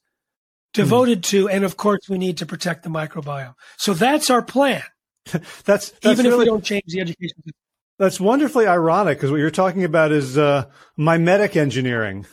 devoted 0.73 1.21
mm. 1.23 1.25
to, 1.25 1.49
and 1.49 1.65
of 1.65 1.77
course, 1.77 2.01
we 2.09 2.19
need 2.19 2.39
to 2.39 2.47
protect 2.47 2.85
the 2.85 2.91
microbiome. 2.91 3.55
So 3.77 3.95
that's 3.95 4.31
our 4.31 4.43
plan. 4.43 4.83
that's, 5.65 5.91
that's, 5.91 6.21
even 6.21 6.27
really, 6.27 6.35
if 6.35 6.39
we 6.39 6.45
don't 6.45 6.65
change 6.65 6.85
the 6.87 7.01
education 7.01 7.37
system. 7.39 7.53
That's 7.99 8.21
wonderfully 8.21 8.67
ironic 8.67 9.19
because 9.19 9.33
what 9.33 9.39
you're 9.39 9.51
talking 9.51 9.83
about 9.85 10.13
is 10.13 10.39
uh, 10.39 10.67
memetic 10.97 11.57
engineering. 11.57 12.27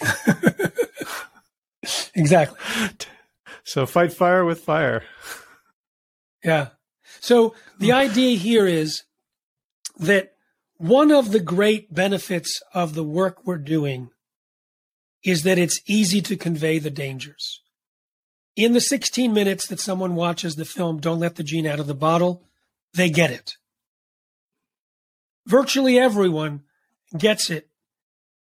exactly. 2.14 2.58
So 3.64 3.86
fight 3.86 4.12
fire 4.12 4.44
with 4.44 4.60
fire. 4.60 5.04
Yeah. 6.42 6.70
So 7.20 7.54
the 7.78 7.92
idea 7.92 8.36
here 8.36 8.66
is 8.66 9.04
that 9.98 10.32
one 10.82 11.10
of 11.10 11.32
the 11.32 11.40
great 11.40 11.92
benefits 11.94 12.60
of 12.74 12.94
the 12.94 13.04
work 13.04 13.44
we're 13.44 13.56
doing 13.56 14.10
is 15.24 15.44
that 15.44 15.58
it's 15.58 15.80
easy 15.86 16.20
to 16.20 16.36
convey 16.36 16.78
the 16.78 16.90
dangers. 16.90 17.60
In 18.56 18.72
the 18.72 18.80
16 18.80 19.32
minutes 19.32 19.66
that 19.68 19.80
someone 19.80 20.14
watches 20.14 20.56
the 20.56 20.64
film, 20.64 20.98
Don't 20.98 21.20
Let 21.20 21.36
the 21.36 21.44
Gene 21.44 21.66
Out 21.66 21.80
of 21.80 21.86
the 21.86 21.94
Bottle, 21.94 22.42
they 22.94 23.08
get 23.08 23.30
it 23.30 23.56
virtually 25.46 25.98
everyone 25.98 26.62
gets 27.16 27.50
it 27.50 27.68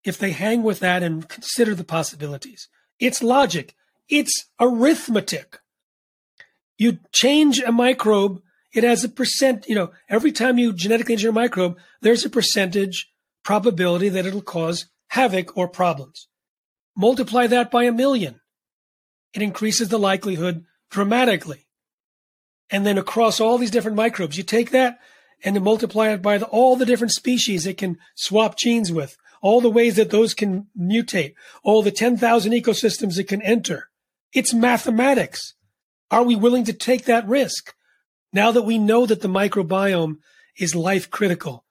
if 0.03 0.17
they 0.17 0.31
hang 0.31 0.63
with 0.63 0.79
that 0.79 1.03
and 1.03 1.27
consider 1.27 1.75
the 1.75 1.83
possibilities. 1.83 2.67
It's 2.99 3.23
logic, 3.23 3.75
it's 4.07 4.45
arithmetic. 4.59 5.59
You 6.77 6.99
change 7.11 7.59
a 7.59 7.71
microbe, 7.71 8.41
it 8.75 8.83
has 8.83 9.05
a 9.05 9.09
percent, 9.09 9.65
you 9.69 9.75
know, 9.75 9.91
every 10.09 10.33
time 10.33 10.57
you 10.57 10.73
genetically 10.73 11.13
engineer 11.13 11.31
a 11.31 11.33
microbe, 11.33 11.77
there's 12.01 12.25
a 12.25 12.29
percentage 12.29 13.09
probability 13.43 14.09
that 14.09 14.25
it'll 14.25 14.41
cause 14.41 14.87
havoc 15.07 15.55
or 15.55 15.69
problems. 15.69 16.27
Multiply 16.95 17.47
that 17.47 17.71
by 17.71 17.83
a 17.83 17.91
million. 17.91 18.41
It 19.33 19.41
increases 19.41 19.87
the 19.87 19.99
likelihood 19.99 20.65
dramatically. 20.89 21.67
And 22.69 22.85
then 22.85 22.97
across 22.97 23.39
all 23.39 23.57
these 23.57 23.71
different 23.71 23.97
microbes, 23.97 24.37
you 24.37 24.43
take 24.43 24.71
that 24.71 24.99
and 25.43 25.55
to 25.55 25.61
multiply 25.61 26.09
it 26.09 26.21
by 26.21 26.37
the, 26.37 26.45
all 26.47 26.75
the 26.75 26.85
different 26.85 27.11
species 27.11 27.65
it 27.65 27.77
can 27.77 27.97
swap 28.15 28.57
genes 28.57 28.91
with, 28.91 29.15
all 29.41 29.61
the 29.61 29.69
ways 29.69 29.95
that 29.95 30.09
those 30.09 30.33
can 30.33 30.67
mutate, 30.77 31.33
all 31.63 31.81
the 31.81 31.91
10,000 31.91 32.51
ecosystems 32.51 33.17
it 33.17 33.27
can 33.27 33.41
enter. 33.41 33.89
It's 34.33 34.53
mathematics. 34.53 35.53
Are 36.11 36.23
we 36.23 36.35
willing 36.35 36.65
to 36.65 36.73
take 36.73 37.05
that 37.05 37.27
risk? 37.27 37.73
Now 38.35 38.51
that 38.51 38.63
we 38.63 38.77
know 38.77 39.05
that 39.05 39.21
the 39.21 39.29
microbiome 39.29 40.17
is 40.59 40.75
life 40.75 41.09
critical 41.09 41.63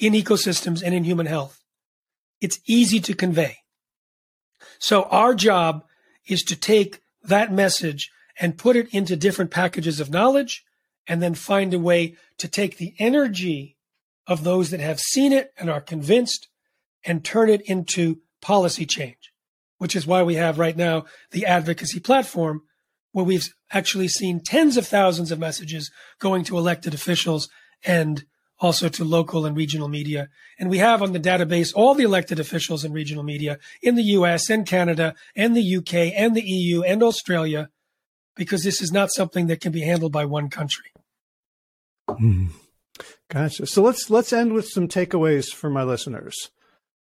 in 0.00 0.12
ecosystems 0.12 0.82
and 0.82 0.92
in 0.92 1.04
human 1.04 1.26
health, 1.26 1.62
it's 2.40 2.58
easy 2.66 2.98
to 2.98 3.14
convey. 3.14 3.58
So 4.80 5.04
our 5.04 5.36
job 5.36 5.84
is 6.26 6.42
to 6.42 6.56
take 6.56 6.98
that 7.22 7.52
message 7.52 8.10
and 8.40 8.58
put 8.58 8.74
it 8.74 8.92
into 8.92 9.14
different 9.14 9.52
packages 9.52 10.00
of 10.00 10.10
knowledge 10.10 10.64
and 11.06 11.22
then 11.22 11.34
find 11.34 11.72
a 11.72 11.78
way 11.78 12.16
to 12.38 12.48
take 12.48 12.78
the 12.78 12.94
energy 12.98 13.76
of 14.26 14.42
those 14.42 14.70
that 14.70 14.80
have 14.80 14.98
seen 14.98 15.32
it 15.32 15.52
and 15.56 15.70
are 15.70 15.80
convinced 15.80 16.48
and 17.04 17.24
turn 17.24 17.48
it 17.48 17.62
into 17.66 18.18
policy 18.42 18.84
change, 18.84 19.32
which 19.76 19.94
is 19.94 20.08
why 20.08 20.24
we 20.24 20.34
have 20.34 20.58
right 20.58 20.76
now 20.76 21.04
the 21.30 21.46
advocacy 21.46 22.00
platform, 22.00 22.62
where 23.12 23.24
we've 23.24 23.48
actually 23.72 24.08
seen 24.08 24.40
tens 24.40 24.76
of 24.76 24.86
thousands 24.86 25.30
of 25.32 25.38
messages 25.38 25.90
going 26.18 26.44
to 26.44 26.58
elected 26.58 26.94
officials 26.94 27.48
and 27.84 28.24
also 28.60 28.88
to 28.88 29.04
local 29.04 29.46
and 29.46 29.56
regional 29.56 29.88
media. 29.88 30.28
And 30.58 30.68
we 30.68 30.78
have 30.78 31.02
on 31.02 31.12
the 31.12 31.20
database 31.20 31.72
all 31.74 31.94
the 31.94 32.04
elected 32.04 32.40
officials 32.40 32.84
and 32.84 32.92
regional 32.92 33.22
media 33.22 33.58
in 33.82 33.94
the 33.94 34.02
US 34.02 34.50
and 34.50 34.66
Canada 34.66 35.14
and 35.36 35.56
the 35.56 35.76
UK 35.76 36.12
and 36.14 36.34
the 36.34 36.42
EU 36.42 36.82
and 36.82 37.02
Australia, 37.02 37.70
because 38.34 38.64
this 38.64 38.82
is 38.82 38.92
not 38.92 39.10
something 39.12 39.46
that 39.46 39.60
can 39.60 39.72
be 39.72 39.82
handled 39.82 40.12
by 40.12 40.24
one 40.24 40.50
country. 40.50 40.90
Mm. 42.08 42.48
Gotcha. 43.30 43.66
So 43.66 43.82
let's 43.82 44.10
let's 44.10 44.32
end 44.32 44.54
with 44.54 44.68
some 44.68 44.88
takeaways 44.88 45.52
for 45.52 45.70
my 45.70 45.84
listeners. 45.84 46.50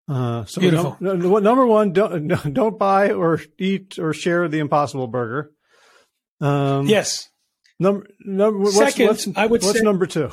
Uh, 0.09 0.45
so 0.45 0.61
Beautiful. 0.61 0.97
Number 1.01 1.67
one, 1.67 1.93
don't 1.93 2.29
don't 2.53 2.79
buy 2.79 3.11
or 3.11 3.41
eat 3.59 3.99
or 3.99 4.13
share 4.13 4.49
the 4.49 4.59
Impossible 4.59 5.07
Burger. 5.07 5.51
Um, 6.43 6.87
yes. 6.87 7.31
Number 7.79 8.07
number. 8.21 8.71
Second, 8.71 9.07
what's, 9.07 9.27
what's, 9.27 9.39
I 9.39 9.47
would 9.47 9.63
what's 9.63 9.79
say, 9.79 9.85
number 9.85 10.07
two? 10.07 10.31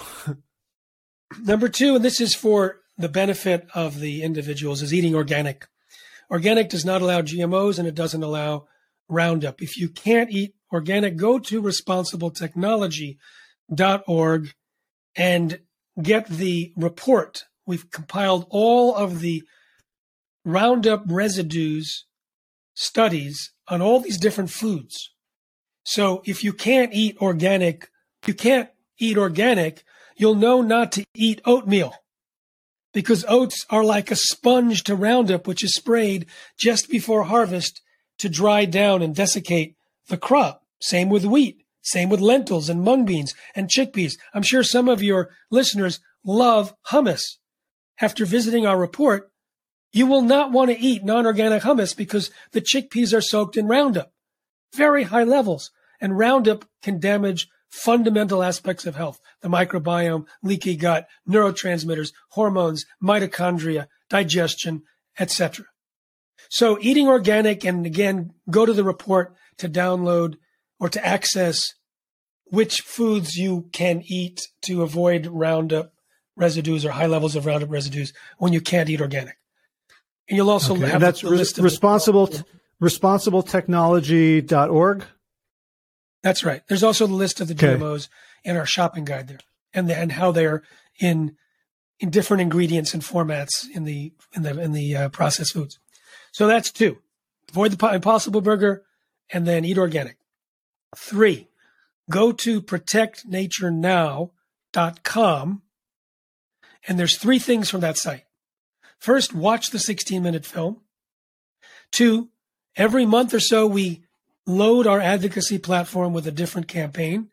number 1.42 1.70
two, 1.70 1.96
and 1.96 2.04
this 2.04 2.20
is 2.20 2.36
for 2.36 2.82
the 2.98 3.08
benefit 3.10 3.68
of 3.74 4.00
the 4.00 4.24
individuals, 4.24 4.82
is 4.82 4.94
eating 4.94 5.16
organic. 5.16 5.68
Organic 6.30 6.68
does 6.70 6.84
not 6.86 7.02
allow 7.02 7.22
GMOs 7.22 7.80
and 7.80 7.88
it 7.88 7.96
doesn't 7.96 8.22
allow 8.22 8.68
Roundup. 9.08 9.62
If 9.62 9.78
you 9.78 9.88
can't 9.90 10.30
eat 10.30 10.54
organic, 10.72 11.18
go 11.18 11.40
to 11.40 11.62
responsibletechnology.org 11.62 14.54
and 15.16 15.60
get 16.02 16.28
the 16.28 16.74
report. 16.76 17.46
We've 17.66 17.90
compiled 17.90 18.46
all 18.50 18.94
of 18.96 19.22
the 19.22 19.44
Roundup 20.46 21.04
residues 21.08 22.06
studies 22.74 23.52
on 23.68 23.82
all 23.82 24.00
these 24.00 24.18
different 24.18 24.52
foods. 24.52 25.12
So 25.90 26.22
if 26.24 26.44
you 26.44 26.54
can't 26.54 26.94
eat 26.94 27.18
organic, 27.20 27.90
you 28.28 28.36
can't 28.36 28.70
eat 29.00 29.18
organic, 29.18 29.84
you'll 30.16 30.36
know 30.36 30.62
not 30.62 30.92
to 30.92 31.04
eat 31.16 31.42
oatmeal 31.46 31.96
because 32.94 33.26
oats 33.28 33.66
are 33.72 33.84
like 33.84 34.12
a 34.12 34.16
sponge 34.16 34.84
to 34.84 34.94
Roundup, 34.94 35.48
which 35.48 35.64
is 35.64 35.74
sprayed 35.74 36.28
just 36.60 36.92
before 36.92 37.24
harvest 37.24 37.82
to 38.20 38.30
dry 38.30 38.66
down 38.66 39.02
and 39.02 39.16
desiccate 39.16 39.78
the 40.10 40.18
crop. 40.18 40.62
Same 40.80 41.10
with 41.10 41.26
wheat. 41.26 41.66
Same 41.82 42.10
with 42.10 42.20
lentils 42.20 42.70
and 42.70 42.84
mung 42.84 43.04
beans 43.04 43.34
and 43.56 43.68
chickpeas. 43.68 44.14
I'm 44.36 44.44
sure 44.44 44.62
some 44.62 44.90
of 44.90 45.02
your 45.02 45.32
listeners 45.50 46.00
love 46.24 46.72
hummus. 46.92 47.24
After 48.00 48.28
visiting 48.28 48.68
our 48.68 48.78
report, 48.78 49.32
you 49.92 50.06
will 50.06 50.22
not 50.22 50.52
want 50.52 50.70
to 50.70 50.80
eat 50.80 51.04
non 51.04 51.26
organic 51.26 51.64
hummus 51.64 51.98
because 51.98 52.30
the 52.52 52.62
chickpeas 52.62 53.12
are 53.12 53.22
soaked 53.22 53.58
in 53.58 53.68
Roundup. 53.68 54.14
Very 54.76 55.06
high 55.06 55.24
levels. 55.24 55.72
And 56.02 56.18
Roundup 56.18 56.66
can 56.82 57.00
damage 57.00 57.48
fundamental 57.70 58.42
aspects 58.42 58.86
of 58.86 58.96
health 58.96 59.20
the 59.42 59.50
microbiome, 59.50 60.26
leaky 60.44 60.76
gut, 60.76 61.08
neurotransmitters, 61.28 62.12
hormones, 62.32 62.86
mitochondria, 63.02 63.88
digestion, 64.10 64.84
etc. 65.20 65.66
So, 66.50 66.78
eating 66.82 67.08
organic, 67.08 67.64
and 67.64 67.86
again, 67.86 68.34
go 68.50 68.66
to 68.66 68.74
the 68.74 68.84
report 68.84 69.36
to 69.58 69.70
download 69.70 70.36
or 70.80 70.90
to 70.90 71.06
access 71.06 71.76
which 72.46 72.82
foods 72.82 73.36
you 73.36 73.70
can 73.72 74.02
eat 74.06 74.48
to 74.64 74.82
avoid 74.82 75.28
Roundup 75.28 75.94
residues 76.36 76.84
or 76.86 76.92
high 76.92 77.06
levels 77.06 77.36
of 77.36 77.46
Roundup 77.46 77.70
residues 77.70 78.14
when 78.40 78.52
you 78.54 78.62
can't 78.62 78.90
eat 78.90 79.02
organic. 79.02 79.38
And 80.28 80.38
you'll 80.38 80.50
also 80.50 80.74
okay. 80.74 80.86
have 80.86 80.96
and 80.96 81.04
that's 81.04 81.24
re- 81.24 81.46
responsible 81.64 82.26
t- 82.28 82.42
responsibletechnology.org. 82.82 85.06
That's 86.22 86.44
right. 86.44 86.62
There's 86.68 86.84
also 86.84 87.08
the 87.08 87.14
list 87.14 87.40
of 87.40 87.48
the 87.48 87.54
okay. 87.54 87.80
GMOs 87.80 88.10
in 88.44 88.58
our 88.58 88.66
shopping 88.66 89.06
guide 89.06 89.28
there, 89.28 89.40
and 89.74 89.90
the, 89.90 89.98
and 89.98 90.12
how 90.14 90.32
they're 90.32 90.64
in 91.00 91.36
in 92.00 92.10
different 92.10 92.42
ingredients 92.42 92.94
and 92.94 93.04
formats 93.04 93.66
in 93.74 93.84
the 93.84 94.14
in 94.36 94.44
the 94.44 94.60
in 94.60 94.74
the 94.74 94.96
uh, 94.96 95.10
processed 95.10 95.54
foods. 95.54 95.80
So 96.32 96.48
that's 96.48 96.72
two. 96.72 96.98
Avoid 97.50 97.72
the 97.72 97.94
Impossible 97.94 98.42
Burger, 98.42 98.84
and 99.32 99.48
then 99.48 99.66
eat 99.66 99.78
organic. 99.78 100.18
Three, 100.96 101.50
go 102.10 102.32
to 102.32 102.62
protectnaturenow.com, 102.62 105.62
and 106.88 107.00
there's 107.00 107.18
three 107.18 107.40
things 107.40 107.70
from 107.70 107.82
that 107.82 107.98
site. 107.98 108.24
First, 109.00 109.34
watch 109.34 109.68
the 109.68 109.80
16 109.80 110.22
minute 110.22 110.46
film. 110.46 110.82
Two, 111.92 112.30
every 112.76 113.06
month 113.06 113.34
or 113.34 113.40
so 113.40 113.66
we 113.66 114.04
load 114.50 114.88
our 114.88 115.00
advocacy 115.00 115.60
platform 115.60 116.12
with 116.14 116.28
a 116.28 116.32
different 116.32 116.68
campaign. 116.68 117.30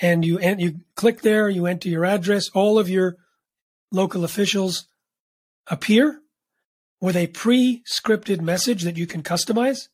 And 0.00 0.24
you 0.24 0.38
and 0.38 0.60
you 0.60 0.80
click 0.96 1.22
there, 1.22 1.48
you 1.48 1.66
enter 1.66 1.88
your 1.88 2.04
address, 2.04 2.50
all 2.50 2.78
of 2.78 2.88
your 2.88 3.16
local 3.90 4.24
officials 4.24 4.86
appear 5.68 6.20
with 7.00 7.16
a 7.16 7.28
pre-scripted 7.28 8.40
message 8.40 8.82
that 8.82 8.96
you 8.96 9.06
can 9.06 9.22
customize. 9.22 9.88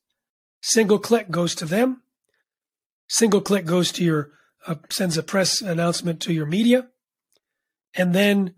Single 0.61 0.99
click 0.99 1.31
goes 1.31 1.55
to 1.57 1.65
them. 1.65 2.03
Single 3.09 3.41
click 3.41 3.65
goes 3.65 3.93
to 3.93 4.05
your 4.05 4.31
uh, 4.67 4.77
sends 4.91 5.17
a 5.17 5.23
press 5.23 5.61
announcement 5.61 6.21
to 6.23 6.33
your 6.33 6.47
media, 6.47 6.89
and 7.95 8.15
then 8.15 8.55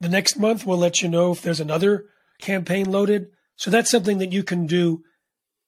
the 0.00 0.08
next 0.08 0.36
month 0.36 0.66
we'll 0.66 0.78
let 0.78 1.02
you 1.02 1.08
know 1.08 1.32
if 1.32 1.42
there's 1.42 1.60
another 1.60 2.06
campaign 2.40 2.90
loaded. 2.90 3.28
So 3.56 3.70
that's 3.70 3.90
something 3.90 4.18
that 4.18 4.32
you 4.32 4.42
can 4.42 4.66
do 4.66 5.04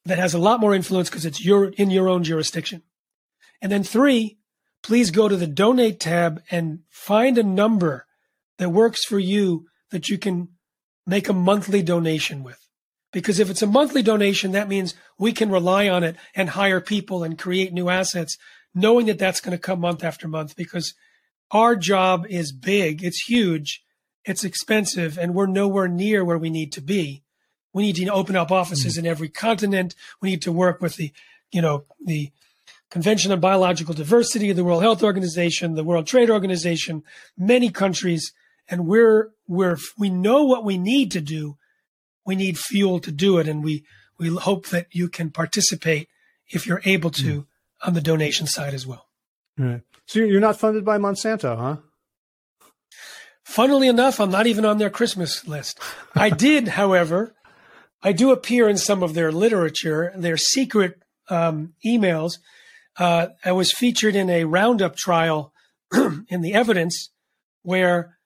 that 0.07 0.18
has 0.18 0.34
a 0.34 0.38
lot 0.38 0.61
more 0.61 0.74
influence 0.74 1.11
because 1.11 1.26
it's 1.26 1.44
your 1.44 1.66
in 1.70 1.90
your 1.90 2.09
own 2.09 2.24
jurisdiction. 2.24 2.82
And 3.61 3.70
then 3.70 3.82
three, 3.82 4.38
please 4.82 5.11
go 5.11 5.28
to 5.28 5.36
the 5.36 5.46
donate 5.46 6.00
tab 6.00 6.42
and 6.50 6.80
find 6.88 7.36
a 7.36 7.42
number 7.42 8.07
that 8.59 8.70
works 8.70 9.04
for 9.04 9.18
you 9.18 9.66
that 9.90 10.09
you 10.09 10.16
can 10.16 10.48
make 11.07 11.28
a 11.28 11.32
monthly 11.32 11.82
donation 11.82 12.42
with. 12.42 12.59
Because 13.12 13.38
if 13.38 13.50
it's 13.50 13.62
a 13.62 13.66
monthly 13.66 14.02
donation, 14.02 14.52
that 14.52 14.68
means 14.68 14.94
we 15.18 15.32
can 15.32 15.50
rely 15.50 15.88
on 15.88 16.04
it 16.04 16.16
and 16.34 16.50
hire 16.50 16.80
people 16.80 17.24
and 17.24 17.38
create 17.38 17.72
new 17.72 17.88
assets, 17.88 18.36
knowing 18.74 19.07
that 19.07 19.18
that's 19.18 19.40
going 19.40 19.57
to 19.57 19.62
come 19.62 19.80
month 19.80 20.04
after 20.04 20.28
month 20.28 20.57
because 20.57 20.94
our 21.50 21.76
job 21.76 22.26
is 22.28 22.52
big. 22.52 23.02
It's 23.02 23.24
huge. 23.28 23.82
It's 24.24 24.44
expensive 24.44 25.18
and 25.18 25.34
we're 25.34 25.46
nowhere 25.46 25.88
near 25.88 26.24
where 26.24 26.38
we 26.38 26.50
need 26.50 26.72
to 26.72 26.80
be. 26.80 27.22
We 27.76 27.82
need 27.82 27.96
to 27.96 28.08
open 28.08 28.36
up 28.36 28.50
offices 28.50 28.94
mm-hmm. 28.94 29.04
in 29.04 29.10
every 29.10 29.28
continent. 29.28 29.94
We 30.22 30.30
need 30.30 30.40
to 30.42 30.50
work 30.50 30.80
with 30.80 30.96
the, 30.96 31.12
you 31.52 31.60
know, 31.60 31.84
the 32.02 32.32
Convention 32.90 33.32
on 33.32 33.40
Biological 33.40 33.92
Diversity, 33.92 34.50
the 34.52 34.64
World 34.64 34.82
Health 34.82 35.02
Organization, 35.02 35.74
the 35.74 35.84
World 35.84 36.06
Trade 36.06 36.30
Organization, 36.30 37.02
many 37.36 37.68
countries, 37.68 38.32
and 38.66 38.86
we're 38.86 39.30
we're 39.46 39.76
we 39.98 40.08
know 40.08 40.44
what 40.44 40.64
we 40.64 40.78
need 40.78 41.10
to 41.10 41.20
do. 41.20 41.58
We 42.24 42.34
need 42.34 42.58
fuel 42.58 42.98
to 43.00 43.12
do 43.12 43.36
it, 43.36 43.46
and 43.46 43.62
we 43.62 43.84
we 44.18 44.34
hope 44.34 44.68
that 44.68 44.86
you 44.92 45.10
can 45.10 45.28
participate 45.28 46.08
if 46.48 46.66
you're 46.66 46.80
able 46.86 47.10
to 47.10 47.40
mm-hmm. 47.42 47.88
on 47.88 47.92
the 47.92 48.00
donation 48.00 48.46
side 48.46 48.72
as 48.72 48.86
well. 48.86 49.06
Right. 49.58 49.82
So 50.06 50.20
you're 50.20 50.40
not 50.40 50.58
funded 50.58 50.82
by 50.82 50.96
Monsanto, 50.96 51.58
huh? 51.58 51.76
Funnily 53.44 53.88
enough, 53.88 54.18
I'm 54.18 54.30
not 54.30 54.46
even 54.46 54.64
on 54.64 54.78
their 54.78 54.90
Christmas 54.90 55.46
list. 55.46 55.78
I 56.14 56.30
did, 56.30 56.68
however, 56.68 57.36
I 58.03 58.12
do 58.12 58.30
appear 58.30 58.68
in 58.68 58.76
some 58.76 59.03
of 59.03 59.14
their 59.14 59.32
literature, 59.32 60.12
their 60.16 60.36
secret 60.36 61.01
um, 61.28 61.74
emails. 61.84 62.38
Uh, 62.99 63.28
I 63.44 63.53
was 63.53 63.72
featured 63.72 64.14
in 64.14 64.30
a 64.30 64.44
Roundup 64.44 64.97
trial 64.97 65.53
in 66.28 66.40
the 66.40 66.55
evidence 66.55 67.11
where 67.62 68.16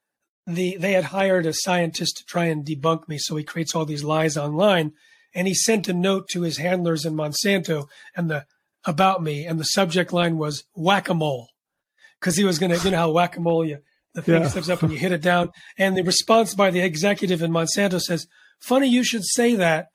the 0.46 0.76
they 0.76 0.92
had 0.92 1.04
hired 1.04 1.46
a 1.46 1.52
scientist 1.52 2.18
to 2.18 2.24
try 2.24 2.46
and 2.46 2.64
debunk 2.64 3.08
me. 3.08 3.18
So 3.18 3.36
he 3.36 3.44
creates 3.44 3.74
all 3.74 3.84
these 3.84 4.04
lies 4.04 4.36
online, 4.36 4.92
and 5.34 5.46
he 5.46 5.54
sent 5.54 5.88
a 5.88 5.94
note 5.94 6.28
to 6.30 6.42
his 6.42 6.58
handlers 6.58 7.04
in 7.04 7.14
Monsanto 7.14 7.86
and 8.16 8.30
the 8.30 8.46
about 8.84 9.22
me, 9.22 9.44
and 9.44 9.58
the 9.58 9.64
subject 9.64 10.12
line 10.12 10.38
was 10.38 10.64
whack 10.74 11.08
a 11.08 11.14
mole, 11.14 11.48
because 12.18 12.36
he 12.36 12.44
was 12.44 12.58
going 12.58 12.72
to, 12.72 12.82
you 12.82 12.90
know 12.90 12.96
how 12.96 13.10
whack 13.10 13.36
a 13.36 13.40
mole 13.40 13.64
you 13.64 13.78
the 14.14 14.22
thing 14.22 14.42
yeah. 14.42 14.48
steps 14.48 14.68
up 14.68 14.82
and 14.82 14.92
you 14.92 14.98
hit 14.98 15.12
it 15.12 15.22
down, 15.22 15.50
and 15.78 15.96
the 15.96 16.02
response 16.02 16.54
by 16.54 16.70
the 16.70 16.80
executive 16.80 17.42
in 17.42 17.52
Monsanto 17.52 18.00
says, 18.00 18.26
Funny 18.60 18.88
you 18.88 19.04
should 19.04 19.24
say 19.24 19.54
that. 19.56 19.88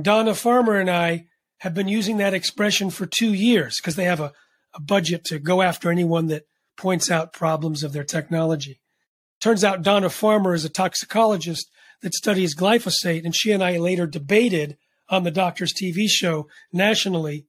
Donna 0.00 0.34
Farmer 0.34 0.76
and 0.76 0.90
I 0.90 1.26
have 1.58 1.74
been 1.74 1.88
using 1.88 2.18
that 2.18 2.34
expression 2.34 2.90
for 2.90 3.06
two 3.06 3.32
years 3.32 3.76
because 3.80 3.96
they 3.96 4.04
have 4.04 4.20
a, 4.20 4.32
a 4.74 4.80
budget 4.80 5.24
to 5.26 5.38
go 5.38 5.62
after 5.62 5.90
anyone 5.90 6.26
that 6.26 6.44
points 6.76 7.10
out 7.10 7.32
problems 7.32 7.82
of 7.82 7.92
their 7.92 8.04
technology. 8.04 8.80
Turns 9.40 9.64
out 9.64 9.82
Donna 9.82 10.10
Farmer 10.10 10.54
is 10.54 10.64
a 10.64 10.70
toxicologist 10.70 11.70
that 12.02 12.14
studies 12.14 12.54
glyphosate, 12.54 13.24
and 13.24 13.34
she 13.34 13.52
and 13.52 13.62
I 13.62 13.78
later 13.78 14.06
debated 14.06 14.76
on 15.08 15.22
the 15.22 15.30
doctor's 15.30 15.72
TV 15.72 16.08
show 16.08 16.48
nationally. 16.72 17.46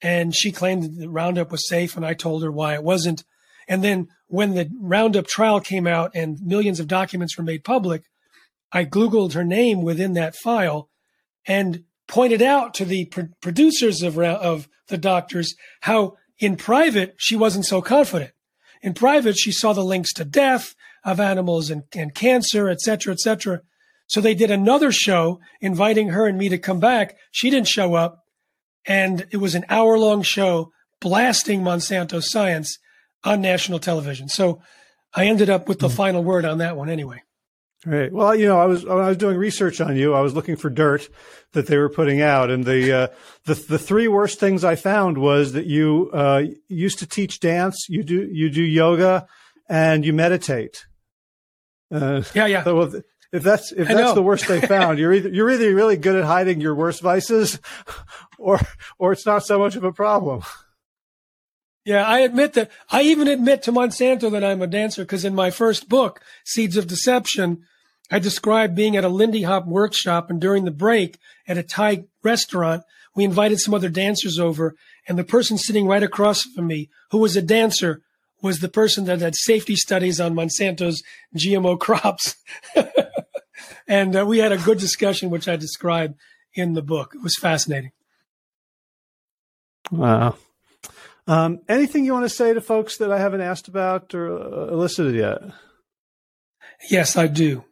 And 0.00 0.34
she 0.34 0.50
claimed 0.50 0.98
that 0.98 1.08
Roundup 1.08 1.52
was 1.52 1.68
safe, 1.68 1.96
and 1.96 2.04
I 2.04 2.14
told 2.14 2.42
her 2.42 2.50
why 2.50 2.74
it 2.74 2.82
wasn't. 2.82 3.24
And 3.68 3.84
then 3.84 4.08
when 4.26 4.54
the 4.54 4.68
Roundup 4.80 5.26
trial 5.26 5.60
came 5.60 5.86
out 5.86 6.12
and 6.14 6.40
millions 6.40 6.80
of 6.80 6.88
documents 6.88 7.38
were 7.38 7.44
made 7.44 7.64
public, 7.64 8.02
I 8.72 8.84
Googled 8.84 9.34
her 9.34 9.44
name 9.44 9.82
within 9.82 10.14
that 10.14 10.34
file, 10.36 10.88
and 11.46 11.84
pointed 12.08 12.42
out 12.42 12.74
to 12.74 12.84
the 12.84 13.06
pr- 13.06 13.22
producers 13.40 14.02
of, 14.02 14.18
of 14.18 14.68
the 14.88 14.98
doctors 14.98 15.54
how 15.82 16.16
in 16.38 16.56
private 16.56 17.14
she 17.18 17.36
wasn't 17.36 17.66
so 17.66 17.80
confident. 17.80 18.32
In 18.82 18.94
private, 18.94 19.36
she 19.36 19.52
saw 19.52 19.72
the 19.72 19.84
links 19.84 20.12
to 20.14 20.24
death 20.24 20.74
of 21.04 21.20
animals 21.20 21.70
and, 21.70 21.84
and 21.94 22.14
cancer, 22.14 22.68
et 22.68 22.80
cetera, 22.80 23.12
et 23.12 23.20
cetera. 23.20 23.60
So 24.08 24.20
they 24.20 24.34
did 24.34 24.50
another 24.50 24.92
show 24.92 25.40
inviting 25.60 26.08
her 26.08 26.26
and 26.26 26.36
me 26.36 26.48
to 26.48 26.58
come 26.58 26.80
back. 26.80 27.16
She 27.30 27.48
didn't 27.50 27.68
show 27.68 27.94
up. 27.94 28.18
And 28.84 29.26
it 29.30 29.36
was 29.36 29.54
an 29.54 29.64
hour 29.68 29.96
long 29.98 30.22
show 30.22 30.72
blasting 31.00 31.62
Monsanto 31.62 32.20
science 32.22 32.76
on 33.24 33.40
national 33.40 33.78
television. 33.78 34.28
So 34.28 34.60
I 35.14 35.26
ended 35.26 35.48
up 35.48 35.68
with 35.68 35.78
the 35.78 35.88
mm. 35.88 35.96
final 35.96 36.24
word 36.24 36.44
on 36.44 36.58
that 36.58 36.76
one 36.76 36.90
anyway. 36.90 37.22
Right. 37.84 38.12
Well, 38.12 38.34
you 38.34 38.46
know, 38.46 38.60
I 38.60 38.66
was 38.66 38.84
when 38.84 38.98
I 38.98 39.08
was 39.08 39.16
doing 39.16 39.36
research 39.36 39.80
on 39.80 39.96
you, 39.96 40.14
I 40.14 40.20
was 40.20 40.34
looking 40.34 40.54
for 40.54 40.70
dirt 40.70 41.08
that 41.52 41.66
they 41.66 41.76
were 41.76 41.88
putting 41.88 42.20
out, 42.20 42.48
and 42.48 42.64
the 42.64 42.92
uh, 42.92 43.06
the 43.44 43.54
the 43.54 43.78
three 43.78 44.06
worst 44.06 44.38
things 44.38 44.62
I 44.62 44.76
found 44.76 45.18
was 45.18 45.52
that 45.52 45.66
you 45.66 46.08
uh, 46.12 46.44
used 46.68 47.00
to 47.00 47.06
teach 47.06 47.40
dance, 47.40 47.86
you 47.88 48.04
do 48.04 48.28
you 48.30 48.50
do 48.50 48.62
yoga, 48.62 49.26
and 49.68 50.04
you 50.04 50.12
meditate. 50.12 50.86
Uh, 51.90 52.22
yeah, 52.34 52.46
yeah. 52.46 52.62
So 52.62 53.02
if 53.32 53.42
that's 53.42 53.72
if 53.72 53.88
that's 53.88 54.12
the 54.12 54.22
worst 54.22 54.46
they 54.46 54.60
found, 54.60 55.00
you're 55.00 55.12
either 55.12 55.30
you're 55.30 55.50
either 55.50 55.74
really 55.74 55.96
good 55.96 56.14
at 56.14 56.24
hiding 56.24 56.60
your 56.60 56.76
worst 56.76 57.02
vices, 57.02 57.58
or 58.38 58.60
or 58.98 59.12
it's 59.12 59.26
not 59.26 59.44
so 59.44 59.58
much 59.58 59.74
of 59.74 59.82
a 59.82 59.92
problem. 59.92 60.42
Yeah, 61.84 62.06
I 62.06 62.20
admit 62.20 62.52
that. 62.52 62.70
I 62.90 63.02
even 63.02 63.26
admit 63.26 63.64
to 63.64 63.72
Monsanto 63.72 64.30
that 64.30 64.44
I'm 64.44 64.62
a 64.62 64.68
dancer 64.68 65.02
because 65.02 65.24
in 65.24 65.34
my 65.34 65.50
first 65.50 65.88
book, 65.88 66.20
Seeds 66.44 66.76
of 66.76 66.86
Deception, 66.86 67.64
I 68.12 68.18
described 68.18 68.74
being 68.74 68.94
at 68.94 69.04
a 69.04 69.08
Lindy 69.08 69.42
Hop 69.42 69.66
workshop 69.66 70.28
and 70.28 70.38
during 70.38 70.66
the 70.66 70.70
break 70.70 71.18
at 71.48 71.56
a 71.56 71.62
Thai 71.62 72.04
restaurant, 72.22 72.82
we 73.16 73.24
invited 73.24 73.58
some 73.58 73.72
other 73.72 73.88
dancers 73.88 74.38
over 74.38 74.76
and 75.08 75.18
the 75.18 75.24
person 75.24 75.56
sitting 75.56 75.86
right 75.86 76.02
across 76.02 76.42
from 76.42 76.66
me, 76.66 76.90
who 77.10 77.18
was 77.18 77.36
a 77.36 77.42
dancer, 77.42 78.02
was 78.42 78.60
the 78.60 78.68
person 78.68 79.06
that 79.06 79.20
had 79.20 79.34
safety 79.34 79.76
studies 79.76 80.20
on 80.20 80.34
Monsanto's 80.34 81.02
GMO 81.34 81.80
crops. 81.80 82.36
and 83.88 84.14
uh, 84.14 84.26
we 84.26 84.38
had 84.38 84.52
a 84.52 84.58
good 84.58 84.78
discussion, 84.78 85.30
which 85.30 85.48
I 85.48 85.56
described 85.56 86.18
in 86.54 86.74
the 86.74 86.82
book. 86.82 87.14
It 87.14 87.22
was 87.22 87.36
fascinating. 87.40 87.92
Wow. 89.90 90.36
Um, 91.26 91.60
anything 91.66 92.04
you 92.04 92.12
want 92.12 92.26
to 92.26 92.28
say 92.28 92.52
to 92.52 92.60
folks 92.60 92.98
that 92.98 93.10
I 93.10 93.18
haven't 93.18 93.40
asked 93.40 93.68
about 93.68 94.14
or 94.14 94.32
uh, 94.32 94.72
elicited 94.72 95.14
yet? 95.14 95.38
Yes, 96.90 97.16
I 97.16 97.26
do. 97.26 97.64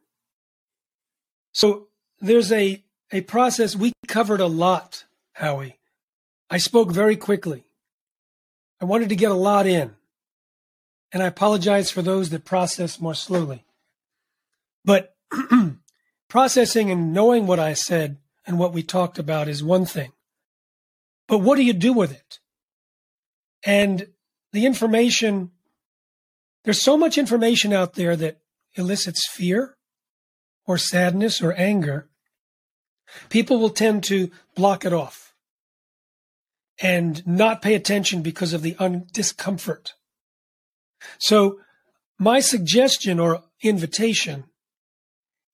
So 1.52 1.88
there's 2.20 2.52
a, 2.52 2.82
a 3.12 3.22
process. 3.22 3.76
We 3.76 3.92
covered 4.06 4.40
a 4.40 4.46
lot, 4.46 5.04
Howie. 5.32 5.78
I 6.48 6.58
spoke 6.58 6.90
very 6.90 7.16
quickly. 7.16 7.64
I 8.80 8.84
wanted 8.84 9.08
to 9.10 9.16
get 9.16 9.30
a 9.30 9.34
lot 9.34 9.66
in 9.66 9.94
and 11.12 11.22
I 11.22 11.26
apologize 11.26 11.90
for 11.90 12.02
those 12.02 12.30
that 12.30 12.44
process 12.44 13.00
more 13.00 13.14
slowly. 13.14 13.64
But 14.84 15.14
processing 16.28 16.90
and 16.90 17.12
knowing 17.12 17.46
what 17.46 17.58
I 17.58 17.74
said 17.74 18.18
and 18.46 18.58
what 18.58 18.72
we 18.72 18.82
talked 18.82 19.18
about 19.18 19.48
is 19.48 19.62
one 19.62 19.84
thing. 19.84 20.12
But 21.28 21.38
what 21.38 21.56
do 21.56 21.62
you 21.62 21.72
do 21.72 21.92
with 21.92 22.12
it? 22.12 22.38
And 23.64 24.08
the 24.52 24.66
information, 24.66 25.50
there's 26.64 26.82
so 26.82 26.96
much 26.96 27.18
information 27.18 27.72
out 27.72 27.94
there 27.94 28.16
that 28.16 28.40
elicits 28.74 29.28
fear 29.28 29.76
or 30.70 30.78
sadness 30.78 31.42
or 31.42 31.52
anger. 31.54 32.08
People 33.28 33.58
will 33.58 33.70
tend 33.70 34.04
to 34.04 34.30
block 34.54 34.84
it 34.84 34.92
off 34.92 35.34
and 36.80 37.26
not 37.26 37.62
pay 37.62 37.74
attention 37.74 38.22
because 38.22 38.52
of 38.52 38.62
the 38.62 38.76
un- 38.78 39.06
discomfort 39.12 39.94
so, 41.18 41.60
my 42.18 42.40
suggestion 42.40 43.18
or 43.18 43.42
invitation 43.62 44.44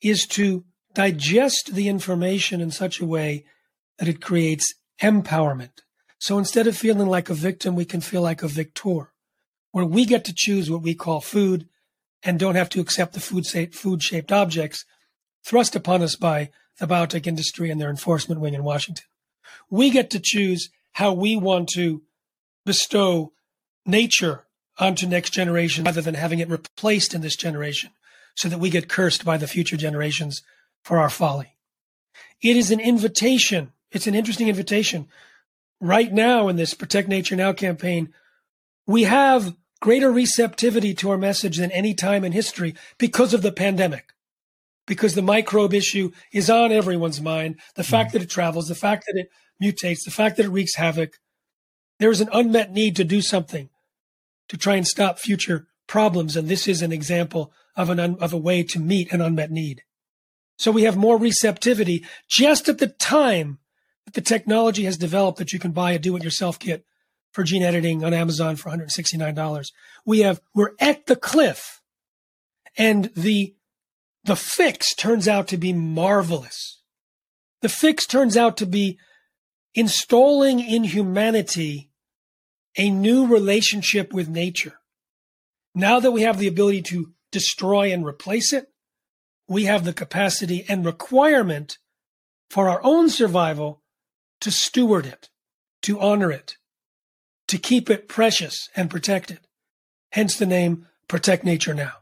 is 0.02 0.26
to 0.28 0.64
digest 0.94 1.74
the 1.74 1.88
information 1.88 2.60
in 2.60 2.70
such 2.70 3.00
a 3.00 3.06
way 3.06 3.44
that 3.98 4.08
it 4.08 4.20
creates 4.20 4.74
empowerment. 5.00 5.82
So 6.18 6.38
instead 6.38 6.66
of 6.66 6.76
feeling 6.76 7.08
like 7.08 7.30
a 7.30 7.34
victim, 7.34 7.76
we 7.76 7.84
can 7.84 8.00
feel 8.00 8.22
like 8.22 8.42
a 8.42 8.48
victor, 8.48 9.12
where 9.72 9.84
we 9.84 10.06
get 10.06 10.24
to 10.24 10.34
choose 10.34 10.70
what 10.70 10.82
we 10.82 10.94
call 10.94 11.20
food 11.20 11.68
and 12.22 12.38
don't 12.38 12.54
have 12.54 12.70
to 12.70 12.80
accept 12.80 13.12
the 13.12 13.20
food 13.20 13.46
food 13.74 14.02
shaped 14.02 14.32
objects 14.32 14.84
thrust 15.46 15.76
upon 15.76 16.02
us 16.02 16.16
by 16.16 16.50
the 16.78 16.86
biotech 16.88 17.24
industry 17.24 17.70
and 17.70 17.80
their 17.80 17.88
enforcement 17.88 18.40
wing 18.40 18.52
in 18.52 18.64
Washington. 18.64 19.04
We 19.70 19.90
get 19.90 20.10
to 20.10 20.20
choose 20.20 20.70
how 20.94 21.12
we 21.12 21.36
want 21.36 21.68
to 21.70 22.02
bestow 22.64 23.32
nature 23.86 24.44
onto 24.78 25.06
next 25.06 25.30
generation 25.30 25.84
rather 25.84 26.02
than 26.02 26.16
having 26.16 26.40
it 26.40 26.50
replaced 26.50 27.14
in 27.14 27.20
this 27.20 27.36
generation 27.36 27.90
so 28.34 28.48
that 28.48 28.58
we 28.58 28.70
get 28.70 28.88
cursed 28.88 29.24
by 29.24 29.36
the 29.36 29.46
future 29.46 29.76
generations 29.76 30.42
for 30.82 30.98
our 30.98 31.08
folly. 31.08 31.54
It 32.42 32.56
is 32.56 32.72
an 32.72 32.80
invitation. 32.80 33.72
It's 33.92 34.08
an 34.08 34.16
interesting 34.16 34.48
invitation. 34.48 35.06
Right 35.80 36.12
now 36.12 36.48
in 36.48 36.56
this 36.56 36.74
Protect 36.74 37.08
Nature 37.08 37.36
Now 37.36 37.52
campaign, 37.52 38.12
we 38.84 39.04
have 39.04 39.54
greater 39.80 40.10
receptivity 40.10 40.92
to 40.94 41.10
our 41.10 41.18
message 41.18 41.58
than 41.58 41.70
any 41.70 41.94
time 41.94 42.24
in 42.24 42.32
history 42.32 42.74
because 42.98 43.32
of 43.32 43.42
the 43.42 43.52
pandemic. 43.52 44.12
Because 44.86 45.14
the 45.14 45.22
microbe 45.22 45.74
issue 45.74 46.12
is 46.32 46.48
on 46.48 46.72
everyone's 46.72 47.20
mind. 47.20 47.58
The 47.74 47.82
hmm. 47.82 47.90
fact 47.90 48.12
that 48.12 48.22
it 48.22 48.30
travels, 48.30 48.68
the 48.68 48.74
fact 48.74 49.04
that 49.06 49.18
it 49.18 49.28
mutates, 49.62 50.04
the 50.04 50.10
fact 50.10 50.36
that 50.36 50.46
it 50.46 50.50
wreaks 50.50 50.76
havoc. 50.76 51.14
There 51.98 52.10
is 52.10 52.20
an 52.20 52.28
unmet 52.32 52.72
need 52.72 52.96
to 52.96 53.04
do 53.04 53.22
something 53.22 53.70
to 54.48 54.56
try 54.56 54.76
and 54.76 54.86
stop 54.86 55.18
future 55.18 55.66
problems. 55.86 56.36
And 56.36 56.48
this 56.48 56.68
is 56.68 56.82
an 56.82 56.92
example 56.92 57.52
of 57.74 57.90
an 57.90 57.98
un, 57.98 58.16
of 58.20 58.32
a 58.32 58.38
way 58.38 58.62
to 58.64 58.78
meet 58.78 59.12
an 59.12 59.20
unmet 59.20 59.50
need. 59.50 59.82
So 60.58 60.70
we 60.70 60.82
have 60.82 60.96
more 60.96 61.18
receptivity 61.18 62.04
just 62.28 62.68
at 62.68 62.78
the 62.78 62.88
time 62.88 63.58
that 64.04 64.14
the 64.14 64.20
technology 64.20 64.84
has 64.84 64.96
developed 64.96 65.38
that 65.38 65.52
you 65.52 65.58
can 65.58 65.72
buy 65.72 65.92
a 65.92 65.98
do-it-yourself 65.98 66.58
kit 66.58 66.84
for 67.32 67.42
gene 67.42 67.62
editing 67.62 68.02
on 68.02 68.14
Amazon 68.14 68.56
for 68.56 68.70
$169. 68.70 69.66
We 70.06 70.20
have 70.20 70.40
we're 70.54 70.72
at 70.80 71.06
the 71.06 71.16
cliff, 71.16 71.82
and 72.78 73.10
the 73.14 73.55
the 74.26 74.36
fix 74.36 74.92
turns 74.94 75.28
out 75.28 75.46
to 75.48 75.56
be 75.56 75.72
marvelous. 75.72 76.82
The 77.62 77.68
fix 77.68 78.06
turns 78.06 78.36
out 78.36 78.56
to 78.58 78.66
be 78.66 78.98
installing 79.74 80.58
in 80.58 80.84
humanity 80.84 81.90
a 82.76 82.90
new 82.90 83.26
relationship 83.26 84.12
with 84.12 84.28
nature. 84.28 84.80
Now 85.74 86.00
that 86.00 86.10
we 86.10 86.22
have 86.22 86.38
the 86.38 86.48
ability 86.48 86.82
to 86.82 87.12
destroy 87.30 87.92
and 87.92 88.04
replace 88.04 88.52
it, 88.52 88.66
we 89.48 89.64
have 89.64 89.84
the 89.84 89.92
capacity 89.92 90.64
and 90.68 90.84
requirement 90.84 91.78
for 92.50 92.68
our 92.68 92.80
own 92.82 93.08
survival 93.08 93.82
to 94.40 94.50
steward 94.50 95.06
it, 95.06 95.28
to 95.82 96.00
honor 96.00 96.32
it, 96.32 96.56
to 97.46 97.58
keep 97.58 97.88
it 97.88 98.08
precious 98.08 98.68
and 98.74 98.90
protected. 98.90 99.40
Hence 100.10 100.36
the 100.36 100.46
name 100.46 100.86
Protect 101.06 101.44
Nature 101.44 101.74
Now. 101.74 101.92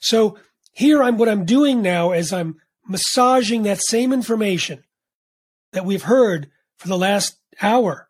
So 0.00 0.38
here 0.80 1.02
I'm 1.02 1.18
what 1.18 1.28
I'm 1.28 1.44
doing 1.44 1.82
now 1.82 2.12
is 2.12 2.32
I'm 2.32 2.56
massaging 2.88 3.64
that 3.64 3.80
same 3.88 4.14
information 4.14 4.82
that 5.72 5.84
we've 5.84 6.04
heard 6.04 6.50
for 6.78 6.88
the 6.88 6.96
last 6.96 7.38
hour 7.60 8.08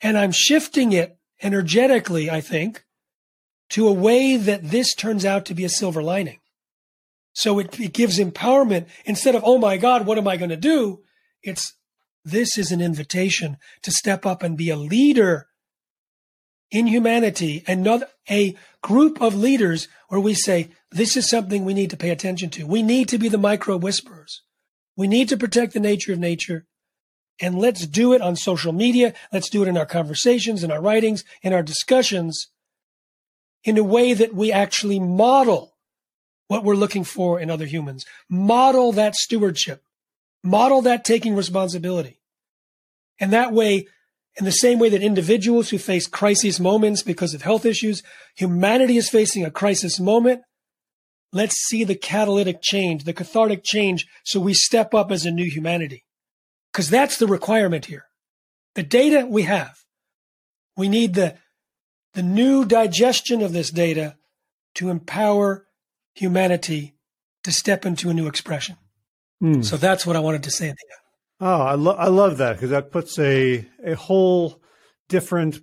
and 0.00 0.18
I'm 0.18 0.32
shifting 0.32 0.92
it 0.92 1.16
energetically, 1.40 2.30
I 2.30 2.40
think, 2.40 2.84
to 3.70 3.86
a 3.86 3.92
way 3.92 4.36
that 4.36 4.70
this 4.70 4.92
turns 4.92 5.24
out 5.24 5.44
to 5.46 5.54
be 5.54 5.64
a 5.64 5.68
silver 5.68 6.02
lining. 6.02 6.40
So 7.32 7.60
it, 7.60 7.78
it 7.78 7.92
gives 7.92 8.18
empowerment 8.18 8.86
instead 9.04 9.36
of, 9.36 9.42
oh 9.44 9.58
my 9.58 9.76
God, 9.76 10.04
what 10.04 10.18
am 10.18 10.26
I 10.26 10.36
going 10.36 10.50
to 10.50 10.56
do? 10.56 11.02
It's 11.44 11.74
this 12.24 12.58
is 12.58 12.72
an 12.72 12.80
invitation 12.80 13.56
to 13.82 13.92
step 13.92 14.26
up 14.26 14.42
and 14.42 14.58
be 14.58 14.70
a 14.70 14.76
leader 14.76 15.46
in 16.70 16.86
humanity 16.86 17.64
and 17.66 17.82
not 17.82 18.02
a 18.30 18.56
group 18.82 19.20
of 19.20 19.34
leaders 19.34 19.88
where 20.08 20.20
we 20.20 20.34
say, 20.34 20.70
this 20.90 21.16
is 21.16 21.28
something 21.28 21.64
we 21.64 21.74
need 21.74 21.90
to 21.90 21.96
pay 21.96 22.10
attention 22.10 22.50
to. 22.50 22.66
We 22.66 22.82
need 22.82 23.08
to 23.08 23.18
be 23.18 23.28
the 23.28 23.38
micro 23.38 23.76
whisperers. 23.76 24.42
We 24.96 25.06
need 25.06 25.28
to 25.28 25.36
protect 25.36 25.74
the 25.74 25.80
nature 25.80 26.12
of 26.12 26.18
nature. 26.18 26.66
And 27.40 27.58
let's 27.58 27.86
do 27.86 28.12
it 28.12 28.20
on 28.20 28.36
social 28.36 28.72
media. 28.72 29.14
Let's 29.32 29.48
do 29.48 29.62
it 29.62 29.68
in 29.68 29.76
our 29.76 29.86
conversations, 29.86 30.64
in 30.64 30.70
our 30.70 30.80
writings, 30.80 31.24
in 31.42 31.52
our 31.52 31.62
discussions 31.62 32.48
in 33.64 33.78
a 33.78 33.84
way 33.84 34.14
that 34.14 34.34
we 34.34 34.52
actually 34.52 35.00
model 35.00 35.76
what 36.46 36.64
we're 36.64 36.74
looking 36.74 37.04
for 37.04 37.38
in 37.38 37.50
other 37.50 37.66
humans. 37.66 38.06
Model 38.28 38.92
that 38.92 39.14
stewardship. 39.14 39.82
Model 40.42 40.82
that 40.82 41.04
taking 41.04 41.34
responsibility. 41.34 42.20
And 43.20 43.32
that 43.32 43.52
way, 43.52 43.88
in 44.38 44.44
the 44.44 44.52
same 44.52 44.78
way 44.78 44.88
that 44.88 45.02
individuals 45.02 45.70
who 45.70 45.78
face 45.78 46.06
crisis 46.06 46.60
moments 46.60 47.02
because 47.02 47.34
of 47.34 47.42
health 47.42 47.66
issues, 47.66 48.02
humanity 48.36 48.96
is 48.96 49.10
facing 49.10 49.44
a 49.44 49.50
crisis 49.50 49.98
moment. 49.98 50.42
Let's 51.32 51.56
see 51.66 51.84
the 51.84 51.96
catalytic 51.96 52.62
change, 52.62 53.04
the 53.04 53.12
cathartic 53.12 53.62
change, 53.64 54.06
so 54.24 54.40
we 54.40 54.54
step 54.54 54.94
up 54.94 55.10
as 55.10 55.26
a 55.26 55.30
new 55.30 55.50
humanity 55.50 56.04
because 56.72 56.88
that's 56.88 57.18
the 57.18 57.26
requirement 57.26 57.86
here. 57.86 58.04
The 58.76 58.84
data 58.84 59.26
we 59.26 59.42
have, 59.42 59.76
we 60.76 60.88
need 60.88 61.14
the, 61.14 61.36
the 62.14 62.22
new 62.22 62.64
digestion 62.64 63.42
of 63.42 63.52
this 63.52 63.70
data 63.70 64.16
to 64.76 64.88
empower 64.88 65.66
humanity 66.14 66.94
to 67.42 67.50
step 67.50 67.84
into 67.84 68.08
a 68.08 68.14
new 68.14 68.28
expression. 68.28 68.76
Mm. 69.42 69.64
So 69.64 69.76
that's 69.76 70.06
what 70.06 70.16
I 70.16 70.20
wanted 70.20 70.44
to 70.44 70.50
say 70.50 70.68
at 70.68 70.76
the 70.76 70.86
end. 70.92 71.07
Oh, 71.40 71.60
I, 71.62 71.74
lo- 71.74 71.94
I 71.96 72.08
love 72.08 72.38
that 72.38 72.54
because 72.54 72.70
that 72.70 72.90
puts 72.90 73.18
a, 73.18 73.64
a 73.84 73.94
whole 73.94 74.60
different 75.08 75.60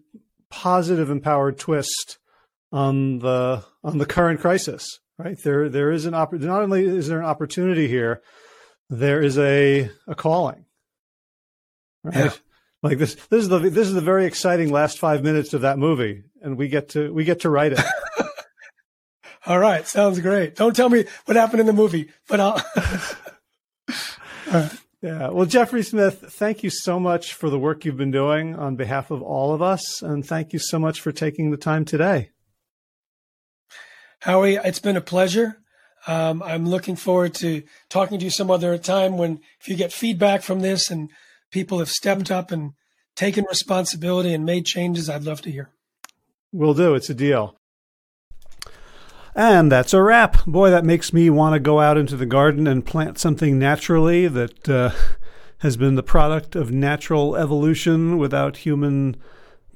positive 0.49 1.09
empowered 1.09 1.57
twist 1.59 2.17
on 2.71 3.19
the 3.19 3.63
on 3.83 3.97
the 3.97 4.05
current 4.05 4.39
crisis 4.39 4.99
right? 5.17 5.37
There 5.41 5.69
there 5.69 5.91
is 5.91 6.05
an 6.05 6.13
opp- 6.13 6.33
not 6.33 6.61
only 6.61 6.85
is 6.85 7.07
there 7.07 7.19
an 7.19 7.25
opportunity 7.25 7.87
here 7.87 8.21
there 8.89 9.21
is 9.21 9.37
a 9.37 9.89
a 10.07 10.15
calling 10.15 10.65
right? 12.03 12.15
Yeah. 12.15 12.31
like 12.83 12.97
this 12.97 13.15
this 13.29 13.43
is 13.43 13.49
the 13.49 13.59
this 13.59 13.87
is 13.87 13.93
the 13.93 14.01
very 14.01 14.25
exciting 14.25 14.71
last 14.71 14.99
5 14.99 15.23
minutes 15.23 15.53
of 15.53 15.61
that 15.61 15.77
movie 15.79 16.23
and 16.41 16.57
we 16.57 16.67
get 16.67 16.89
to 16.89 17.13
we 17.13 17.23
get 17.23 17.41
to 17.41 17.49
write 17.49 17.73
it. 17.73 17.79
All 19.45 19.59
right 19.59 19.85
sounds 19.87 20.19
great. 20.19 20.55
Don't 20.55 20.75
tell 20.75 20.89
me 20.89 21.05
what 21.25 21.35
happened 21.37 21.59
in 21.61 21.65
the 21.67 21.73
movie 21.73 22.09
but 22.27 22.39
I'll 22.39 22.61
Yeah. 25.05 25.29
Well, 25.29 25.45
Jeffrey 25.45 25.83
Smith, 25.83 26.25
thank 26.29 26.63
you 26.63 26.71
so 26.71 26.99
much 26.99 27.35
for 27.35 27.51
the 27.51 27.59
work 27.59 27.85
you've 27.85 27.95
been 27.95 28.09
doing 28.09 28.55
on 28.55 28.75
behalf 28.75 29.11
of 29.11 29.21
all 29.21 29.53
of 29.53 29.61
us. 29.61 30.01
And 30.01 30.25
thank 30.25 30.51
you 30.51 30.57
so 30.57 30.79
much 30.79 30.99
for 30.99 31.11
taking 31.11 31.51
the 31.51 31.57
time 31.57 31.85
today. 31.85 32.31
Howie, 34.21 34.55
it's 34.55 34.79
been 34.79 34.97
a 34.97 35.01
pleasure. 35.01 35.61
Um, 36.07 36.41
I'm 36.41 36.67
looking 36.67 36.95
forward 36.95 37.35
to 37.35 37.61
talking 37.87 38.17
to 38.17 38.25
you 38.25 38.31
some 38.31 38.49
other 38.49 38.79
time 38.79 39.19
when, 39.19 39.41
if 39.61 39.67
you 39.67 39.75
get 39.75 39.93
feedback 39.93 40.41
from 40.41 40.61
this 40.61 40.89
and 40.89 41.11
people 41.51 41.77
have 41.77 41.89
stepped 41.89 42.31
up 42.31 42.51
and 42.51 42.71
taken 43.15 43.45
responsibility 43.47 44.33
and 44.33 44.43
made 44.43 44.65
changes, 44.65 45.07
I'd 45.07 45.21
love 45.21 45.43
to 45.43 45.51
hear. 45.51 45.69
Will 46.51 46.73
do. 46.73 46.95
It's 46.95 47.11
a 47.11 47.13
deal. 47.13 47.59
And 49.35 49.69
that's 49.69 49.93
a 49.93 50.01
wrap. 50.01 50.45
Boy, 50.45 50.69
that 50.69 50.85
makes 50.85 51.11
me 51.11 51.29
want 51.29 51.53
to 51.53 51.59
go 51.59 51.81
out 51.81 51.97
into 51.97 52.15
the 52.15 52.25
garden 52.25 52.67
and 52.67 52.85
plant 52.85 53.19
something 53.19 53.59
naturally 53.59 54.29
that 54.29 54.69
uh, 54.69 54.91
has 55.57 55.75
been 55.75 55.95
the 55.95 56.03
product 56.03 56.55
of 56.55 56.71
natural 56.71 57.35
evolution 57.35 58.17
without 58.17 58.57
human 58.57 59.17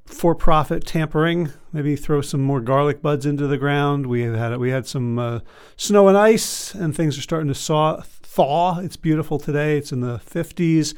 for 0.05 0.33
profit 0.33 0.85
tampering. 0.85 1.51
Maybe 1.73 1.97
throw 1.97 2.21
some 2.21 2.41
more 2.41 2.61
garlic 2.61 3.01
buds 3.01 3.25
into 3.25 3.47
the 3.47 3.57
ground. 3.57 4.07
We 4.07 4.21
had 4.21 4.55
we 4.57 4.71
had 4.71 4.87
some 4.87 5.19
uh, 5.19 5.39
snow 5.75 6.07
and 6.07 6.17
ice, 6.17 6.73
and 6.73 6.95
things 6.95 7.17
are 7.17 7.21
starting 7.21 7.49
to 7.49 7.53
saw, 7.53 8.01
thaw. 8.01 8.79
It's 8.79 8.95
beautiful 8.95 9.39
today. 9.39 9.77
It's 9.77 9.91
in 9.91 9.99
the 9.99 10.19
50s. 10.19 10.95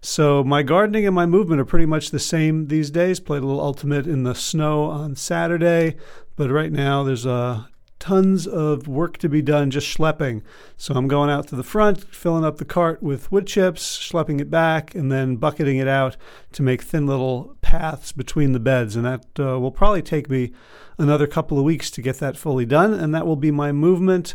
So 0.00 0.44
my 0.44 0.62
gardening 0.62 1.04
and 1.04 1.14
my 1.16 1.26
movement 1.26 1.60
are 1.60 1.64
pretty 1.64 1.86
much 1.86 2.10
the 2.10 2.20
same 2.20 2.68
these 2.68 2.92
days. 2.92 3.18
Played 3.18 3.42
a 3.42 3.46
little 3.46 3.60
ultimate 3.60 4.06
in 4.06 4.22
the 4.22 4.34
snow 4.34 4.84
on 4.84 5.16
Saturday, 5.16 5.96
but 6.36 6.50
right 6.50 6.70
now 6.70 7.02
there's 7.02 7.26
a 7.26 7.68
tons 8.04 8.46
of 8.46 8.86
work 8.86 9.16
to 9.16 9.30
be 9.30 9.40
done 9.40 9.70
just 9.70 9.96
schlepping. 9.96 10.42
So 10.76 10.92
I'm 10.92 11.08
going 11.08 11.30
out 11.30 11.48
to 11.48 11.56
the 11.56 11.62
front, 11.62 12.04
filling 12.14 12.44
up 12.44 12.58
the 12.58 12.64
cart 12.66 13.02
with 13.02 13.32
wood 13.32 13.46
chips, 13.46 13.98
schlepping 13.98 14.42
it 14.42 14.50
back, 14.50 14.94
and 14.94 15.10
then 15.10 15.36
bucketing 15.36 15.78
it 15.78 15.88
out 15.88 16.18
to 16.52 16.62
make 16.62 16.82
thin 16.82 17.06
little 17.06 17.56
paths 17.62 18.12
between 18.12 18.52
the 18.52 18.60
beds. 18.60 18.94
And 18.94 19.06
that 19.06 19.24
uh, 19.38 19.58
will 19.58 19.70
probably 19.70 20.02
take 20.02 20.28
me 20.28 20.52
another 20.98 21.26
couple 21.26 21.58
of 21.58 21.64
weeks 21.64 21.90
to 21.92 22.02
get 22.02 22.18
that 22.18 22.36
fully 22.36 22.66
done. 22.66 22.92
And 22.92 23.14
that 23.14 23.26
will 23.26 23.36
be 23.36 23.50
my 23.50 23.72
movement 23.72 24.34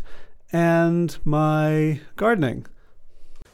and 0.50 1.16
my 1.24 2.00
gardening. 2.16 2.66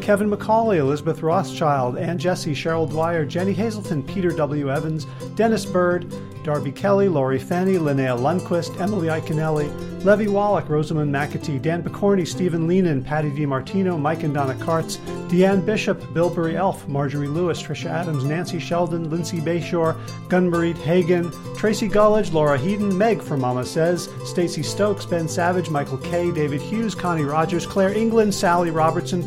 Kevin 0.00 0.30
McCauley, 0.30 0.78
Elizabeth 0.78 1.22
Rothschild, 1.22 1.96
Ann 1.96 2.18
Jesse, 2.18 2.52
Cheryl 2.52 2.88
Dwyer, 2.88 3.24
Jenny 3.24 3.52
Hazelton, 3.52 4.02
Peter 4.02 4.30
W. 4.30 4.70
Evans, 4.70 5.06
Dennis 5.34 5.64
Bird, 5.64 6.12
Darby 6.44 6.72
Kelly, 6.72 7.08
Laurie 7.08 7.38
Fanny, 7.38 7.74
Linnea 7.74 8.18
Lundquist, 8.18 8.78
Emily 8.78 9.08
Iconelli, 9.08 9.70
Levy 10.04 10.28
Wallach, 10.28 10.68
Rosamund 10.68 11.10
McAtee, 11.10 11.60
Dan 11.60 11.82
Picorni, 11.82 12.28
Stephen 12.28 12.68
Leenan, 12.68 13.02
Patty 13.02 13.30
DiMartino, 13.30 13.98
Mike 13.98 14.22
and 14.22 14.34
Donna 14.34 14.52
Kartz, 14.54 14.98
Deanne 15.28 15.64
Bishop, 15.64 16.12
Billbury 16.12 16.58
Elf, 16.58 16.86
Marjorie 16.86 17.26
Lewis, 17.26 17.62
Trisha 17.62 17.86
Adams, 17.86 18.22
Nancy 18.24 18.58
Sheldon, 18.58 19.08
Lindsay 19.08 19.40
Bayshore, 19.40 19.98
Gunmarie 20.28 20.76
Hagen, 20.76 21.32
Tracy 21.56 21.88
Gullidge, 21.88 22.34
Laura 22.34 22.58
Heaton, 22.58 22.96
Meg 22.96 23.22
from 23.22 23.40
Mama 23.40 23.64
Says, 23.64 24.10
Stacy 24.26 24.62
Stokes, 24.62 25.06
Ben 25.06 25.26
Savage, 25.26 25.70
Michael 25.70 25.96
K, 25.98 26.30
David 26.30 26.60
Hughes, 26.60 26.94
Connie 26.94 27.24
Rogers, 27.24 27.66
Claire 27.66 27.96
England, 27.96 28.34
Sally 28.34 28.70
Robertson, 28.70 29.26